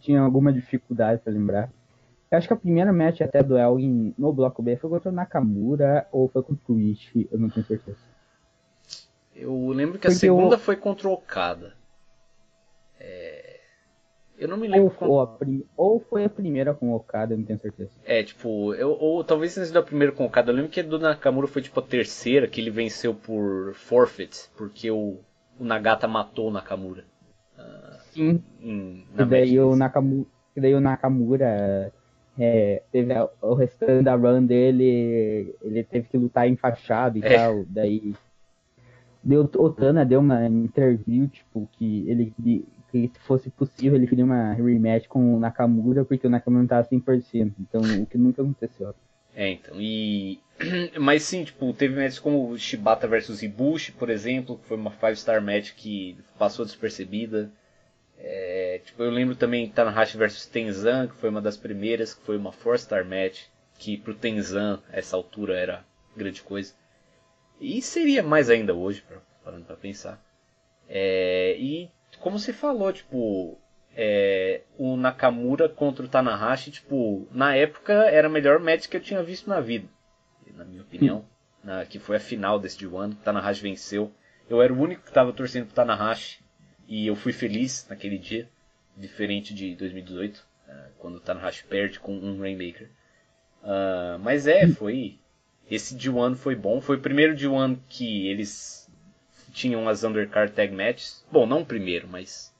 [0.00, 1.70] tinha alguma dificuldade pra lembrar.
[2.30, 5.14] Eu acho que a primeira match até do Elgin no bloco B foi contra o
[5.14, 7.98] Nakamura ou foi contra o Ishi, eu não tenho certeza.
[9.34, 11.74] Eu lembro que a Porque segunda o- foi contra o Okada.
[12.98, 13.60] É,
[14.38, 17.34] eu não me Ou, lembro ou, a prim- ou foi a primeira com o Okada,
[17.34, 17.90] eu não tenho certeza.
[18.04, 20.50] É, tipo, eu, ou talvez tenha sido a primeira com o Okada.
[20.50, 24.48] Eu lembro que a do Nakamura foi tipo a terceira, que ele venceu por forfeit,
[24.56, 25.18] porque o,
[25.60, 27.04] o Nagata matou o Nakamura.
[28.16, 29.76] Sim, Em, e daí match o.
[29.76, 30.26] Nakamura,
[30.56, 31.92] e daí o Nakamura
[32.38, 37.34] é, teve a- o restante da run dele, ele teve que lutar enfaixado e É.
[37.36, 38.14] tal, daí
[39.22, 42.32] deu, o Tana deu uma interview, tipo, que ele
[42.90, 46.68] que se fosse possível ele queria uma rematch com o Nakamura, porque o Nakamura não
[46.68, 48.94] tava 100%, então o que nunca aconteceu.
[49.34, 50.38] É, então, e...
[50.98, 55.42] Mas sim, tipo, teve matches como Shibata vs Ibushi, por exemplo, que foi uma 5-star
[55.42, 57.50] match que passou despercebida.
[58.28, 62.36] É, tipo, eu lembro também Tanahashi vs Tenzan, que foi uma das primeiras, que foi
[62.36, 63.44] uma 4-star match,
[63.78, 65.84] que pro Tenzan, essa altura, era
[66.16, 66.74] grande coisa.
[67.60, 70.20] E seria mais ainda hoje, pra- parando pra pensar.
[70.88, 71.88] É, e
[72.18, 73.56] como você falou, tipo,
[73.94, 79.00] é, o Nakamura contra o Tanahashi, tipo, na época era a melhor match que eu
[79.00, 79.88] tinha visto na vida,
[80.56, 81.24] na minha opinião,
[81.62, 84.12] na, que foi a final desse D1, o Tanahashi venceu.
[84.50, 86.44] Eu era o único que estava torcendo pro Tanahashi
[86.88, 88.48] e eu fui feliz naquele dia,
[88.96, 92.88] diferente de 2018, eh, quando o Tanahashi perde com um Rainmaker.
[93.66, 95.18] Ah, mas é, foi.
[95.68, 96.80] Esse D1 foi bom.
[96.80, 98.88] Foi o primeiro D1 que eles
[99.52, 101.24] tinham as undercard tag matches.
[101.30, 102.54] Bom, não o primeiro, mas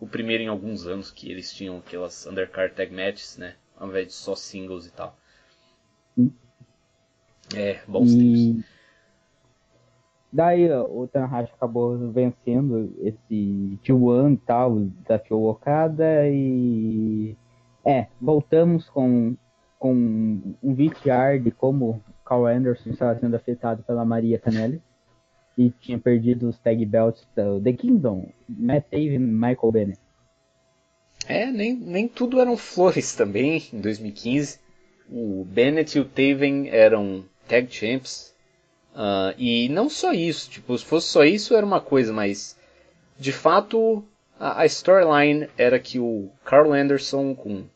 [0.00, 3.54] o primeiro em alguns anos que eles tinham aquelas undercard tag matches, né?
[3.76, 5.18] Ao invés de só singles e tal.
[6.14, 6.32] Sim.
[7.54, 8.64] É, bons tempos.
[10.36, 17.34] Daí o Tanahashi acabou vencendo esse T1 e tal, desafiou o Okada e
[17.82, 19.34] é, voltamos com,
[19.78, 19.94] com
[20.62, 24.82] um VTR de como Carl Anderson estava sendo afetado pela Maria Canelli
[25.56, 30.00] e tinha perdido os tag belts do The Kingdom, Matt Taven e Michael Bennett.
[31.26, 34.60] É, nem, nem tudo eram flores também em 2015.
[35.08, 38.35] O Bennett e o Taven eram tag champs.
[38.98, 42.58] Ah, e não só isso, tipo, se fosse só isso era uma coisa, mas
[43.18, 44.02] de fato
[44.40, 47.66] a, a storyline era que o Carl Anderson, com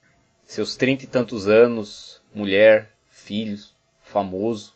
[0.46, 4.74] seus trinta e tantos anos, mulher, filhos, famoso,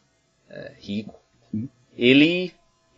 [0.51, 1.19] é, rico,
[1.51, 1.67] Sim.
[1.97, 2.53] ele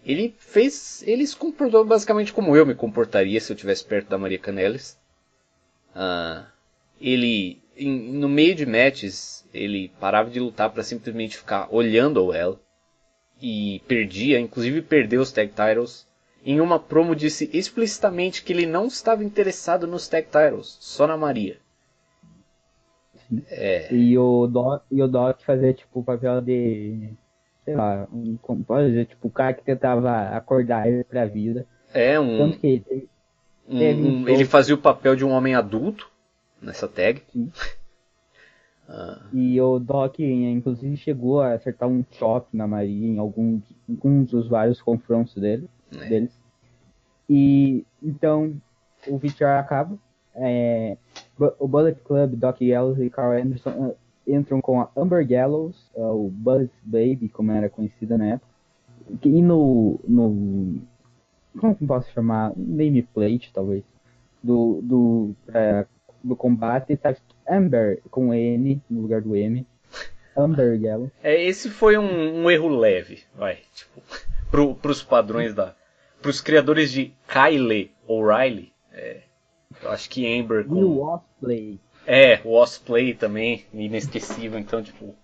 [0.04, 4.18] ele fez, ele se comportou basicamente como eu me comportaria se eu estivesse perto da
[4.18, 4.98] Maria Canelis.
[5.94, 6.46] Ah,
[7.00, 12.60] ele, em- no meio de matches, ele parava de lutar para simplesmente ficar olhando ela
[13.40, 16.06] e perdia, inclusive perdeu os tag titles.
[16.44, 21.16] Em uma promo disse explicitamente que ele não estava interessado nos tag titles, só na
[21.16, 21.58] Maria.
[23.48, 27.10] É, E o Doc, e o Doc fazia tipo o papel de,
[27.64, 31.66] sei lá, um, como pode dizer, tipo o cara que tentava acordar ele pra vida.
[31.92, 33.08] é um, Tanto que ele,
[33.68, 36.08] um- um ele fazia o papel de um homem adulto
[36.62, 37.22] nessa tag.
[37.32, 37.50] Sim.
[38.88, 44.30] Ah, E o Doc, inclusive, chegou a acertar um chop na Maria em alguns, alguns
[44.30, 45.68] dos vários confrontos dele,
[45.98, 46.08] É.
[46.08, 46.38] deles.
[47.28, 48.54] E então
[49.08, 49.98] o VTR acaba.
[50.38, 50.96] é,
[51.58, 53.96] o Bullet Club, Doc Gallows e Carl Anderson uh,
[54.26, 58.52] entram com a Amber Gallows, uh, o Bullet Baby, como era conhecida na época.
[59.24, 60.80] E no, no
[61.58, 62.52] como posso chamar?
[62.56, 63.82] Nameplate, talvez.
[64.42, 65.86] Do, do, uh,
[66.22, 67.14] do combate tá
[67.48, 69.66] Amber com N no lugar do M.
[70.36, 71.10] Amber Gallows.
[71.22, 73.58] É, esse foi um, um erro leve, vai.
[73.74, 74.02] Tipo,
[74.50, 75.74] pro, pros padrões da.
[76.20, 78.72] Pros criadores de Kyle O'Reilly.
[78.92, 79.22] É,
[79.82, 80.76] eu acho que Amber com.
[80.76, 81.80] E o Osplay.
[82.06, 84.58] É, o Osplay também, inesquecível.
[84.58, 85.14] Então, tipo,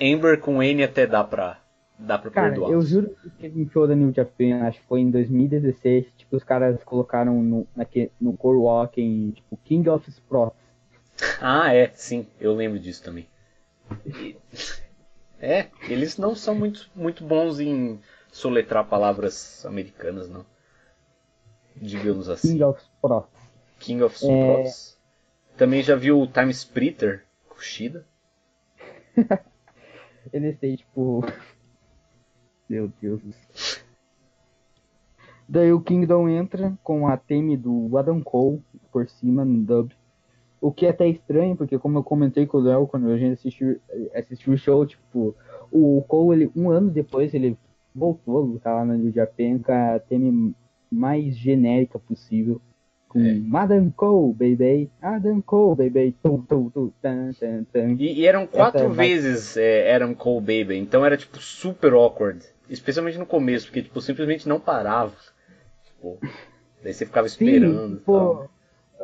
[0.00, 1.58] Amber com N até dá pra,
[1.98, 2.70] dá pra Cara, perdoar.
[2.70, 6.36] eu juro que teve um show da New Japan, acho que foi em 2016, tipo,
[6.36, 10.61] os caras colocaram no, naque, no Core Walking, tipo, King of Sprots.
[11.40, 13.28] Ah, é, sim, eu lembro disso também.
[14.06, 14.36] E-
[15.40, 18.00] É, eles não são muito, muito bons em
[18.30, 20.46] soletrar palavras americanas, não.
[21.76, 22.52] Digamos assim.
[22.52, 23.40] King of Sprots.
[23.80, 24.98] King of Sprots.
[25.56, 28.06] Também já viu o Time Splitter, Kushida?
[30.32, 31.24] Eles têm, tipo.
[32.68, 33.82] Meu Deus do céu.
[35.48, 39.92] Daí o Kingdom entra com a theme do Adam Cole por cima no dub.
[40.62, 43.32] O que é até estranho, porque como eu comentei com o Léo quando a gente
[43.34, 43.80] assistiu,
[44.14, 45.34] assistiu o show, tipo,
[45.72, 47.58] o Cole, ele, um ano depois, ele
[47.94, 50.54] voltou a lutar lá na New Japan com a theme
[50.90, 52.60] mais genérica possível.
[53.08, 53.40] Com É.
[53.54, 54.90] Adam Cole, baby.
[55.02, 56.16] Adam Cole, baby.
[56.22, 57.96] Tum, tum, tum, tan, tan, tan.
[57.98, 61.92] E, e eram quatro Essa vai- vezes é, Adam Cole Baby, então era tipo super
[61.92, 62.42] awkward.
[62.70, 65.12] Especialmente no começo, porque tipo, simplesmente não parava.
[65.84, 66.18] Tipo,
[66.82, 67.96] daí você ficava esperando.
[67.98, 68.48] Sim,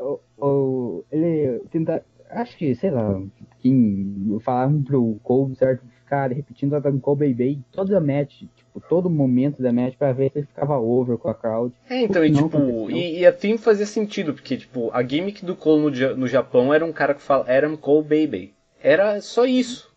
[0.00, 0.20] pô, tal.
[0.38, 3.20] o, o- ele tenta, acho que, sei lá,
[3.60, 9.10] quem falavam pro Cole, certo, ficar repetindo Adam Cole Baby toda a match, tipo, todo
[9.10, 11.74] momento da match pra ver se ele ficava over com a crowd.
[11.90, 15.54] É, então, e tipo, e, e a theme fazia sentido, porque tipo, a gimmick do
[15.56, 18.54] Cole no, no Japão era um cara que fala Adam Cole Baby.
[18.82, 19.92] Era só isso.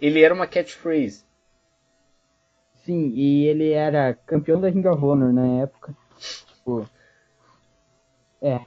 [0.00, 1.24] Ele era uma catchphrase.
[2.82, 5.94] Sim, e ele era campeão da Ring of Honor na época.
[6.18, 6.88] Tipo.
[8.40, 8.60] É.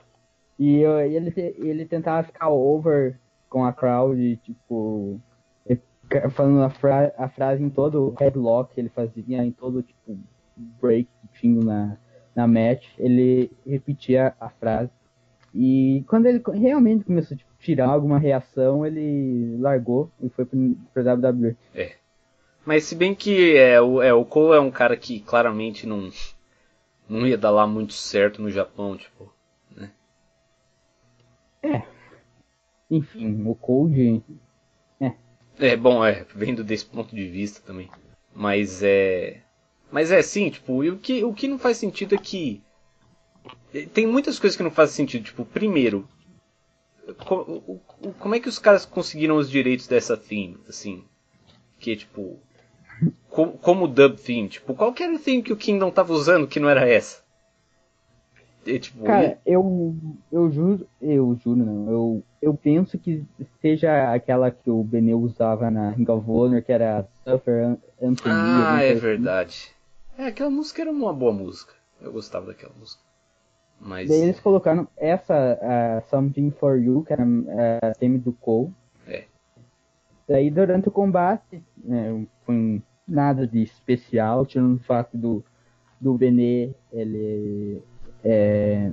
[0.57, 3.19] E eu- ele, ele tentava ficar over
[3.49, 5.19] com a crowd, tipo.
[6.31, 10.19] Falando a, fra a frase em todo headlock que ele fazia, em todo tipo
[10.79, 11.97] break que tinha na,
[12.35, 14.91] na match, ele repetia a frase.
[15.55, 20.75] E quando ele realmente começou a tipo, tirar alguma reação, ele largou e foi pro,
[20.93, 21.55] pro WWE.
[22.65, 26.09] Mas se bem que é, o, é, o Cole é um cara que claramente não,
[27.09, 29.33] não ia dar lá muito certo no Japão, tipo.
[32.89, 34.23] Enfim, o Cold
[35.59, 37.89] É, bom, é, vendo desse ponto de vista também.
[38.33, 39.41] Mas é.
[39.91, 42.61] Mas é sim, tipo, o que, o que não faz sentido é que.
[43.93, 45.25] Tem muitas coisas que não fazem sentido.
[45.25, 46.07] Tipo, primeiro,
[47.25, 47.79] co-
[48.19, 51.03] como é que os caras conseguiram os direitos dessa theme, assim?
[51.79, 52.39] Que tipo.
[53.29, 56.47] co- como dub theme, tipo, qual que era o theme que o Kingdom tava usando
[56.47, 57.22] que não era essa?
[58.65, 59.95] É, tipo, Cara, eu,
[60.31, 63.25] eu juro, eu juro não, eu, eu penso que
[63.61, 68.33] seja aquela que o Beneu usava na Ring of Honor, que era Suffer An- Anthony.
[68.33, 68.99] Ah, é assim.
[69.01, 69.71] verdade.
[70.17, 71.73] É, aquela música era uma boa música.
[72.01, 73.01] Eu gostava daquela música.
[73.81, 74.07] Mas.
[74.09, 77.23] Daí eles colocaram essa, a Something For You, que era
[77.81, 78.73] a theme do Cole.
[79.07, 79.25] É.
[80.27, 85.43] Daí durante o combate, né, foi nada de especial, tirando o fato do,
[85.99, 87.81] do Benê, ele
[88.23, 88.91] é,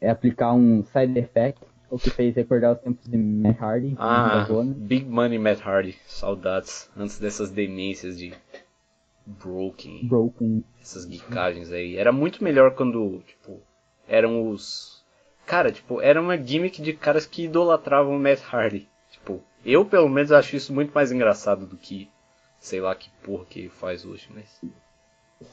[0.00, 3.94] é aplicar um side effect, o que fez recordar os tempos de Matt Hardy.
[3.98, 4.46] Ah.
[4.76, 5.96] Big Money Matt Hardy.
[6.06, 6.90] Saudades.
[6.96, 8.32] Antes dessas demências de.
[9.26, 10.08] Broken.
[10.08, 10.64] Broken.
[10.80, 11.96] Essas geekagens aí.
[11.96, 13.60] Era muito melhor quando, tipo,
[14.08, 15.04] eram os.
[15.44, 18.88] Cara, tipo, era uma gimmick de caras que idolatravam o Matt Hardy.
[19.10, 22.08] Tipo, eu pelo menos acho isso muito mais engraçado do que.
[22.58, 24.60] Sei lá que porra que faz hoje, mas.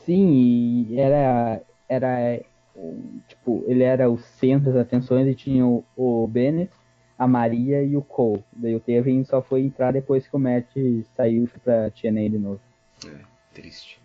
[0.05, 2.39] Sim, e era, era
[3.27, 6.71] tipo, ele era o centro das atenções e tinha o, o Bennett,
[7.17, 8.43] a Maria e o Cole.
[8.53, 10.69] Daí o Kevin só foi entrar depois que o Matt
[11.15, 12.61] saiu e pra TNA de novo.
[13.53, 13.99] Triste.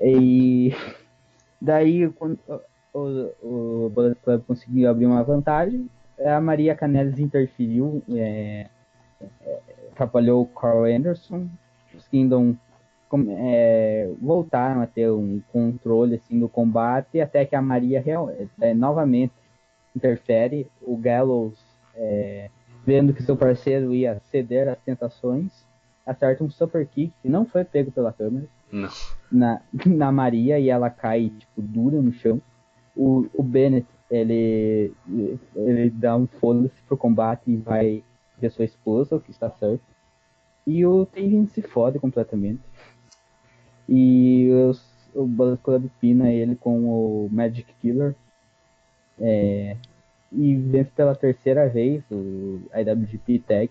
[0.00, 0.72] E
[1.60, 2.38] daí quando
[2.94, 5.90] o, o Bullet Club conseguiu abrir uma vantagem,
[6.24, 8.68] a Maria Canelis interferiu, é,
[9.20, 9.60] é,
[9.92, 11.48] atrapalhou o Carl Anderson,
[11.94, 12.56] os Kingdom
[13.30, 18.30] é, voltaram a ter um controle assim do combate até que a Maria real,
[18.60, 19.32] é, novamente
[19.94, 21.58] interfere, o Gallows
[21.94, 22.50] é,
[22.84, 25.52] vendo que seu parceiro ia ceder às tentações,
[26.06, 28.46] acerta um super kick que não foi pego pela câmera
[29.30, 32.40] na, na Maria e ela cai, tipo, dura no chão.
[32.96, 34.92] O, o Bennett ele,
[35.54, 38.02] ele dá um foda-se pro combate e vai
[38.38, 39.82] ver sua esposa, o que está certo.
[40.66, 42.60] E o Taven se fode completamente.
[43.88, 44.48] E
[45.14, 48.14] o Bullet Club pina ele com o Magic Killer.
[49.20, 49.76] É,
[50.30, 53.70] e vence pela terceira vez o IWGP Tag.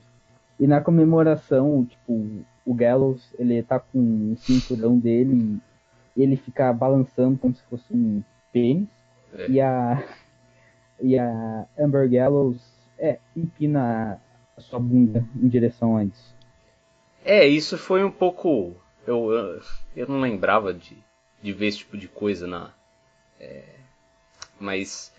[0.60, 5.60] E na comemoração, tipo, o Gallows, ele tá com o cinturão dele
[6.16, 8.88] e ele fica balançando como se fosse um pênis.
[9.34, 9.50] É.
[9.50, 10.04] E a
[11.00, 12.60] e a Amber Gallows
[12.98, 14.20] é, empina
[14.56, 16.36] a sua bunda em direção a isso.
[17.24, 18.76] É, isso foi um pouco.
[19.06, 19.62] Eu, eu,
[19.98, 20.96] eu não lembrava de,
[21.42, 22.72] de ver esse tipo de coisa na.
[23.40, 23.64] É,
[24.60, 25.12] mas.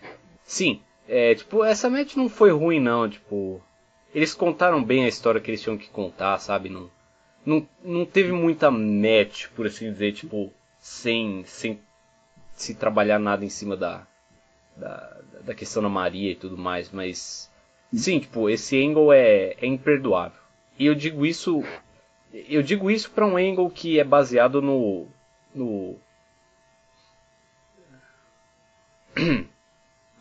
[0.44, 3.60] Sim, é, tipo, essa match não foi ruim não, tipo.
[4.14, 6.68] Eles contaram bem a história que eles tinham que contar, sabe?
[6.68, 6.90] Não,
[7.44, 11.80] não, não teve muita match, por assim dizer, tipo, sem, sem
[12.54, 14.06] se trabalhar nada em cima da,
[14.76, 17.50] da, da questão da Maria e tudo mais, mas
[17.92, 20.40] sim, tipo, esse angle é, é imperdoável.
[20.78, 21.62] E eu digo isso,
[22.32, 25.06] eu digo isso para um angle que é baseado no
[25.54, 25.96] no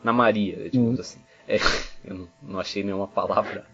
[0.04, 1.02] na Maria, digamos hum.
[1.02, 1.22] assim.
[1.48, 1.58] É,
[2.04, 3.66] eu não, achei nenhuma palavra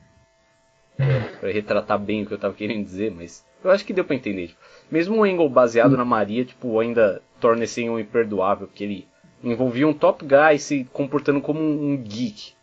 [1.39, 4.15] para retratar bem o que eu tava querendo dizer, mas eu acho que deu para
[4.15, 4.49] entender.
[4.49, 4.61] Tipo,
[4.91, 5.97] mesmo um angle baseado hum.
[5.97, 9.07] na Maria, tipo, ainda torna esse angle imperdoável, porque ele
[9.43, 12.53] envolvia um top guy se comportando como um geek,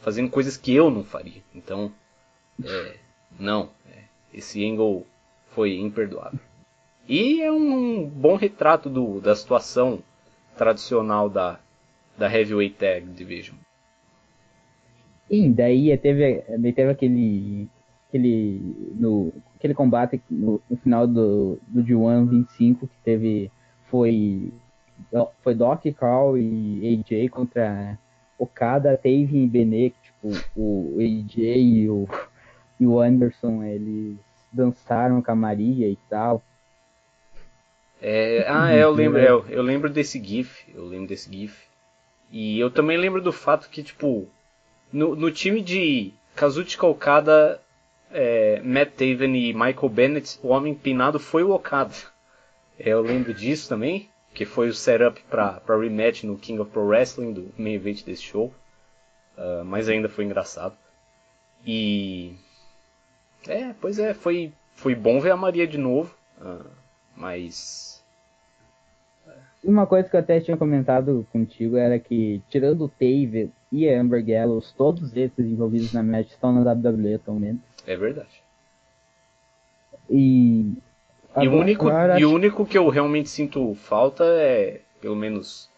[0.00, 1.42] fazendo coisas que eu não faria.
[1.54, 1.92] Então,
[2.64, 2.96] é,
[3.38, 5.06] não, é, esse angle
[5.48, 6.38] foi imperdoável.
[7.08, 10.00] E é um bom retrato do, da situação
[10.56, 11.58] tradicional da,
[12.18, 13.56] da Heavyweight Tag Division.
[15.30, 16.42] E daí teve,
[16.74, 17.68] teve aquele,
[18.08, 18.60] aquele,
[18.98, 23.50] no, aquele combate no, no final do, do G1 25 que teve
[23.90, 24.52] foi
[25.42, 27.98] foi Doc, Carl e AJ contra
[28.38, 32.08] Okada, Taven e Benet, tipo, o AJ e o,
[32.78, 34.16] e o Anderson, eles
[34.52, 36.42] dançaram com a Maria e tal.
[38.00, 41.66] É, ah, é, eu lembro, é, eu lembro desse GIF, eu lembro desse GIF.
[42.30, 44.28] E eu também lembro do fato que, tipo,
[44.92, 47.60] no, no time de Kazuchika Okada,
[48.12, 51.94] é, Matt Taven e Michael Bennett, o homem pinado foi o Okada.
[52.78, 56.86] É, eu lembro disso também que foi o setup para rematch no King of Pro
[56.86, 58.54] Wrestling, do main event desse show.
[59.36, 60.76] Uh, mas ainda foi engraçado.
[61.66, 62.36] E.
[63.48, 66.14] É, pois é, foi, foi bom ver a Maria de novo.
[66.40, 66.64] Uh,
[67.16, 68.04] mas.
[69.64, 74.00] Uma coisa que eu até tinha comentado contigo era que, tirando o Tave e a
[74.00, 77.60] Amber Gallows, todos esses envolvidos na match estão na WWE atualmente.
[77.86, 78.42] É verdade.
[80.08, 80.72] E
[81.42, 81.86] e o único,
[82.18, 85.70] e o único que eu realmente sinto falta é, pelo menos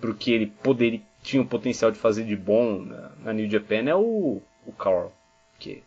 [0.00, 3.88] pro que ele poderia, tinha o potencial de fazer de bom na, na New Japan,
[3.88, 5.12] é o, o Carl.
[5.58, 5.82] Que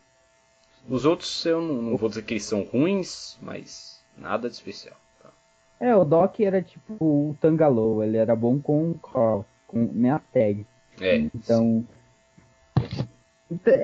[0.90, 4.96] os outros eu não, não, vou dizer que eles são ruins, mas nada de especial.
[5.22, 5.30] Tá?
[5.80, 10.20] É, o Doc era tipo o Tangaloa, ele era bom com o Carl, com minha
[10.32, 10.66] tag.
[11.00, 11.18] É.
[11.18, 11.86] Então.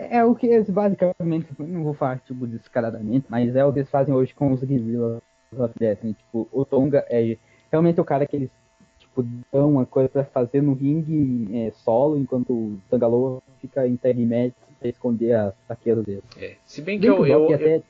[0.09, 3.89] É o que eles basicamente, não vou falar tipo descaradamente, mas é o que eles
[3.89, 5.21] fazem hoje com os Guerrillas
[5.55, 6.13] of Destiny.
[6.13, 7.37] Tipo, o Tonga é
[7.71, 8.49] realmente o cara que eles
[8.97, 13.95] tipo, dão uma coisa pra fazer no ringue é, solo, enquanto o Tangaloa fica em
[13.95, 16.23] tag match pra esconder as fraquezas dele.
[16.37, 16.55] É.
[16.65, 17.75] Se bem que, bem eu, que eu, até...
[17.77, 17.83] eu,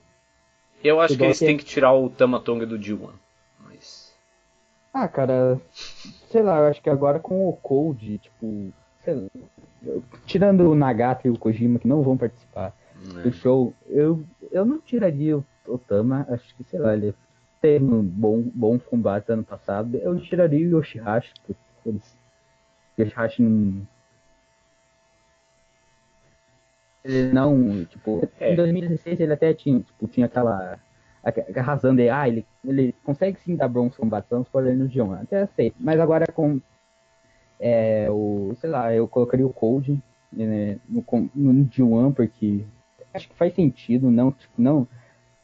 [0.84, 1.46] eu, acho que eles é...
[1.46, 3.10] têm que tirar o Tamatonga do D1.
[3.60, 4.14] Mas...
[4.94, 5.60] Ah, cara,
[6.30, 8.74] sei lá, eu acho que agora com o Cold, tipo,
[9.08, 9.30] lá,
[10.26, 12.74] tirando o Nagata e o Kojima que não vão participar
[13.18, 13.22] é.
[13.22, 17.14] do show, eu, eu não tiraria o, o Tama, acho que, sei lá, ele
[17.62, 22.18] teve um bom, bom combate ano passado, eu tiraria o Yoshihashi, porque eles,
[22.98, 23.88] Yoshihashi não.
[27.04, 28.54] Ele não, tipo, é.
[28.54, 30.80] em 2016 ele até tinha, tipo, tinha aquela.
[31.24, 34.88] aquela razão de, ah, ele, ele consegue sim dar bons combates, vamos por ele no
[34.88, 35.76] Dion, até aceito.
[35.80, 36.60] Mas agora com.
[37.60, 40.02] É, o, sei lá, eu colocaria o Cold
[40.32, 41.04] né, no,
[41.36, 42.64] no D1, porque
[43.14, 44.88] acho que faz sentido, não, tipo, não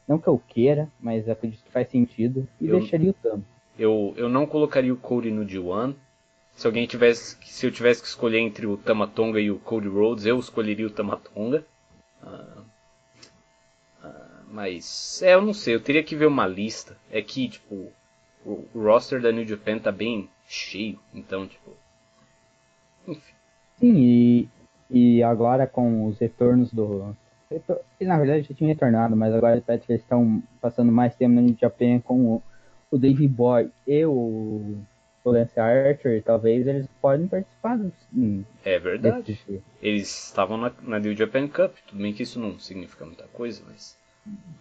[0.06, 2.46] não que eu queira, mas acredito que faz sentido.
[2.60, 3.44] E eu, deixaria o Tamo.
[3.78, 5.94] Eu, eu não colocaria o Cody no D1.
[6.56, 7.36] Se alguém tivesse.
[7.44, 10.90] Se eu tivesse que escolher entre o Tamatonga e o Cody Rhodes, eu escolheria o
[10.90, 11.64] Tamatonga.
[12.22, 12.62] Ah,
[14.02, 15.22] ah, mas.
[15.22, 16.96] É, eu não sei, eu teria que ver uma lista.
[17.10, 17.92] É que, tipo,
[18.44, 20.98] o, o roster da New Japan tá bem cheio.
[21.14, 21.76] Então, tipo.
[23.06, 23.34] Enfim.
[23.78, 24.48] Sim, e,
[24.90, 27.14] e agora com os retornos do,
[28.00, 31.42] na verdade, já tinha retornado, mas agora parece que eles estão passando mais tempo no
[31.42, 32.42] New Japan com o,
[32.90, 34.78] o Dave Boy e o
[35.30, 37.78] Lance Archer, talvez eles podem participar.
[38.14, 39.38] Hum, é verdade.
[39.82, 43.62] Eles estavam na, na New Japan Cup, tudo bem que isso não significa muita coisa,
[43.66, 43.96] mas.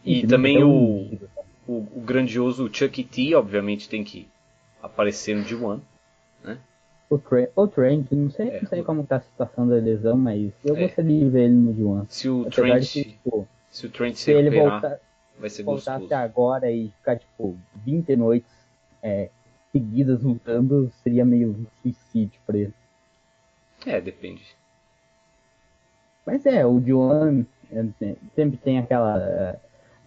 [0.04, 1.18] E, e também o,
[1.68, 4.28] o, o, grandioso Chuck T, obviamente, tem que
[4.82, 5.80] aparecer no G1,
[6.44, 6.60] né?
[7.10, 10.18] O, Tra o Trent, não sei, é, não sei como tá a situação da lesão,
[10.18, 10.82] mas eu é.
[10.82, 12.06] gostaria de ver ele no G1.
[12.10, 15.00] Se o Trent, que, tipo, se o Trent se, se ele voltar,
[15.40, 18.52] vai ser voltar até agora e ficar, tipo, 20 noites
[19.02, 19.30] é,
[19.76, 22.74] seguidas lutando, seria meio um suicídio pra ele.
[23.86, 24.42] É, depende.
[26.26, 27.46] Mas é, o Joan
[28.34, 29.20] sempre tem aquela.
[29.20, 29.60] É,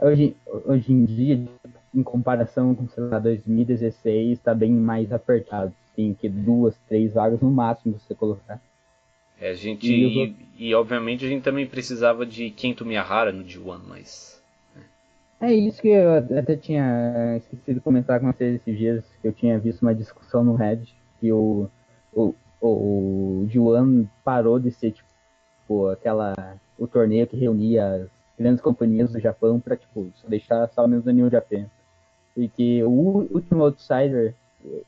[0.07, 0.35] hoje,
[0.65, 1.47] hoje em dia,
[1.95, 5.73] em comparação com, sei lá, 2016, tá bem mais apertado.
[5.95, 8.61] Tem que duas, três vagas no máximo você colocar.
[9.39, 9.87] É, a gente.
[9.87, 10.37] E, e,
[10.69, 14.38] e, obviamente a gente também precisava de Kento Miyahara no D1, mas.
[15.41, 19.33] É isso que eu até tinha esquecido de comentar com vocês esses dias, que eu
[19.33, 21.71] tinha visto uma discussão no Reddit, que o,
[22.13, 26.35] o, o, o Juan parou de ser tipo aquela
[26.77, 31.13] o torneio que reunia as grandes companhias do Japão para tipo deixar só mesmo no
[31.13, 31.67] New Japan.
[32.37, 32.91] E que o
[33.33, 34.35] último outsider,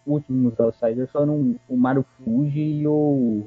[0.06, 3.46] últimos outsiders foram o Marufuji e o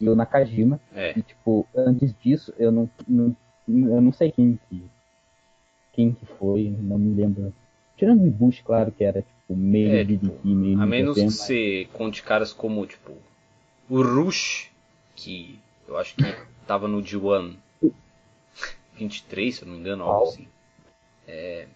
[0.00, 0.80] e o Nakajima.
[0.94, 1.18] É.
[1.18, 3.36] E tipo, antes disso, eu não, não
[3.66, 4.88] eu não sei quem que
[5.98, 7.52] quem que foi, não me lembro.
[7.96, 11.88] Tirando o Ibushi, claro, que era tipo meio é, tipo, meio A menos que você
[11.92, 13.14] conte caras como, tipo,
[13.90, 14.70] o Rush,
[15.16, 15.58] que
[15.88, 16.22] eu acho que
[16.68, 17.56] tava no D1
[18.94, 20.46] 23, se eu não me engano, algo assim.
[21.26, 21.66] É,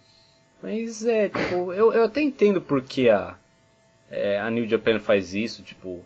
[0.62, 3.36] mas é, tipo, eu, eu até entendo porque a,
[4.09, 6.01] é, a New Japan faz isso, tipo.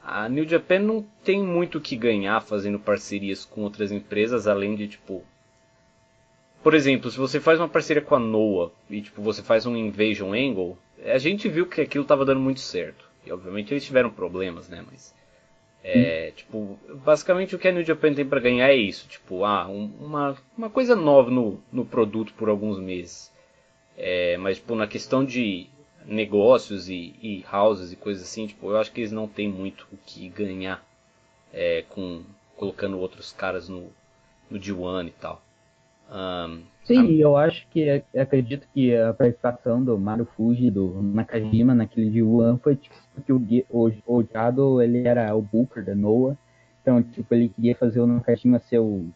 [0.00, 4.76] A New Japan não tem muito o que ganhar fazendo parcerias com outras empresas, além
[4.76, 5.24] de, tipo,
[6.66, 9.76] por exemplo, se você faz uma parceria com a Noah e tipo, você faz um
[9.76, 13.08] Invasion Angle, a gente viu que aquilo estava dando muito certo.
[13.24, 14.84] E obviamente eles tiveram problemas, né?
[14.84, 15.14] Mas.
[15.84, 16.34] É, hum.
[16.34, 19.06] tipo, basicamente o que a New Japan tem para ganhar é isso.
[19.06, 23.32] Tipo, ah, um, uma, uma coisa nova no, no produto por alguns meses.
[23.96, 25.68] É, mas, tipo, na questão de
[26.04, 29.86] negócios e, e, houses e coisas assim, tipo, eu acho que eles não têm muito
[29.92, 30.84] o que ganhar
[31.52, 32.24] é, com
[32.56, 33.92] colocando outros caras no,
[34.50, 35.45] no D1 e tal.
[36.10, 37.20] Um, Sim, a...
[37.20, 42.58] eu acho que acredito que a participação do Mario Fuji do Nakajima naquele de Wuhan
[42.58, 46.36] foi tipo porque o, o, o Jado ele era o Booker da Noah,
[46.80, 49.08] então tipo ele queria fazer o Nakajima ser o,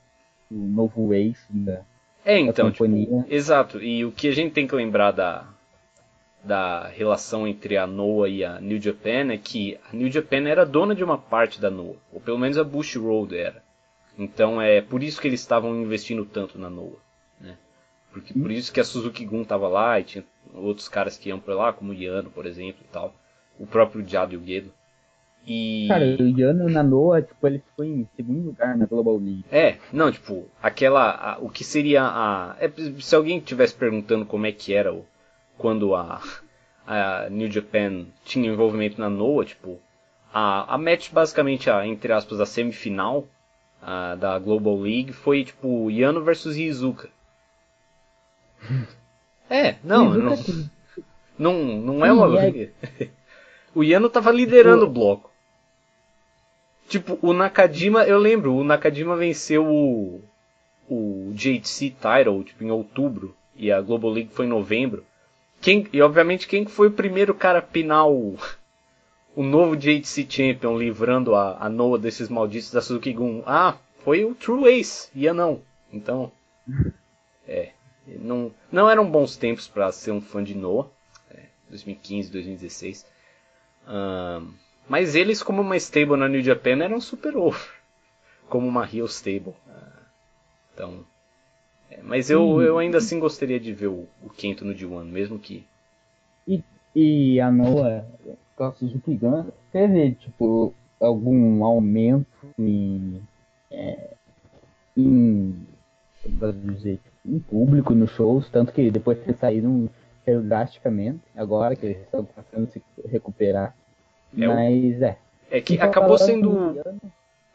[0.50, 1.84] o novo ace da,
[2.24, 2.70] é, então.
[2.70, 2.84] Tipo,
[3.28, 3.82] exato.
[3.82, 5.46] E o que a gente tem que lembrar da
[6.42, 10.64] da relação entre a Noah e a New Japan é que a New Japan era
[10.64, 13.62] dona de uma parte da Noah, ou pelo menos a Bush Road era.
[14.20, 16.98] Então é por isso que eles estavam investindo tanto na Noah.
[17.40, 17.56] Né?
[18.12, 21.40] Porque, por isso que a Suzuki Gun estava lá e tinha outros caras que iam
[21.40, 23.14] por lá, como o Yano, por exemplo, e tal.
[23.58, 24.70] O próprio Jado e o Guedo.
[25.46, 25.86] E...
[25.88, 29.44] Cara, o Yano na Noah, tipo, ele ficou em segundo lugar na Global League.
[29.50, 31.12] É, não, tipo, aquela.
[31.12, 32.56] A, o que seria a.
[32.60, 32.70] É,
[33.00, 35.06] se alguém estivesse perguntando como é que era o,
[35.56, 36.20] quando a,
[36.86, 39.80] a New Japan tinha envolvimento na Noah, tipo,
[40.30, 43.26] a, a match basicamente, a, entre aspas, a semifinal
[43.82, 47.08] a, da Global League foi tipo Yano versus Izuka.
[49.52, 50.36] É, não, não,
[51.36, 52.70] não, não é uma briga.
[53.74, 55.28] o Yano tava liderando o bloco.
[56.88, 60.22] Tipo, o Nakajima, eu lembro, o Nakajima venceu o,
[60.88, 65.04] o JTC Title, tipo, em outubro, e a Global League foi em novembro.
[65.60, 68.36] Quem, e obviamente quem foi o primeiro cara a pinar o,
[69.40, 73.42] o novo JTC Champion livrando a, a Noah desses malditos da Suzuki Gun.
[73.46, 75.62] Ah, foi o True Ace, ia não.
[75.90, 76.30] Então,
[77.48, 77.70] é,
[78.06, 80.90] não, não eram bons tempos para ser um fã de Noah,
[81.30, 83.06] é, 2015, 2016.
[83.88, 84.52] Um,
[84.86, 87.66] mas eles, como uma stable na New Japan, eram super over,
[88.46, 89.54] como uma heel stable.
[89.66, 90.04] Uh,
[90.74, 91.06] então,
[91.90, 95.38] é, mas eu, eu ainda assim gostaria de ver o, o Kento no D1, mesmo
[95.38, 95.66] que.
[96.46, 96.62] E,
[96.94, 98.04] e a Noah
[98.64, 102.26] a Suzuki Gun teve tipo algum aumento
[102.58, 103.20] em,
[103.70, 104.14] é,
[104.96, 105.66] em,
[106.64, 109.88] dizer, em público nos shows, tanto que depois que saíram
[110.24, 113.74] caiu drasticamente, agora que eles estão passando se recuperar.
[114.36, 115.18] É Mas é.
[115.50, 116.80] É que então, acabou sendo.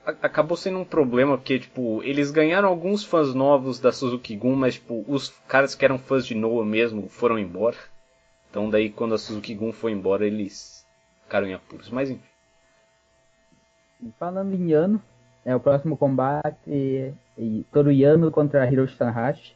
[0.06, 4.76] Acabou sendo um problema, porque, tipo, eles ganharam alguns fãs novos da Suzuki Gun, mas,
[4.76, 7.78] tipo, os caras que eram fãs de Noah mesmo foram embora.
[8.52, 10.85] Então, daí, quando a Suzuki Gun foi embora, eles
[11.26, 11.90] ficaram em apuros.
[11.90, 12.24] Mas enfim.
[14.18, 15.02] Falando em Yano,
[15.44, 19.56] é o próximo combate e Toruyano contra Hiroshi Tanahashi.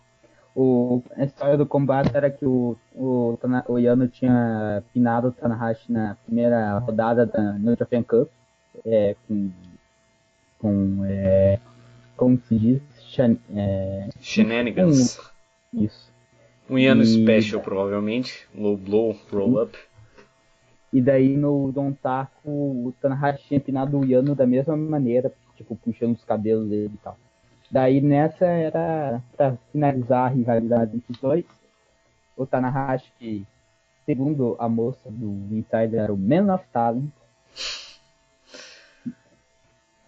[0.56, 3.38] o, a história do combate era que o, o,
[3.68, 8.30] o Yano tinha pinado o Tanahashi na primeira rodada da New Japan Cup,
[8.86, 9.52] é, com,
[10.60, 11.60] com é,
[12.16, 12.82] como se diz?
[13.00, 15.20] Shen, é, Shenanigans.
[15.74, 16.12] Um, isso.
[16.70, 17.24] Um Yano e...
[17.24, 18.48] Special, provavelmente.
[18.56, 19.78] Low blow, roll up.
[20.92, 25.76] E daí no Don Taco, o Tanahashi tinha pinado o Yano da mesma maneira, tipo,
[25.76, 27.18] puxando os cabelos dele e tal.
[27.70, 31.46] Daí nessa era para finalizar a rivalidade entre os dois.
[32.36, 33.46] O Tanahashi, que,
[34.06, 37.12] segundo a moça do Insider, era o Man of Talent.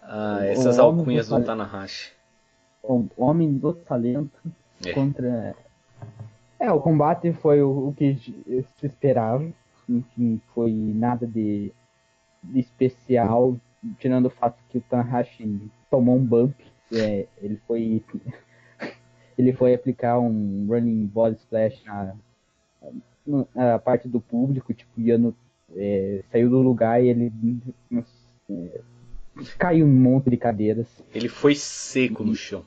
[0.02, 2.12] Ah, essas o alcunhas do, do Tanahashi.
[2.82, 4.40] O homem do talento
[4.84, 4.92] é.
[4.92, 5.54] contra.
[6.58, 9.48] É, o combate foi o, o que se esperava.
[9.88, 11.72] Enfim, foi nada de,
[12.42, 13.56] de especial,
[13.98, 16.54] tirando o fato que o Tanahashi tomou um bump
[16.92, 18.04] é, ele foi
[19.36, 22.14] ele foi aplicar um running body splash na,
[23.54, 25.34] na parte do público, tipo, Iano
[25.74, 27.32] é, saiu do lugar e ele
[28.50, 28.80] é,
[29.58, 30.86] caiu um monte de cadeiras.
[31.14, 32.64] Ele foi seco no chão.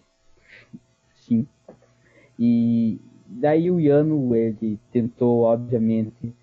[1.14, 1.48] Sim.
[2.40, 6.34] E daí o Yano, ele tentou, obviamente,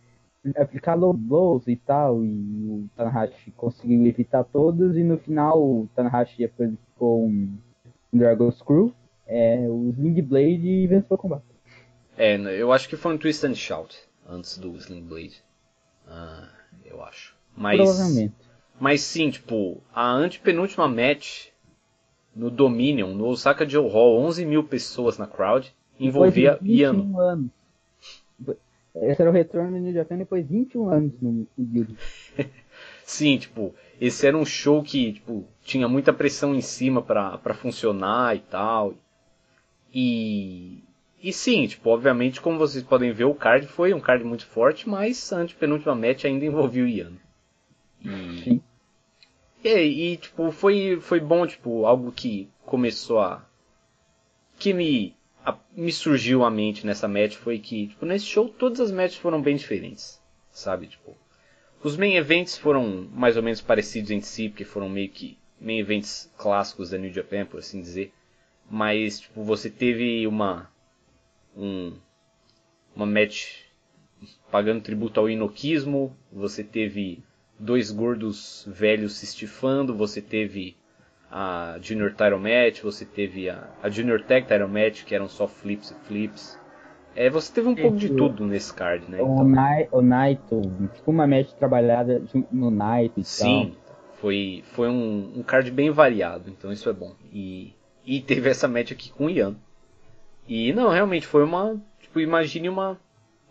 [0.57, 5.89] aplicar low blows e tal, e o Tanahashi conseguiu evitar todos, e no final o
[5.95, 7.57] Tanahashi aplicou um
[8.13, 8.93] Dragon Screw,
[9.27, 11.45] é, o Sling Blade e venceu o combate.
[12.17, 13.97] É, eu acho que foi um Twist and Shout
[14.29, 15.43] antes do Sling Blade.
[16.07, 16.49] Ah,
[16.85, 17.35] eu acho.
[17.57, 18.35] Mas, Provavelmente.
[18.79, 21.49] Mas sim, tipo, a antepenúltima match
[22.35, 27.19] no Dominion, no Osaka Joe Hall, 11 mil pessoas na crowd, envolvia Yano.
[27.19, 27.51] Anos.
[28.95, 31.97] Esse era o retorno do New Japan depois de 21 anos no Guild.
[33.05, 38.37] sim, tipo, esse era um show que, tipo, tinha muita pressão em cima para funcionar
[38.37, 38.95] e tal.
[39.95, 40.83] E
[41.23, 44.89] e sim, tipo, obviamente, como vocês podem ver, o card foi um card muito forte,
[44.89, 47.13] mas a antepenúltima match ainda envolvia o Ian.
[48.05, 48.61] E,
[49.63, 53.47] e, e, tipo, foi, foi bom, tipo, algo que começou a.
[54.59, 55.15] que me,
[55.45, 59.17] a, me surgiu à mente nessa match foi que, tipo, nesse show todas as matches
[59.17, 60.21] foram bem diferentes,
[60.51, 60.87] sabe?
[60.87, 61.17] Tipo,
[61.83, 65.79] os main events foram mais ou menos parecidos entre si, porque foram meio que main
[65.79, 68.13] events clássicos da New Japan, por assim dizer.
[68.71, 70.71] Mas, tipo, você teve uma.
[71.57, 71.97] Um,
[72.95, 73.63] uma match
[74.51, 77.23] pagando tributo ao inoquismo, você teve
[77.59, 80.77] dois gordos velhos se estifando, você teve
[81.33, 85.49] a Junior Title Match, você teve a, a Junior Tag Title Match, que eram só
[85.49, 86.61] flips e flips.
[87.17, 89.19] É, você teve um pouco de tudo nesse card, né?
[89.21, 89.37] Então.
[89.37, 90.61] O, Nai, o Naito,
[91.07, 93.95] uma match trabalhada no Naito e Sim, tal.
[94.15, 97.15] foi, foi um, um card bem variado, então isso é bom.
[97.33, 99.57] E, e teve essa match aqui com o Ian.
[100.47, 101.81] E não, realmente foi uma.
[102.01, 102.99] Tipo, imagine uma,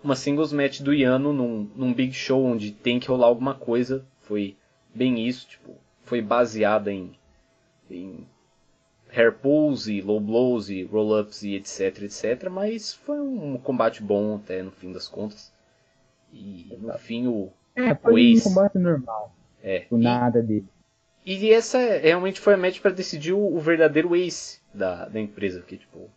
[0.03, 4.05] uma singles match do Iano num, num big show onde tem que rolar alguma coisa.
[4.21, 4.55] Foi
[4.93, 7.11] bem isso, tipo, foi baseada em,
[7.91, 8.27] em
[9.09, 12.49] hair pulls e low blows e roll-ups e etc, etc.
[12.49, 15.51] Mas foi um combate bom até no fim das contas.
[16.33, 18.47] E no fim o, é, foi o Ace...
[18.47, 19.35] um combate normal.
[19.63, 19.85] É.
[19.89, 20.65] O nada dele.
[21.25, 25.61] E essa realmente foi a match para decidir o, o, verdadeiro ace da, da empresa.
[25.61, 26.09] Que, tipo,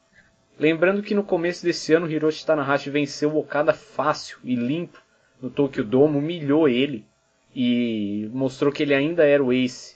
[0.59, 5.03] lembrando que no começo desse ano Hiroshi Tanahashi venceu o Okada fácil e limpo
[5.41, 7.07] no Tokyo Dome, humilhou ele
[7.55, 9.94] e mostrou que ele ainda era o ace.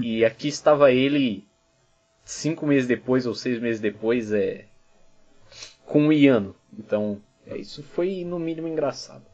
[0.00, 1.46] E aqui estava ele
[2.24, 4.66] cinco meses depois ou seis meses depois é
[5.86, 6.54] com o Iano.
[6.78, 9.24] Então, é, isso foi no mínimo engraçado.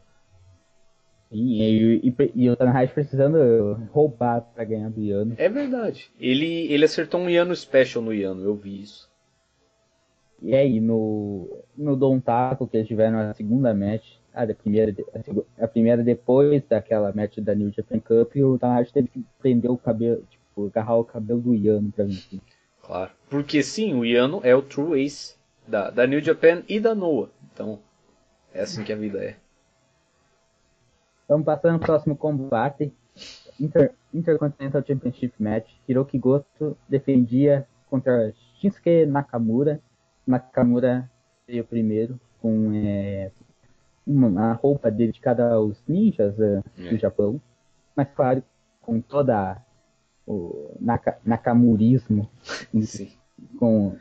[1.31, 5.33] Sim, e, e, e o Tanahashi precisando roubar para ganhar do Iano.
[5.37, 6.11] É verdade.
[6.19, 9.11] Ele, ele acertou um Iano Special no Iano, eu vi isso.
[10.41, 14.93] E aí, no, no Don Taco, que eles tiveram a segunda match, ah, da primeira,
[15.59, 19.69] a, a primeira depois daquela match da New Japan Cup, o Tanahashi teve que prender
[19.69, 22.13] o cabelo, tipo, agarrar o cabelo do Iano pra mim.
[22.13, 22.41] Assim.
[22.81, 23.11] Claro.
[23.29, 25.35] Porque sim, o Iano é o true ace
[25.67, 27.29] da, da New Japan e da Noah.
[27.53, 27.79] Então,
[28.53, 29.35] é assim que a vida é.
[31.27, 32.91] Vamos passando pro próximo combate.
[33.59, 35.69] Inter, Intercontinental Championship Match.
[35.87, 39.79] Hiroki Goto defendia contra Shinsuke Nakamura.
[40.25, 41.09] Nakamura
[41.47, 43.31] veio primeiro com é,
[44.05, 46.89] uma roupa dedicada aos ninjas uh, é.
[46.89, 47.41] do Japão.
[47.95, 48.43] Mas claro,
[48.81, 49.61] com toda
[50.27, 52.29] o naka, nakamurismo
[52.81, 53.11] Sim.
[53.57, 53.95] com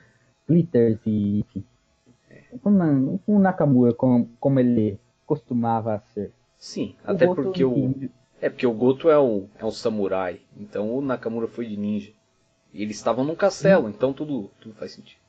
[0.48, 1.64] glitters e enfim.
[2.62, 6.32] Com, com o Nakamura como, como ele costumava ser.
[6.58, 7.94] Sim, o até Goto porque o.
[8.40, 12.12] É porque o Goto é um, é um samurai, então o Nakamura foi de ninja.
[12.74, 15.21] E eles estavam num castelo, então tudo, tudo faz sentido.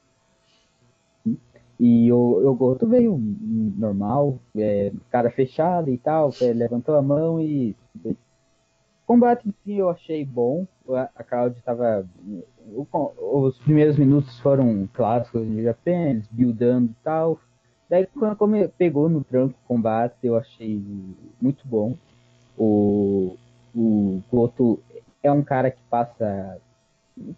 [1.79, 7.41] E o, o Goto veio normal, é, cara fechado e tal, é, levantou a mão
[7.41, 7.75] e.
[8.05, 8.15] O
[9.05, 10.65] combate em si eu achei bom.
[11.15, 12.07] A Cloud estava.
[13.17, 17.39] Os primeiros minutos foram clássicos de Japan, buildando e tal.
[17.89, 20.81] Daí quando pegou no tranco o combate, eu achei
[21.41, 21.95] muito bom.
[22.57, 23.35] O,
[23.75, 24.79] o Goto
[25.21, 26.59] é um cara que passa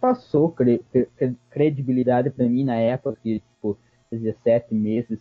[0.00, 3.76] passou cre, cre, credibilidade para mim na época que tipo
[4.10, 5.20] fazia sete meses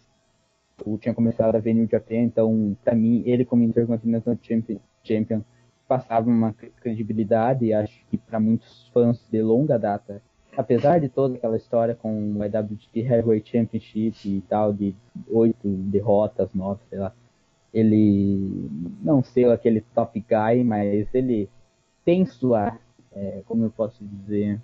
[0.86, 5.41] eu tinha começado a ver New Japan então para mim ele como Intercontinental Champion, Champion
[5.88, 10.22] passava uma credibilidade acho que para muitos fãs de longa data
[10.57, 14.95] apesar de toda aquela história com o IWGP Heavyweight Championship e tal de
[15.30, 17.14] oito derrotas nove sei lá
[17.74, 18.70] ele
[19.03, 21.49] não sei aquele top guy mas ele
[22.03, 22.78] tem sua
[23.16, 24.62] é, como eu posso dizer,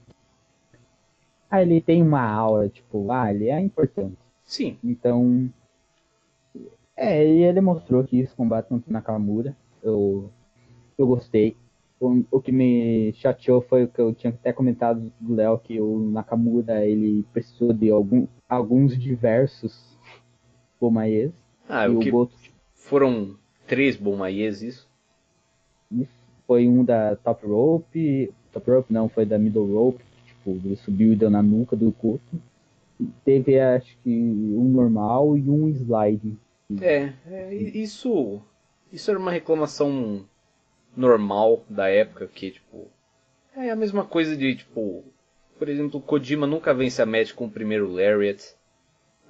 [1.51, 4.17] ah, ele tem uma aura, tipo, ah, ele é importante.
[4.45, 4.77] Sim.
[4.81, 5.51] Então,
[6.95, 9.55] é, e ele mostrou que isso combate contra Nakamura.
[9.83, 10.29] Eu,
[10.97, 11.57] eu gostei.
[11.99, 15.79] O, o, que me chateou foi o que eu tinha até comentado do Léo, que
[15.79, 19.97] o Nakamura, ele precisou de algum, alguns diversos
[20.79, 21.31] Bomaies.
[21.67, 23.35] Ah, o, o que Goto, tipo, foram
[23.67, 24.89] três Bomaies, isso?
[26.47, 30.03] Foi um da Top Rope, top rope, não, foi da middle rope,
[30.49, 32.37] ele subiu e deu na nuca do corpo.
[33.25, 36.37] Teve, acho que, um normal e um slide.
[36.79, 38.41] É, é, isso,
[38.91, 40.25] isso era uma reclamação
[40.95, 42.87] normal da época, que, tipo,
[43.55, 45.03] é a mesma coisa de, tipo,
[45.57, 48.55] por exemplo, o Kojima nunca vence a match com o primeiro Lariat.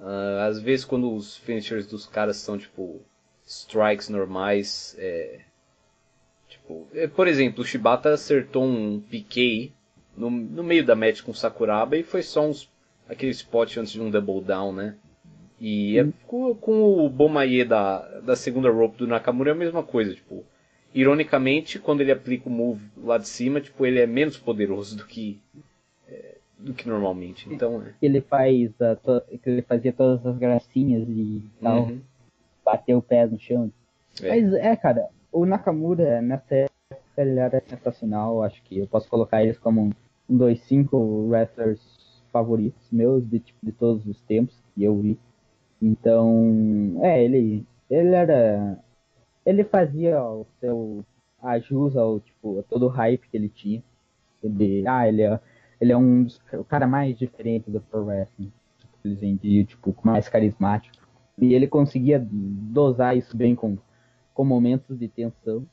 [0.00, 3.00] Uh, às vezes quando os finishers dos caras são, tipo,
[3.46, 5.40] strikes normais, é,
[6.52, 9.72] Tipo, é, por exemplo, o Shibata acertou um PK
[10.22, 12.70] no, no meio da match com o Sakuraba e foi só uns,
[13.08, 14.94] aquele spot antes de um double down, né?
[15.60, 19.82] E é, com, com, o Bomaye da, da segunda rope do Nakamura é a mesma
[19.82, 20.44] coisa, tipo,
[20.94, 25.06] ironicamente, quando ele aplica o move lá de cima, tipo, ele é menos poderoso do
[25.06, 25.40] que
[26.08, 27.52] é, do que normalmente.
[27.52, 27.94] Então, é.
[28.00, 32.00] ele faz a, to, ele fazia todas as gracinhas e tal, uhum.
[32.64, 33.72] bater o pé no chão.
[34.20, 34.28] É.
[34.28, 36.72] Mas é, cara, o Nakamura, nessa época,
[37.16, 38.42] ele era sensacional.
[38.42, 39.92] Acho que eu posso colocar eles como
[40.36, 40.96] dos cinco
[41.28, 41.80] wrestlers
[42.32, 45.18] favoritos meus de, tipo, de todos os tempos que eu vi.
[45.80, 48.78] Então, é, ele, ele era.
[49.44, 51.04] Ele fazia o seu
[51.42, 53.82] a jus ao tipo, todo o hype que ele tinha.
[54.42, 55.40] Ele, ah, ele é,
[55.80, 58.52] ele é um dos, o cara mais diferente do Pro Wrestling.
[59.04, 60.96] Eles vendiam, tipo, mais carismático.
[61.36, 63.76] E ele conseguia dosar isso bem com
[64.34, 65.66] com momentos de tensão.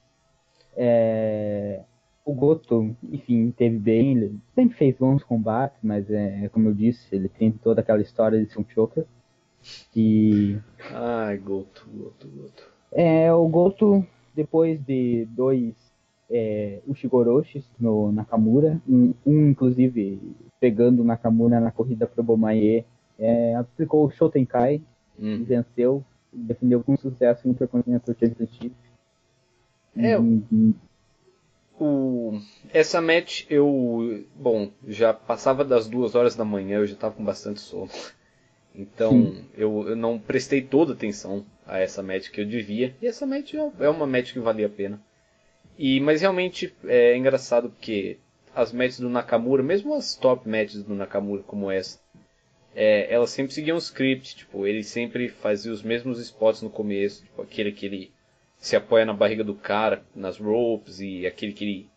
[0.75, 1.81] É,
[2.29, 7.15] o Goto, enfim, teve bem, ele sempre fez bons combates, mas é como eu disse,
[7.15, 9.05] ele tem toda aquela história de ser um choker.
[9.95, 10.57] E.
[10.93, 12.63] Ai, Goto, Goto, Goto.
[12.91, 15.73] É, o Goto, depois de dois
[16.29, 20.19] é, Ushigoroshis no Nakamura, um, um, inclusive
[20.59, 22.85] pegando o Nakamura na corrida pro Bomaye,
[23.17, 24.81] é, aplicou o Shotenkai
[25.19, 25.43] hum.
[25.43, 28.73] venceu defendeu com sucesso o Intercontinental Championship.
[29.95, 30.73] É, uhum.
[31.79, 32.41] O,
[32.73, 37.23] essa match eu, bom, já passava das duas horas da manhã, eu já estava com
[37.23, 37.89] bastante sono.
[38.75, 42.95] Então eu, eu, não prestei toda atenção a essa match que eu devia.
[43.01, 45.01] E essa match é, é uma match que valia a pena.
[45.77, 48.19] E, mas realmente é engraçado porque
[48.55, 51.99] as matches do Nakamura, mesmo as top matches do Nakamura como essa,
[52.75, 57.23] é, elas sempre seguiam um script, tipo, ele sempre fazia os mesmos spots no começo,
[57.23, 58.13] tipo, aquele que ele
[58.59, 61.89] se apoia na barriga do cara, nas ropes, e aquele que ele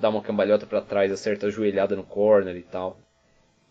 [0.00, 2.98] dá uma cambalhota para trás, acerta a joelhada no corner e tal.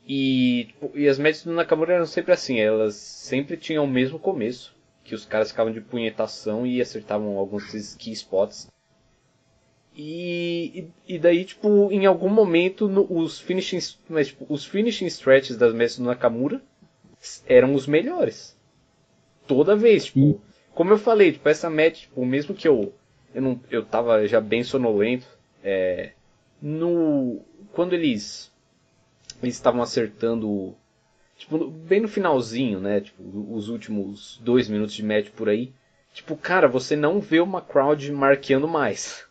[0.08, 4.20] E, tipo, e as matches do Nakamura eram sempre assim, elas sempre tinham o mesmo
[4.20, 8.68] começo, que os caras ficavam de punhetação e acertavam alguns key spots.
[9.98, 15.58] E, e, daí, tipo, em algum momento, no, os, finishing, mas, tipo, os finishing stretches
[15.58, 16.62] das mesas do Nakamura
[17.48, 18.56] eram os melhores.
[19.48, 20.42] Toda vez, tipo.
[20.76, 22.94] Como eu falei, tipo, essa match, tipo, mesmo que eu,
[23.34, 25.26] eu, não, eu tava já bem sonolento,
[25.64, 26.12] é,
[26.62, 27.42] no,
[27.72, 28.52] quando eles,
[29.42, 30.76] eles estavam acertando,
[31.38, 35.74] tipo, bem no finalzinho, né, tipo, os últimos dois minutos de match por aí,
[36.14, 39.26] tipo, cara, você não vê uma crowd marqueando mais.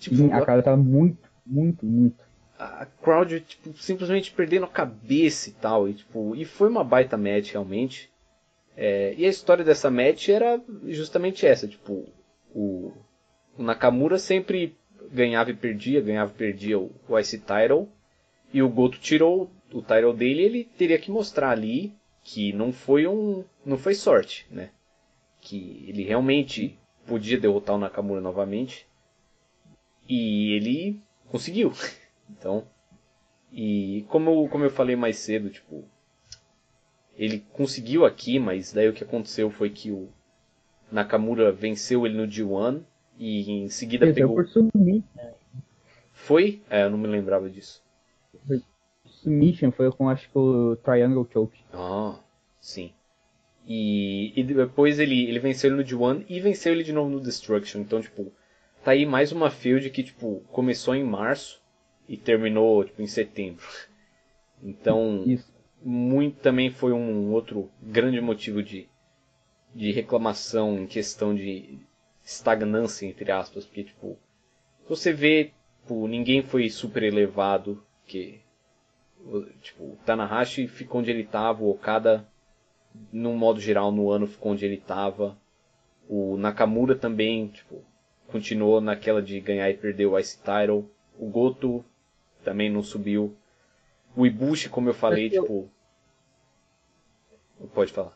[0.00, 2.24] Tipo, Sim, a cara tava muito, muito, muito.
[2.58, 5.88] A crowd, tipo, simplesmente perdendo a cabeça e tal.
[5.88, 8.10] E, tipo, e foi uma baita match, realmente.
[8.76, 12.08] É, e a história dessa match era justamente essa, tipo,
[12.54, 12.92] o,
[13.56, 14.76] o Nakamura sempre
[15.12, 17.88] ganhava e perdia, ganhava e perdia o, o Ice Title.
[18.52, 21.92] E o Goto tirou o title dele ele teria que mostrar ali
[22.22, 24.70] que não foi um, não foi sorte, né?
[25.40, 28.86] Que ele realmente podia derrotar o Nakamura novamente
[30.08, 31.72] e ele conseguiu.
[32.26, 32.66] Então,
[33.52, 35.84] e como eu, como eu falei mais cedo, tipo,
[37.16, 40.08] ele conseguiu aqui, mas daí o que aconteceu foi que o
[40.90, 42.82] Nakamura venceu ele no G1
[43.18, 44.42] e em seguida Perdeu pegou.
[44.42, 45.02] por submission.
[46.12, 46.62] Foi?
[46.70, 47.82] É, eu não me lembrava disso.
[49.06, 51.60] Submission foi com acho que o Triangle Choke.
[51.72, 52.18] Ah,
[52.60, 52.92] sim.
[53.66, 57.20] E, e depois ele, ele venceu ele no G1 e venceu ele de novo no
[57.20, 57.80] Destruction.
[57.80, 58.30] Então, tipo,
[58.82, 61.62] tá aí mais uma field que, tipo, começou em março
[62.06, 63.64] e terminou, tipo, em setembro.
[64.66, 65.53] Então, Isso.
[65.84, 68.88] Muito também foi um outro grande motivo de,
[69.74, 71.78] de reclamação em questão de
[72.24, 74.18] estagnância, entre aspas, porque, tipo,
[74.88, 75.52] você vê,
[75.82, 78.40] tipo, ninguém foi super elevado, que,
[79.62, 82.26] tipo, o Tanahashi ficou onde ele estava, o Okada,
[83.12, 85.36] no modo geral, no ano ficou onde ele estava,
[86.08, 87.82] o Nakamura também, tipo,
[88.28, 90.88] continuou naquela de ganhar e perder o Ice Title,
[91.18, 91.84] o Goto
[92.44, 93.36] também não subiu,
[94.16, 95.70] o Ibushi, como eu falei, eu- tipo,
[97.72, 98.12] pode falar.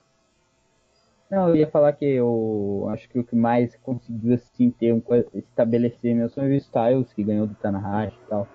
[1.31, 5.03] Não, eu ia falar que eu acho que o que mais conseguiu assim ter um
[5.35, 8.49] estabelecer mesmo foi o Styles, que ganhou do Tanahashi e tal.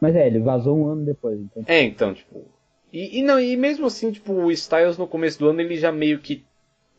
[0.00, 1.64] Mas é, ele vazou um ano depois, então.
[1.66, 2.44] É, então, tipo.
[2.92, 5.90] E, e não, e mesmo assim, tipo, o Styles no começo do ano ele já
[5.90, 6.44] meio que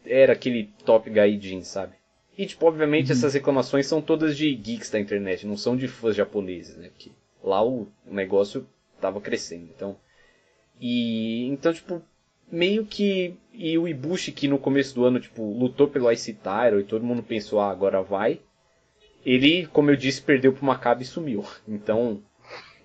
[0.05, 1.93] era aquele top guy Jin, sabe?
[2.37, 6.15] E, tipo, obviamente essas reclamações são todas de geeks da internet, não são de fãs
[6.15, 6.89] japoneses, né?
[6.89, 7.11] Porque
[7.43, 8.65] lá o negócio
[8.99, 9.97] tava crescendo, então.
[10.79, 12.01] E, então, tipo,
[12.51, 13.35] meio que.
[13.53, 17.03] E o Ibushi, que no começo do ano, tipo, lutou pelo Ice Title e todo
[17.03, 18.39] mundo pensou, ah, agora vai.
[19.25, 21.43] Ele, como eu disse, perdeu pro Maccabi e sumiu.
[21.67, 22.23] Então,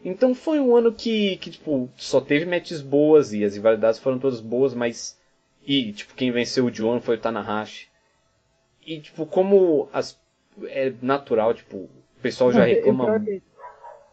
[0.04, 4.18] então foi um ano que, que tipo, só teve matches boas e as rivalidades foram
[4.18, 5.18] todas boas, mas.
[5.66, 7.88] E, tipo, quem venceu o John foi o Tanahashi.
[8.84, 10.20] E, tipo, como as,
[10.64, 13.24] é natural, tipo, o pessoal já reclama.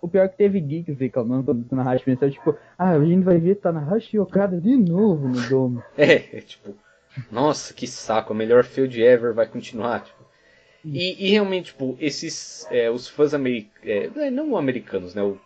[0.01, 3.23] O pior, pior que teve geeks reclamando quando o Tanahashi venceu, tipo, ah, a gente
[3.23, 5.81] vai ver Tanahashi e Okada de novo no Dome.
[5.97, 6.75] É, é, tipo,
[7.31, 10.21] nossa, que saco, a melhor field ever vai continuar, tipo.
[10.83, 15.37] E, e realmente, tipo, esses, é, os fãs americanos, não americanos, né, o-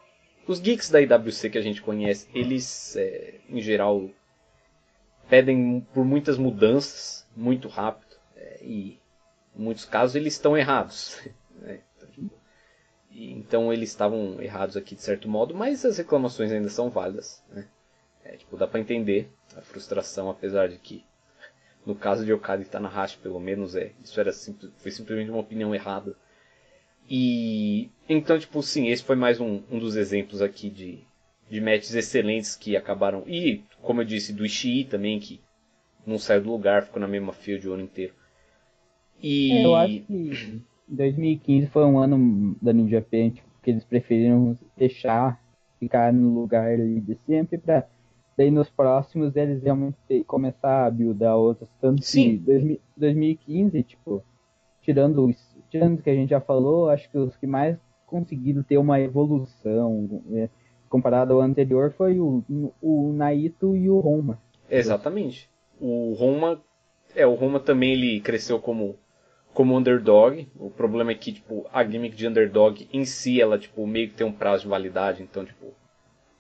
[0.48, 4.10] os geeks da IWC que a gente conhece, eles, é, em geral,
[5.30, 8.99] pedem por muitas mudanças, muito rápido, é, e
[9.57, 11.19] em muitos casos eles estão errados,
[11.61, 11.80] né,
[13.18, 17.68] então, eles estavam errados aqui de certo modo, mas as reclamações ainda são válidas, né.
[18.24, 21.06] É, tipo, dá pra entender a frustração, apesar de que
[21.86, 25.74] no caso de Okada e Tanahashi, pelo menos, é, isso era foi simplesmente uma opinião
[25.76, 26.16] errada.
[27.08, 31.00] E então, tipo, sim, esse foi mais um, um dos exemplos aqui de,
[31.50, 33.24] de matches excelentes que acabaram.
[33.28, 35.40] E, como eu disse, do Ishii também, que
[36.06, 38.14] não saiu do lugar, ficou na mesma field o ano inteiro.
[39.22, 39.52] E.
[39.52, 44.57] É, eu acho que 2015 foi um ano da New Japan, tipo, que eles preferiram
[44.78, 45.41] deixar
[45.80, 47.86] ficar no lugar ali de sempre pra
[48.38, 49.95] daí nos próximos eles realmente
[50.28, 51.70] começar a buildar outros.
[51.80, 52.38] Tanto Sim.
[52.38, 54.24] que 2000 2015, tipo,
[54.82, 58.64] tirando os tirando o que a gente já falou, acho que os que mais conseguiram
[58.64, 60.48] ter uma evolução é,
[60.88, 62.44] comparado ao anterior foi o,
[62.82, 64.40] o Naito e o Roma.
[64.70, 65.49] Exatamente.
[65.80, 66.62] O Roma.
[67.14, 68.95] É, o Roma também ele cresceu como
[69.56, 70.48] como underdog.
[70.56, 74.14] O problema é que tipo a gimmick de underdog em si ela tipo meio que
[74.14, 75.73] tem um prazo de validade, então tipo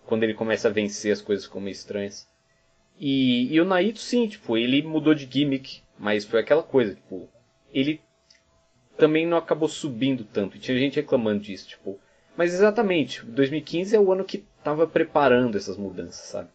[0.05, 2.27] quando ele começa a vencer as coisas ficam meio estranhas.
[2.97, 7.27] E, e o Naito sim, tipo, ele mudou de gimmick, mas foi aquela coisa, tipo,
[7.73, 7.99] ele
[8.97, 10.59] também não acabou subindo tanto.
[10.59, 11.99] Tinha gente reclamando disso, tipo,
[12.37, 16.49] mas exatamente, 2015 é o ano que tava preparando essas mudanças, sabe?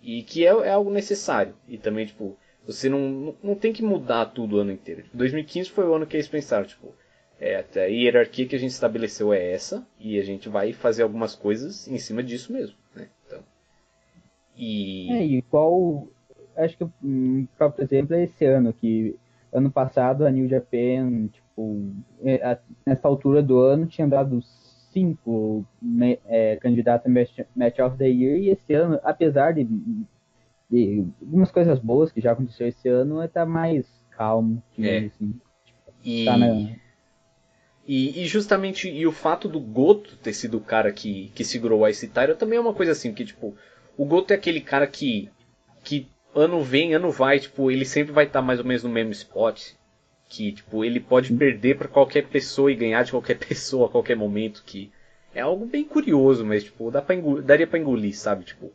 [0.00, 1.54] E que é, é algo necessário.
[1.66, 5.02] E também, tipo, você não, não, tem que mudar tudo o ano inteiro.
[5.02, 6.94] Tipo, 2015 foi o ano que eles pensaram, tipo,
[7.40, 11.34] é, a hierarquia que a gente estabeleceu é essa, e a gente vai fazer algumas
[11.34, 13.08] coisas em cima disso mesmo, né?
[13.26, 13.40] Então.
[14.56, 15.12] E.
[15.12, 16.08] É, e qual.
[16.56, 19.16] Acho que um próprio exemplo é esse ano, que
[19.52, 21.92] ano passado a New Japan, tipo,
[22.24, 24.40] é, nessa altura do ano tinha dado
[24.92, 25.66] cinco
[26.26, 29.66] é, candidatos a match, match of the Year, e esse ano, apesar de,
[30.70, 34.98] de algumas coisas boas que já aconteceu esse ano, tá mais calmo, É.
[34.98, 35.40] assim.
[36.04, 36.24] e...
[36.24, 36.46] Tá na,
[37.86, 41.80] E, e justamente e o fato do Goto ter sido o cara que, que segurou
[41.80, 43.54] o Ice Tyro também é uma coisa assim, que tipo,
[43.96, 45.28] o Goto é aquele cara que,
[45.82, 49.12] que ano vem, ano vai, tipo, ele sempre vai estar mais ou menos no mesmo
[49.12, 49.72] spot.
[50.28, 54.16] Que, tipo, ele pode perder pra qualquer pessoa e ganhar de qualquer pessoa a qualquer
[54.16, 54.90] momento, que
[55.34, 58.44] é algo bem curioso, mas, tipo, dá pra engolir, daria pra engolir, sabe?
[58.44, 58.72] Tipo,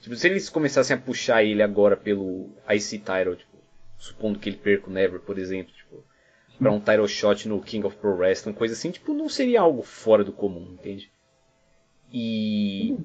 [0.00, 3.56] Tipo, se eles começassem a puxar ele agora pelo IC title, tipo,
[3.98, 6.02] supondo que ele perca o Never, por exemplo, tipo,
[6.58, 9.82] pra um title shot no King of Pro Wrestling, coisa assim, tipo, não seria algo
[9.82, 11.10] fora do comum, entende?
[12.12, 12.96] E.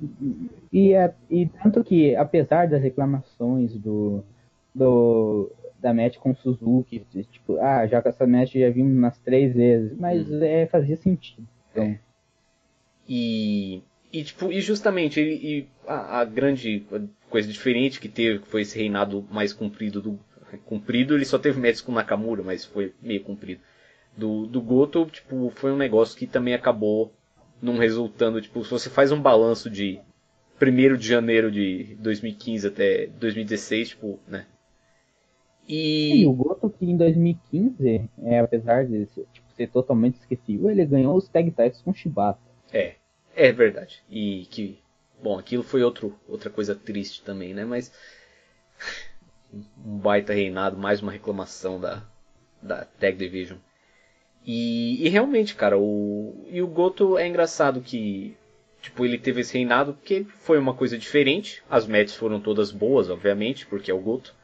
[0.74, 0.94] E,
[1.30, 4.24] e tanto que, apesar das reclamações do,
[4.74, 9.20] do da match com o Suzuki, tipo, ah, já que essa match já vimos umas
[9.20, 10.44] três vezes, mas hum.
[10.44, 11.48] é, fazia sentido.
[11.72, 11.84] Então.
[11.84, 12.00] É.
[13.08, 13.84] E,
[14.16, 16.86] e, tipo, e justamente ele, e a, a, grande
[17.30, 20.20] coisa diferente que teve, que foi esse reinado mais comprido do.
[20.64, 23.60] Comprido, ele só teve matches com Nakamura, mas foi meio comprido.
[24.16, 27.14] Do, do Goto, tipo, foi um negócio que também acabou
[27.62, 30.00] não resultando, tipo, se você faz um balanço de
[30.62, 34.46] 1 de janeiro de 2015 até 2016, tipo, né?
[35.68, 40.86] E, e o Goto que em 2015, é, apesar de tipo, ser totalmente esquecível, ele
[40.86, 42.40] ganhou os tag titles com Shibata.
[42.72, 42.96] É,
[43.36, 44.02] é verdade.
[44.10, 44.80] E que,
[45.22, 47.66] bom, aquilo foi outro, outra coisa triste também, né?
[47.66, 47.92] Mas
[49.54, 52.04] um baita reinado, mais uma reclamação da,
[52.62, 53.58] da Tag Division.
[54.46, 58.38] E, e, realmente, cara, o, e o Goto é engraçado que,
[58.82, 61.64] tipo, ele teve esse reinado porque foi uma coisa diferente.
[61.70, 64.36] As matches foram todas boas, obviamente, porque é o Goto.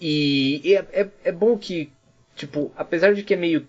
[0.00, 1.92] E, e é, é, é, bom que,
[2.36, 3.68] tipo, apesar de que é meio,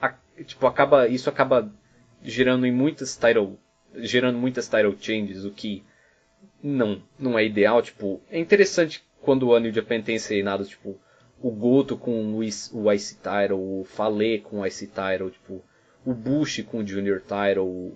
[0.00, 0.14] a,
[0.44, 1.70] tipo, acaba, isso acaba
[2.22, 3.58] gerando em muitas title,
[3.96, 5.82] gerando muitas title changes, o que
[6.62, 10.96] não, não é ideal, tipo, é interessante quando o New Japan tem esse reinado, tipo,
[11.40, 15.62] o Goto com o, Ice Title, o Fale com o Ice Title, tipo,
[16.04, 17.92] o Bush com o Junior Title,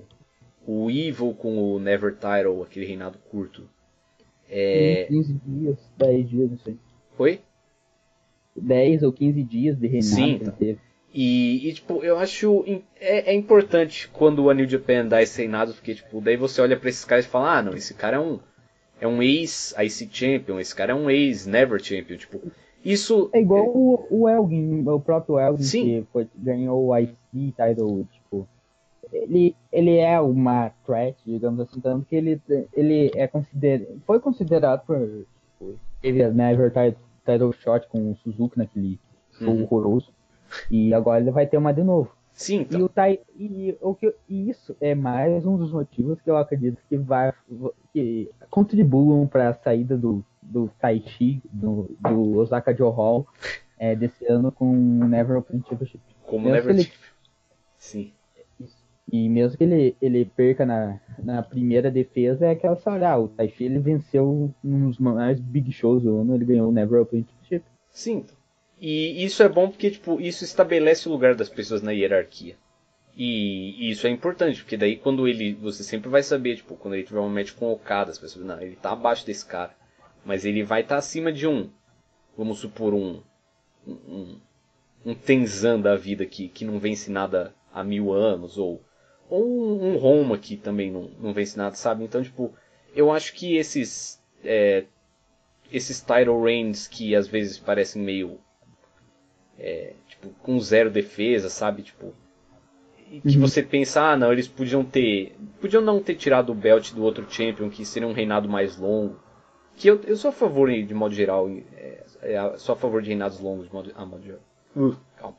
[0.66, 3.69] o Evil com o Never Title, aquele reinado curto.
[4.48, 5.07] É...
[5.09, 6.77] 15 dias, 10 dias, não sei.
[7.19, 7.40] Oi?
[8.57, 10.55] 10 ou 15 dias de reinado Sim, então.
[10.55, 10.81] teve.
[11.12, 12.64] E, e, tipo, eu acho
[13.00, 16.76] é, é, importante quando a New Japan dá esse reinado, porque tipo, daí você olha
[16.76, 18.38] para esses caras e fala, ah, não, esse cara é um
[19.00, 22.40] é um ex IC Champion, esse cara é um ex Never Champion, tipo,
[22.86, 23.28] isso.
[23.32, 25.84] É igual o, o Elgin, o próprio Elgin, Sim.
[25.84, 28.48] que foi, ganhou o IC title, tipo.
[29.12, 32.40] Ele, ele é uma threat, digamos assim, tanto que ele,
[32.72, 34.98] ele é consider, foi considerado por.
[34.98, 39.00] Tipo, teve a Never title, title shot com o Suzuki naquele
[39.32, 39.64] show uhum.
[39.64, 40.12] horroroso.
[40.70, 42.14] E agora ele vai ter uma de novo.
[42.32, 42.81] Sim, então.
[42.81, 46.36] e, o tai, e, o que, e isso é mais um dos motivos que eu
[46.36, 47.32] acredito que vai
[47.94, 53.27] que contribuam para a saída do do Taichi, do, do Osaka Joe Hall,
[53.78, 56.01] é, desse ano com o Never Open Championship.
[56.24, 56.93] Como mesmo Never ele...
[57.77, 58.12] Sim.
[59.10, 63.28] E mesmo que ele, ele perca na, na primeira defesa, é aquela história, ah, o
[63.28, 67.24] Taichi ele venceu um dos maiores big shows do ano, ele ganhou o Never Open
[67.24, 67.64] Championship.
[67.90, 68.24] Sim.
[68.78, 72.57] E isso é bom porque, tipo, isso estabelece o lugar das pessoas na hierarquia.
[73.16, 75.55] E, isso é importante, porque daí quando ele.
[75.55, 78.44] Você sempre vai saber, tipo, quando ele tiver um match com o Okada, as pessoas,
[78.44, 79.74] não, ele tá abaixo desse cara.
[80.24, 81.70] Mas ele vai estar tá acima de um,
[82.36, 83.23] vamos supor, um,
[83.86, 84.39] um,
[85.05, 88.82] um Tenzan da vida que, que não vence nada há mil anos, ou,
[89.31, 92.05] ou um, um Roma que também não, não vence nada, sabe?
[92.05, 92.53] Então, tipo,
[92.94, 94.85] eu acho que esses, é,
[95.73, 98.40] esses title reigns que às vezes parecem meio,
[99.58, 101.82] é, tipo, com zero defesa, sabe?
[101.82, 102.12] Tipo,
[103.22, 103.40] que uhum.
[103.40, 107.24] você pensa, ah, não, eles podiam ter, podiam não ter tirado o belt do outro
[107.28, 109.16] champion, que seria um reinado mais longo
[109.76, 113.08] que eu, eu sou a favor, de modo geral, é, é, sou a favor de
[113.08, 114.40] reinados longos de modo, ah, modo geral.
[114.74, 115.36] Uh, calma.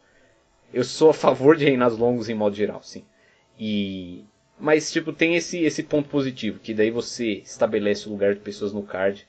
[0.72, 3.04] Eu sou a favor de reinados longos em modo geral, sim.
[3.60, 4.24] E
[4.60, 8.74] mas tipo tem esse esse ponto positivo, que daí você estabelece o lugar de pessoas
[8.74, 9.28] no card.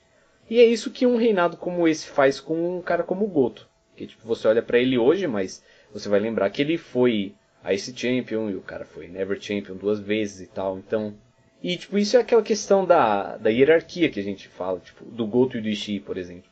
[0.51, 3.68] E é isso que um reinado como esse faz com um cara como o Goto.
[3.99, 5.61] Que tipo, você olha para ele hoje, mas
[5.93, 7.35] você vai lembrar que ele foi
[7.73, 10.79] Ice Champion e o cara foi Never Champion duas vezes e tal.
[10.79, 11.15] Então,
[11.61, 15.27] e, tipo, isso é aquela questão da, da hierarquia que a gente fala, tipo, do
[15.27, 16.49] Goto e do Ishii, por exemplo.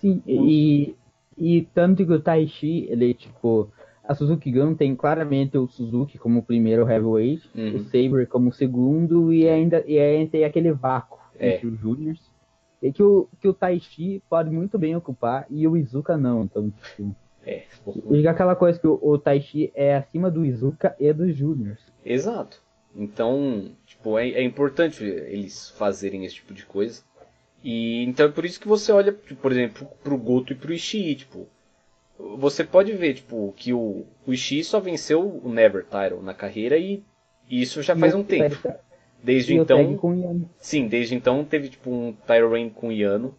[0.00, 0.96] Sim, e,
[1.38, 3.70] e tanto que o Taishi, ele, tipo,
[4.02, 7.76] a Suzuki Gun tem claramente o Suzuki como o primeiro heavyweight, uhum.
[7.76, 11.54] o Saber como o segundo, e ainda e ainda tem aquele vácuo é.
[11.54, 12.31] entre os juniors.
[12.82, 16.42] E que o, que o Taishi pode muito bem ocupar e o Izuka não.
[16.42, 17.14] Então, tipo.
[17.44, 17.64] É.
[18.08, 21.80] Fica aquela coisa que o, o Taishi é acima do Izuka e dos juniors.
[22.04, 22.60] Exato.
[22.94, 27.02] Então, tipo, é, é, importante eles fazerem esse tipo de coisa.
[27.64, 30.72] E então é por isso que você olha, tipo, por exemplo, pro Goto e pro
[30.72, 31.48] Ishii, tipo,
[32.18, 36.76] você pode ver, tipo, que o, o Ishii só venceu o Never Title na carreira
[36.76, 37.02] e,
[37.48, 38.56] e isso já faz um tempo.
[39.22, 43.34] Desde então, sim, desde então teve tipo um reign com o Yano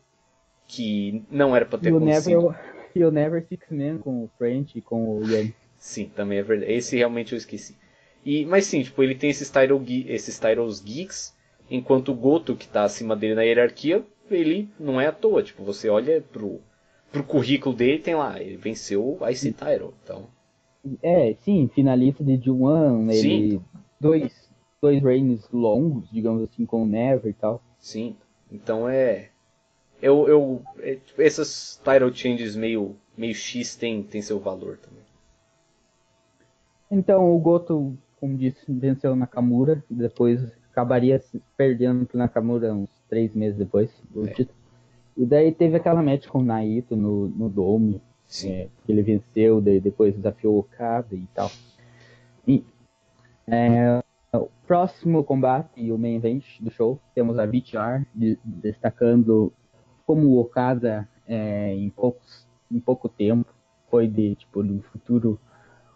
[0.65, 2.41] que não era para ter e acontecido.
[2.41, 2.59] Never,
[2.95, 5.53] e o Never Six Man com o French e com o Yano.
[5.77, 6.71] Sim, também é verdade.
[6.71, 7.75] Esse realmente eu esqueci.
[8.25, 11.35] E, mas sim, tipo, ele tem esses, title, esses titles geeks,
[11.69, 15.41] Enquanto o Goto, que tá acima dele na hierarquia, ele não é à toa.
[15.41, 16.59] Tipo, você olha pro,
[17.11, 19.93] pro currículo dele tem lá, ele venceu o Ice Title.
[20.03, 20.27] Então...
[21.01, 23.61] É, sim, finalista de G1, ele.
[23.99, 24.42] Dois,
[24.83, 27.63] dois reigns longos, digamos assim, com o Never e tal.
[27.79, 28.17] Sim,
[28.51, 29.29] então é.
[30.01, 35.03] Eu, eu, é, tipo, essas title changes meio, meio X tem, tem seu valor também.
[36.91, 41.23] Então o Goto, como disse, venceu Nakamura, depois acabaria
[41.55, 44.33] perdendo pro Nakamura uns três meses depois do é.
[44.33, 44.57] título.
[45.15, 48.01] E daí teve aquela match com o Naito no, no Dome,
[48.43, 51.49] é, que ele venceu, daí depois desafiou o Okada e tal.
[52.45, 52.65] E,
[53.47, 54.03] é,
[54.39, 59.53] o próximo combate e o main event do show, temos a BTR de, destacando
[60.05, 63.53] como o Okada é, em, poucos, em pouco tempo
[63.89, 65.39] foi de tipo do futuro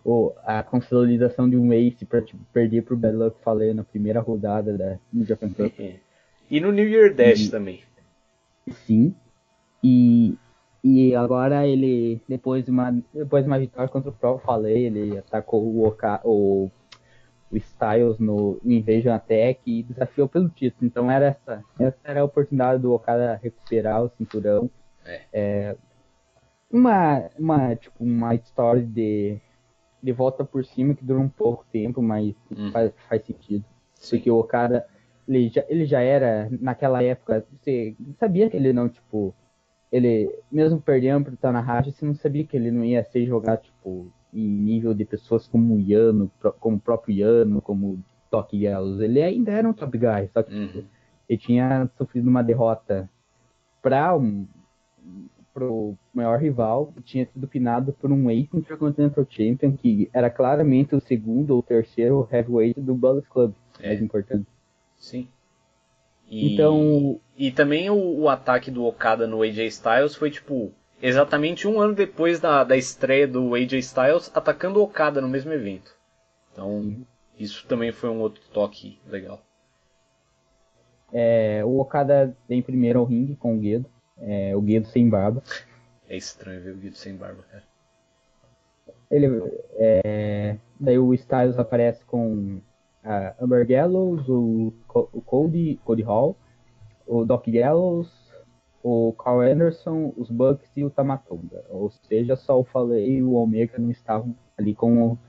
[0.03, 4.22] ou a consolidação de um ace para tipo, perder pro Bad Luck Fale na primeira
[4.22, 5.73] rodada da New Japan Cup.
[6.49, 7.84] E no New Year Dash e, também.
[8.85, 9.14] Sim.
[9.84, 10.38] E,
[10.81, 15.18] e agora ele, depois de uma, depois de uma vitória contra o próprio Falei, ele
[15.18, 16.72] atacou o, Oka, o,
[17.52, 20.86] o Styles no, no Invasion Attack e desafiou pelo título.
[20.86, 24.69] Então era essa, essa era a oportunidade do Okada recuperar o cinturão.
[25.06, 25.22] É.
[25.32, 25.76] É,
[26.69, 29.40] uma, uma, tipo, uma história de,
[30.03, 32.72] de volta por cima que dura um pouco tempo, mas hum.
[32.72, 33.64] faz, faz sentido.
[33.95, 34.18] Sim.
[34.18, 34.86] Porque o Okada
[35.28, 39.36] ele já, ele já era, naquela época, você sabia que ele não, tipo,
[39.91, 44.11] ele, mesmo perdendo pro Tanahashi, você não sabia que ele não ia ser jogado, tipo,
[44.34, 48.99] em nível de pessoas como o Yano, como o próprio Yano, como Toque Yellows.
[48.99, 50.84] Ele ainda era um top guy, só que uhum.
[51.28, 53.10] ele tinha sofrido uma derrota
[53.82, 54.45] para um
[55.58, 61.02] pro maior rival, tinha sido pinado por um Ace Intercontinental Champion, que era claramente o
[61.02, 63.88] segundo ou terceiro heavyweight do Bullet Club, é.
[63.88, 64.45] mais importante.
[64.99, 65.28] Sim.
[66.30, 67.20] E, então.
[67.36, 70.72] E também o, o, ataque do Okada no AJ Styles foi tipo.
[71.02, 75.53] Exatamente um ano depois da, da estreia do AJ Styles atacando o Okada no mesmo
[75.53, 75.95] evento.
[76.52, 77.06] Então,
[77.38, 79.40] isso também foi um outro toque legal.
[81.14, 83.86] É, o Okada vem primeiro ao ringue com o Guedo.
[84.19, 85.44] É, o Guedo sem barba.
[86.10, 87.64] É estranho ver o Guedo sem barba, cara.
[89.10, 89.28] Ele,
[89.76, 92.60] é, daí o Styles aparece com
[93.03, 96.36] a Amber Gallows, o, o Cody, Cody Hall,
[97.06, 98.27] o Doc Gallows,
[98.88, 101.64] o Carl Anderson, os Bucks e o Tamatonga.
[101.69, 105.19] Ou seja, só o Falei e o Omega não estavam ali como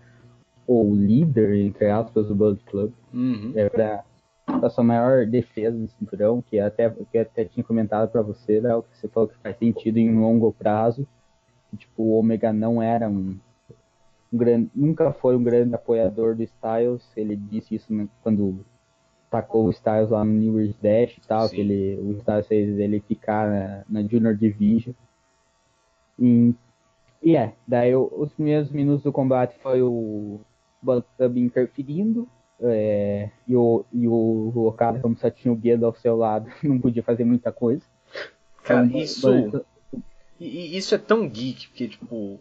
[0.66, 2.92] o líder, entre aspas, do Bullet Club.
[3.12, 3.52] Uhum.
[3.56, 4.04] É pra,
[4.46, 8.70] pra sua maior defesa do cinturão, que até, que até tinha comentado para você, né,
[8.80, 11.04] que você falou que faz sentido em longo prazo.
[11.70, 13.36] Que, tipo, o Omega não era um
[14.32, 17.02] um grande, nunca foi um grande apoiador do Styles.
[17.16, 18.64] Ele disse isso quando
[19.30, 21.54] tacou o Styles lá no New Year's Dash e tal, Sim.
[21.54, 24.94] que ele, o Styles fez ele ficar na, na Junior Division.
[26.18, 26.54] E,
[27.22, 30.40] e é, daí os primeiros minutos do combate foi o
[30.82, 32.28] Bullet Club interferindo.
[32.60, 36.50] É, e o, e o, o Okada, como só tinha o Guedo ao seu lado,
[36.62, 37.82] não podia fazer muita coisa.
[38.64, 39.64] Cara, então, isso,
[40.40, 42.40] isso é tão geek, porque, tipo,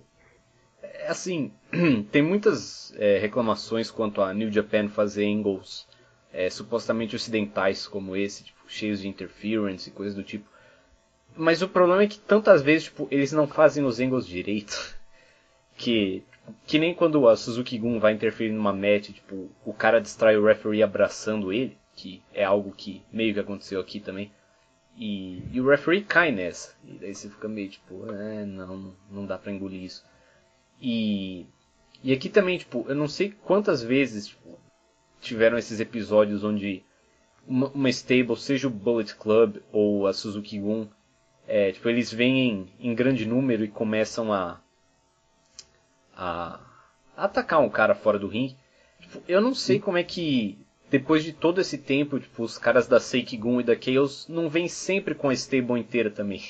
[0.82, 1.52] é assim,
[2.12, 5.87] tem muitas é, reclamações quanto a New Japan fazer angles
[6.38, 10.48] é, supostamente ocidentais como esse, tipo, cheios de interference e coisas do tipo.
[11.36, 14.96] Mas o problema é que tantas vezes tipo, eles não fazem os angles direito.
[15.80, 16.24] Que,
[16.66, 20.44] que nem quando a Suzuki Gun vai interferir numa match, tipo, o cara distrai o
[20.44, 24.32] referee abraçando ele, que é algo que meio que aconteceu aqui também.
[24.98, 26.76] E, e o referee cai nessa.
[26.84, 30.04] E daí você fica meio tipo, é, não, não dá pra engolir isso.
[30.82, 31.46] E,
[32.04, 34.60] e aqui também, tipo, eu não sei quantas vezes tipo,
[35.22, 36.84] tiveram esses episódios onde
[37.48, 40.88] uma, uma, stable, seja o Bullet Club ou a Suzuki Gun,
[41.48, 44.60] é, tipo, eles vêm em, em, grande número e começam a,
[46.15, 46.60] a,
[47.15, 48.57] a atacar um cara fora do ringue.
[48.99, 50.57] Tipo, eu não sei como é que,
[50.89, 52.98] depois de todo esse tempo, tipo, os caras da
[53.39, 56.41] Gun e da Chaos não vêm sempre com a stable inteira também.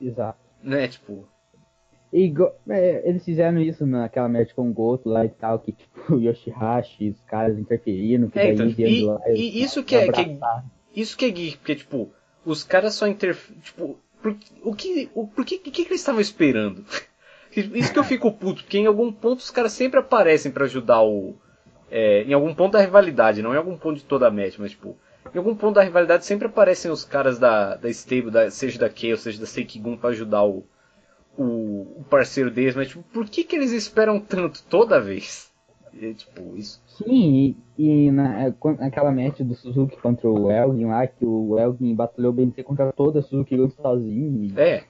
[0.00, 0.38] Exato.
[0.62, 1.28] Né, tipo,
[2.16, 2.32] e,
[2.68, 6.20] é, eles fizeram isso naquela match com o Goto lá e tal, que tipo, o
[6.20, 10.38] Yoshihashi, os caras interferindo, que é, então, e, lá, e isso que é, que
[10.94, 12.08] isso que é geek, porque tipo,
[12.46, 16.20] os caras só interferem, tipo, por, o que, o, por que, que, que eles estavam
[16.20, 16.84] esperando?
[17.56, 21.02] Isso que eu fico puto, porque em algum ponto os caras sempre aparecem para ajudar
[21.04, 21.36] o.
[21.88, 24.72] É, em algum ponto da rivalidade, não em algum ponto de toda a match, mas
[24.72, 24.98] tipo.
[25.32, 28.90] Em algum ponto da rivalidade sempre aparecem os caras da, da stable, da, seja da
[28.92, 30.66] Chaos, seja da Seikigun, pra ajudar o,
[31.36, 35.52] o, o parceiro deles, mas tipo, por que, que eles esperam tanto toda vez?
[36.16, 36.82] Tipo, isso.
[36.86, 41.58] Sim, e, e na, é, aquela match do Suzuki contra o Elgin lá, que o
[41.58, 44.44] Elgin batalhou bem contra toda a Suzuki sozinho.
[44.44, 44.60] E...
[44.60, 44.84] É.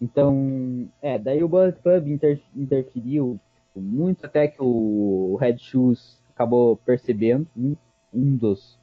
[0.00, 6.18] Então, é, daí o Bullet Club inter, interferiu tipo, muito até que o Red Shoes
[6.34, 8.78] acabou percebendo um, dos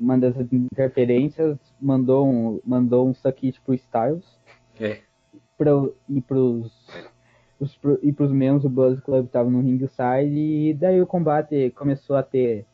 [0.00, 4.24] uma das interferências mandou um mandou um saquite pro Styles
[4.80, 5.00] é.
[5.56, 5.70] pra,
[6.08, 6.72] e pros
[7.60, 12.16] os, e pros membros do Bullet Club estavam no ringside e daí o combate começou
[12.16, 12.64] a ter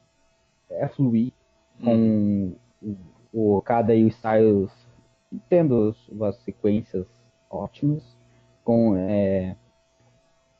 [0.80, 1.32] a fluir
[1.82, 2.54] com hum.
[2.82, 2.96] o,
[3.32, 4.70] o Okada e o Styles
[5.48, 7.06] tendo as sequências
[7.50, 8.16] ótimas
[8.62, 9.56] com é,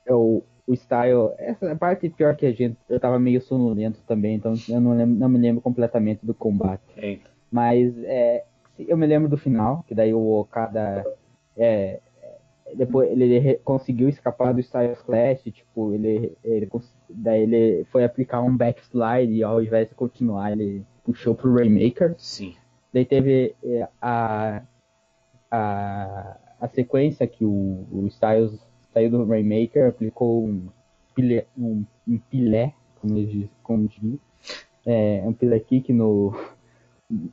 [0.07, 4.37] é o, o style essa parte pior que a gente eu tava meio sonolento também
[4.37, 7.31] então eu não, lembro, não me lembro completamente do combate Eita.
[7.51, 8.45] mas é,
[8.79, 11.05] eu me lembro do final que daí o Okada
[11.57, 12.01] é,
[12.75, 16.69] depois ele conseguiu escapar do Styles Clash, tipo, ele, ele
[17.09, 22.15] daí ele foi aplicar um backslide e ao invés de continuar, ele puxou pro Rainmaker.
[22.19, 22.55] Sim.
[22.93, 24.63] Daí teve é, a,
[25.51, 28.59] a, a sequência que o, o Styles
[28.93, 30.69] saiu do Rainmaker, aplicou um
[31.15, 32.73] pilé, um, um pilé
[33.05, 34.19] como diz, como diz,
[34.87, 36.35] é, um pilé kick no,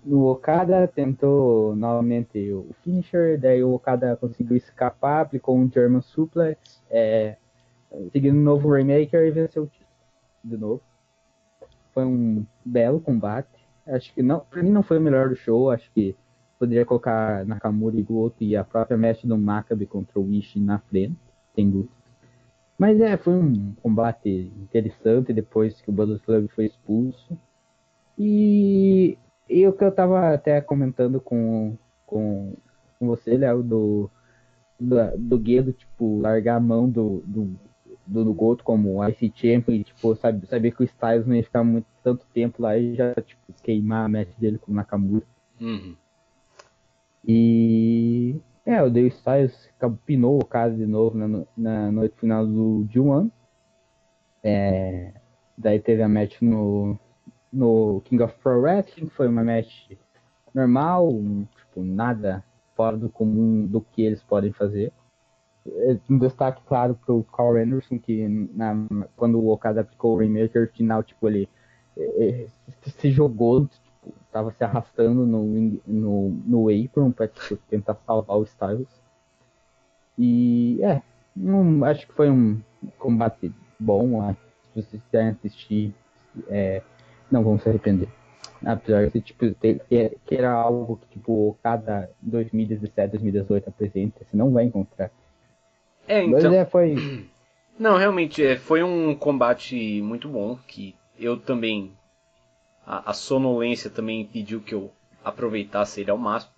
[0.06, 6.82] no Okada tentou novamente o finisher, daí o Okada conseguiu escapar, aplicou um German suplex,
[6.90, 7.38] é,
[8.12, 9.90] seguindo um novo Rainmaker e venceu o título
[10.44, 10.82] de novo.
[11.94, 13.50] Foi um belo combate.
[13.88, 16.16] Acho que não, pra mim não foi o melhor do show, acho que
[16.60, 20.80] poderia colocar Nakamura e Goto e a própria match do Maccabi contra o Ishii na
[20.80, 21.18] frente,
[21.56, 21.92] sem dúvida.
[22.78, 27.38] Mas é, foi um combate interessante depois que o Bullet Club foi expulso.
[28.18, 29.18] E
[29.52, 32.56] e o que eu tava até comentando com, com,
[32.98, 34.10] com você, Léo, do,
[34.80, 37.60] do, do Guedo, tipo, largar a mão do, do,
[38.08, 41.44] do, do Goto como IC Champion e, tipo, sabe, saber que o Styles não ia
[41.44, 45.26] ficar muito tanto tempo lá e já, tipo, queimar a match dele com o Nakamura.
[45.60, 45.96] Uhum.
[47.28, 48.36] E...
[48.66, 49.70] É, o Dale Styles
[50.06, 53.30] pinou o caso de novo na, na noite final do G1.
[54.44, 55.14] É,
[55.58, 56.98] daí teve a match no,
[57.52, 59.92] no King of Pro Wrestling, foi uma match
[60.54, 61.12] normal,
[61.58, 62.44] tipo, nada
[62.76, 64.92] fora do comum do que eles podem fazer.
[65.68, 68.76] É, um destaque, claro, pro Carl Anderson, que na,
[69.16, 71.48] quando o Okada aplicou o Rainmaker final, tipo, ele,
[71.96, 72.50] ele,
[72.82, 75.44] se jogou, tipo, tava se arrastando no,
[75.86, 78.90] no, no apron pra tipo, tentar salvar o Styles.
[80.18, 81.02] E, é,
[81.38, 82.62] um, acho que foi um
[82.98, 84.34] combate bom,
[84.74, 85.94] se vocês quiserem assistir,
[86.48, 86.82] é,
[87.32, 88.10] não vão se arrepender.
[88.66, 94.52] Apesar de tipo, ter, que, era algo que tipo, cada 2017, 2018 apresenta, você não
[94.52, 95.10] vai encontrar.
[96.08, 96.32] É, então.
[96.32, 96.96] Mas é, foi.
[97.80, 101.92] Não, realmente, é, foi um combate muito bom, que eu também.
[102.86, 104.92] A, a sonolência também impediu que eu
[105.24, 106.54] aproveitasse ele ao máximo.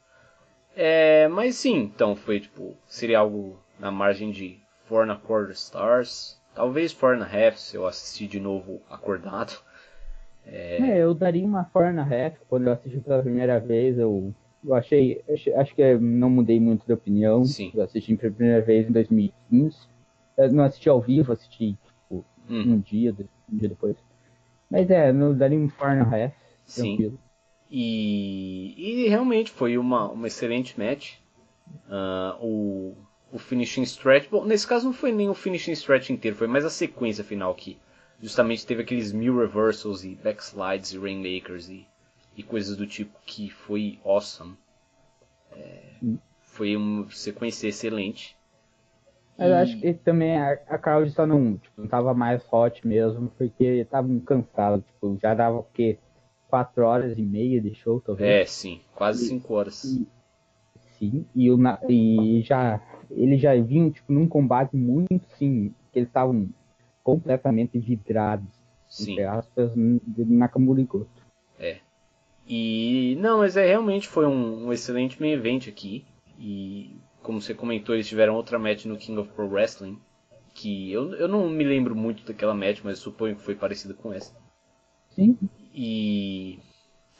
[0.75, 4.59] É, mas sim, então foi tipo, seria algo na margem de
[4.89, 9.59] 4 na quarter stars, talvez 4 and a half se eu assistir de novo acordado.
[10.45, 10.77] É...
[10.81, 13.97] é, eu daria uma four na half quando eu assisti pela primeira vez.
[13.97, 14.33] Eu,
[14.63, 15.23] eu achei,
[15.55, 17.45] acho que não mudei muito de opinião.
[17.45, 17.71] Sim.
[17.73, 19.77] Eu assisti pela primeira vez em 2015.
[20.37, 22.73] Eu não assisti ao vivo, assisti tipo, hum.
[22.73, 23.15] um dia,
[23.51, 23.95] um dia depois.
[24.69, 26.33] Mas é, eu daria um four na half.
[26.65, 26.95] Sim.
[26.97, 27.19] Tranquilo.
[27.69, 31.15] E, e realmente foi uma, uma excelente match.
[31.87, 32.97] Uh, o,
[33.31, 34.29] o finishing stretch.
[34.29, 37.53] Bom, nesse caso não foi nem o finishing stretch inteiro, foi mais a sequência final
[37.55, 37.77] que
[38.21, 41.85] justamente teve aqueles mil reversals e backslides e rainmakers e,
[42.35, 44.55] e coisas do tipo que foi awesome.
[45.51, 45.93] É,
[46.41, 48.35] foi uma sequência excelente.
[49.37, 49.53] Eu e...
[49.53, 53.63] acho que também a, a crowd só não, tipo, não tava mais hot mesmo, porque
[53.63, 55.97] estavam cansados, tipo, já dava o quê?
[56.47, 58.29] 4 horas e meia de show, talvez?
[58.29, 59.83] É, sim, quase 5 horas.
[59.83, 60.07] E,
[60.99, 61.57] sim, e, o,
[61.89, 62.79] e já
[63.09, 66.49] eles já vinham tipo, num combate muito, sim, que eles estavam
[67.03, 68.47] completamente vidrados,
[68.87, 69.11] Sim.
[69.11, 71.23] entre aspas, de Nakamura e Goto.
[71.59, 71.77] É.
[72.47, 76.05] E não, mas é realmente foi um, um, excelente main event aqui.
[76.39, 79.97] E como você comentou, eles tiveram outra match no King of Pro Wrestling.
[80.53, 84.13] Que eu, eu não me lembro muito daquela match, mas suponho que foi parecida com
[84.13, 84.33] essa.
[85.11, 85.37] Sim.
[85.73, 86.59] E.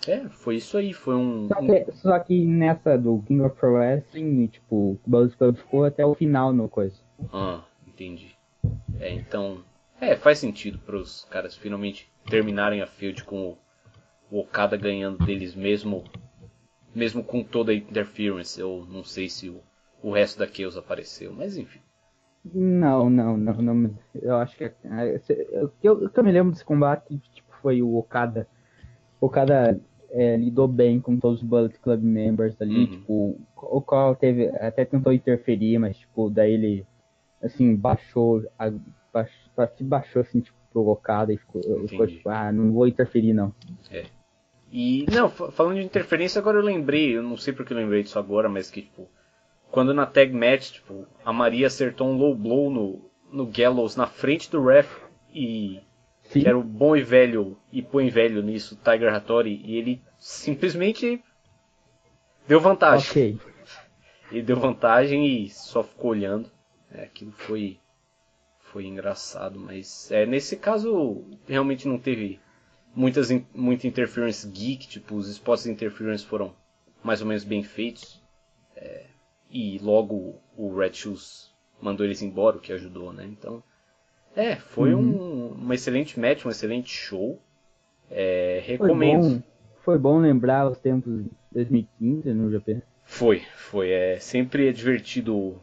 [0.06, 1.48] É, foi isso aí, foi um.
[1.48, 6.06] Só que, só que nessa do King of Pro Wrestling, tipo, o Club ficou até
[6.06, 7.00] o final no coisa.
[7.32, 8.36] Ah, entendi.
[9.00, 9.64] É, então
[10.04, 13.58] é, faz sentido para os caras finalmente terminarem a field com
[14.30, 16.04] o, Okada ganhando deles mesmo,
[16.94, 18.60] mesmo com toda a interference.
[18.60, 19.62] Eu não sei se o,
[20.02, 21.80] o resto da Chaos apareceu, mas enfim.
[22.44, 23.96] Não, não, não, não.
[24.16, 24.64] Eu acho que.
[24.64, 25.22] é,
[25.64, 28.48] O que eu, que eu me lembro desse combate tipo, foi o Okada.
[29.22, 32.80] O Okada é, lidou bem com todos os Bullet Club members ali.
[32.80, 32.88] Uhum.
[32.88, 34.50] Tipo, o qual teve.
[34.58, 36.88] Até tentou interferir, mas, tipo, daí ele.
[37.42, 38.44] Assim, baixou.
[38.58, 38.72] A,
[39.14, 39.43] baixou
[39.76, 43.54] se baixou, assim, tipo, pro Okada e ficou, ficou tipo, ah, não vou interferir, não.
[44.72, 48.02] E, não, fa- falando de interferência, agora eu lembrei, eu não sei porque eu lembrei
[48.02, 49.08] disso agora, mas que, tipo,
[49.72, 54.08] quando na tag match, tipo, a Maria acertou um low blow no, no Gallows na
[54.08, 54.90] frente do ref
[55.32, 55.80] e
[56.24, 56.42] Sim.
[56.42, 61.24] que era o bom e velho, e põe velho nisso, Tiger Hattori, e ele simplesmente
[62.48, 63.10] deu vantagem.
[63.10, 63.38] Ok.
[64.32, 66.50] Ele deu vantagem e só ficou olhando.
[66.92, 67.78] É, aquilo foi
[68.74, 72.40] foi engraçado, mas é, nesse caso realmente não teve
[72.96, 76.52] muitas muita interference geek, tipo os spots de interference foram
[77.04, 78.20] mais ou menos bem feitos.
[78.76, 79.06] É,
[79.50, 83.26] e logo o Red Shoes mandou eles embora, o que ajudou, né?
[83.26, 83.62] Então,
[84.36, 87.40] é, foi um, uma excelente match, um excelente show.
[88.10, 89.36] É, Foi recomendo.
[89.36, 89.44] bom,
[89.84, 92.82] foi bom lembrar os tempos de 2015 no GP.
[93.04, 93.92] Foi, foi.
[93.92, 95.62] É, sempre é divertido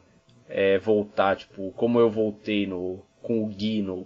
[0.51, 4.05] é, voltar, tipo, como eu voltei no, com o Gui no,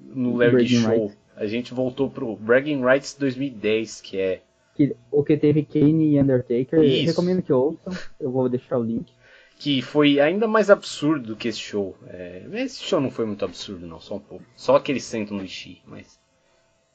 [0.00, 0.90] no Larry Show.
[0.90, 1.18] Rights.
[1.36, 4.42] A gente voltou pro Bragging Rights 2010, que é.
[4.74, 6.82] Que, o que teve Kane e Undertaker.
[6.82, 7.06] Isso.
[7.06, 7.92] Recomendo que ouçam.
[8.18, 9.12] Eu vou deixar o link.
[9.56, 11.96] Que foi ainda mais absurdo do que esse show.
[12.08, 14.44] É, esse show não foi muito absurdo, não, só um pouco.
[14.56, 16.18] Só que eles sentam no Ishii, mas.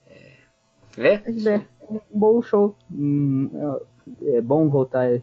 [0.08, 0.32] É.
[0.98, 2.76] É, é um bom show.
[2.92, 3.50] Hum,
[4.26, 5.22] é, é bom voltar.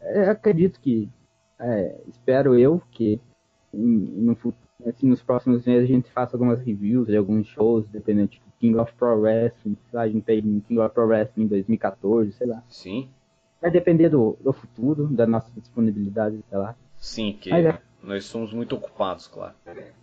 [0.00, 1.10] É, acredito que.
[1.58, 3.20] É, espero eu que
[3.72, 4.54] hum, no,
[4.88, 8.76] assim, nos próximos meses a gente faça algumas reviews de alguns shows, dependendo tipo King
[8.78, 9.76] of Pro Wrestling.
[9.90, 12.62] sei lá, A gente tem King of Pro Wrestling em 2014, sei lá.
[12.68, 13.08] sim,
[13.60, 16.74] Vai depender do, do futuro, da nossa disponibilidade, sei lá.
[16.98, 17.80] sim, que Mas é.
[18.02, 19.54] nós somos muito ocupados, claro.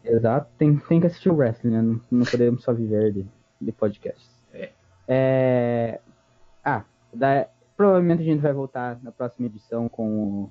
[0.03, 1.81] Exato, tem, tem que assistir o wrestling, né?
[1.81, 3.25] Não, não podemos só viver de,
[3.61, 4.30] de podcasts.
[4.51, 4.71] É.
[5.07, 5.99] É,
[6.63, 7.47] Ah, da-
[7.77, 10.49] provavelmente a gente vai voltar na próxima edição com,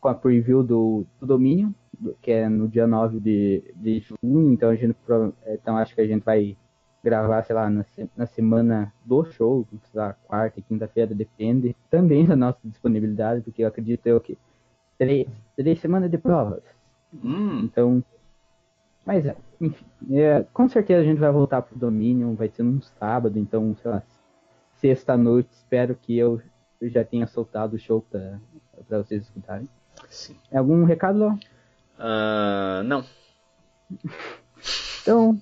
[0.00, 4.52] com a preview do, do Domínio, do- que é no dia 9 de, de junho,
[4.52, 6.56] então a gente prova- então acho que a gente vai
[7.02, 7.84] gravar, sei lá, na,
[8.16, 13.68] na semana do show, lá, quarta e quinta-feira, depende também da nossa disponibilidade, porque eu
[13.68, 14.36] acredito eu que
[14.98, 15.26] três,
[15.56, 16.62] três semanas de provas.
[17.24, 18.02] Hum, Então,
[19.06, 22.80] mas é, enfim, é, com certeza a gente vai voltar pro Dominion, vai ser num
[22.82, 24.02] sábado, então, sei lá,
[24.76, 26.40] sexta noite, espero que eu
[26.82, 28.38] já tenha soltado o show pra
[28.98, 29.68] vocês escutarem.
[30.08, 30.36] Sim.
[30.52, 31.38] Algum recado, Léo?
[31.98, 33.04] Ah, não.
[35.02, 35.40] Então,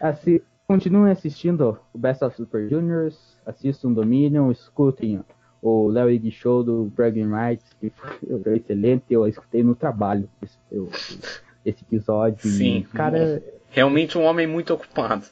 [0.00, 5.22] assi continuem assistindo o Best of Super Juniors, assistam Dominion, escutem
[5.62, 10.58] o Léo Ig Show do Bragging Rights, que foi excelente, eu escutei no trabalho esse,
[10.70, 10.90] eu-
[11.64, 12.48] esse episódio.
[12.48, 12.86] Sim.
[12.94, 15.26] cara, Realmente um homem muito ocupado.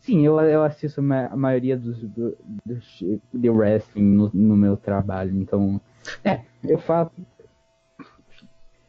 [0.00, 3.04] Sim, eu, eu assisto a maioria dos do, dos-
[3.34, 5.80] de wrestling no, no meu trabalho, então.
[6.24, 7.12] É, eu faço.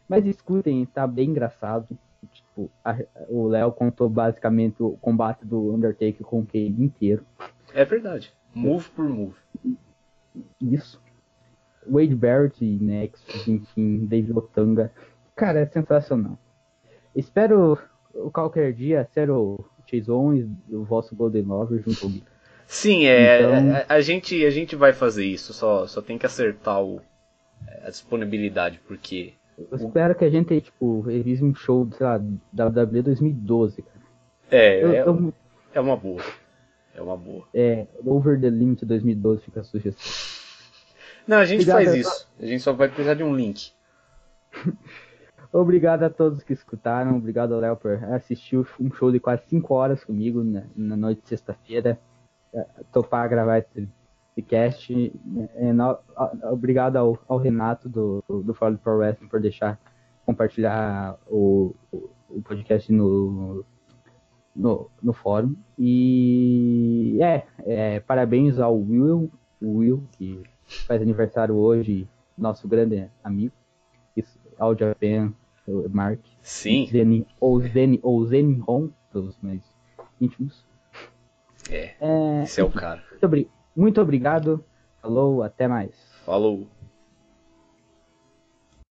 [0.08, 1.88] Mas escutem, tá bem engraçado.
[2.32, 2.98] Tipo, a-
[3.30, 7.26] o Léo contou basicamente o combate do Undertaker com o Kane inteiro.
[7.74, 8.34] É verdade.
[8.54, 9.36] Move por move.
[10.60, 11.02] Isso.
[11.90, 14.92] Wade Barrett e Nexus, enfim, David Otanga.
[15.36, 16.38] Cara, é sensacional.
[17.16, 17.78] Espero
[18.14, 19.60] o qualquer dia ser o
[19.90, 22.24] Chase Owens, o vosso Golden Lover junto Gui.
[22.74, 23.41] Sim, é.
[23.41, 27.01] Então- A, a gente, a gente vai fazer isso, só, só tem que acertar o,
[27.83, 29.33] a disponibilidade, porque.
[29.58, 32.17] Eu espero que a gente, tipo, revise um show, sei lá,
[32.51, 34.00] da WWE 2012, cara.
[34.50, 35.33] É, Eu, é, eu-
[35.74, 36.24] é uma boa.
[36.95, 37.45] É uma boa.
[37.53, 40.09] é, Over the Limit 2012 fica a sugestão.
[41.27, 42.27] Não, a gente Obrigado, faz eu- isso.
[42.41, 43.72] A gente só vai precisar de um link.
[45.51, 49.74] Obrigado a todos que escutaram, obrigado ao Léo por assistir um show de quase 5
[49.74, 52.00] horas comigo na, na noite de sexta-feira.
[52.54, 53.88] É, Topar gravar esse,
[54.36, 55.14] esse cast.
[55.56, 55.72] É,
[56.16, 59.80] a- obrigado ao, ao Renato do, do Fora do Pro Wrestling por deixar
[60.26, 63.66] compartilhar o, o, podcast no,
[64.56, 65.56] no, no fórum.
[65.78, 69.32] E é, é, parabéns ao Will,
[69.62, 70.42] Will, que
[70.88, 72.08] faz aniversário hoje,
[72.38, 73.54] nosso grande amigo.
[74.16, 75.34] Isso, ao Japan,
[75.90, 76.20] Mark.
[76.42, 79.62] Sim, Zeni, ou Zeni, ou Zenhon, dos mais
[80.20, 80.66] íntimos.
[81.72, 81.95] É.
[82.00, 83.03] É, Esse é o cara.
[83.19, 84.64] muito, muito obrigado.
[85.01, 85.95] Falou, até mais.
[86.25, 86.67] Falou.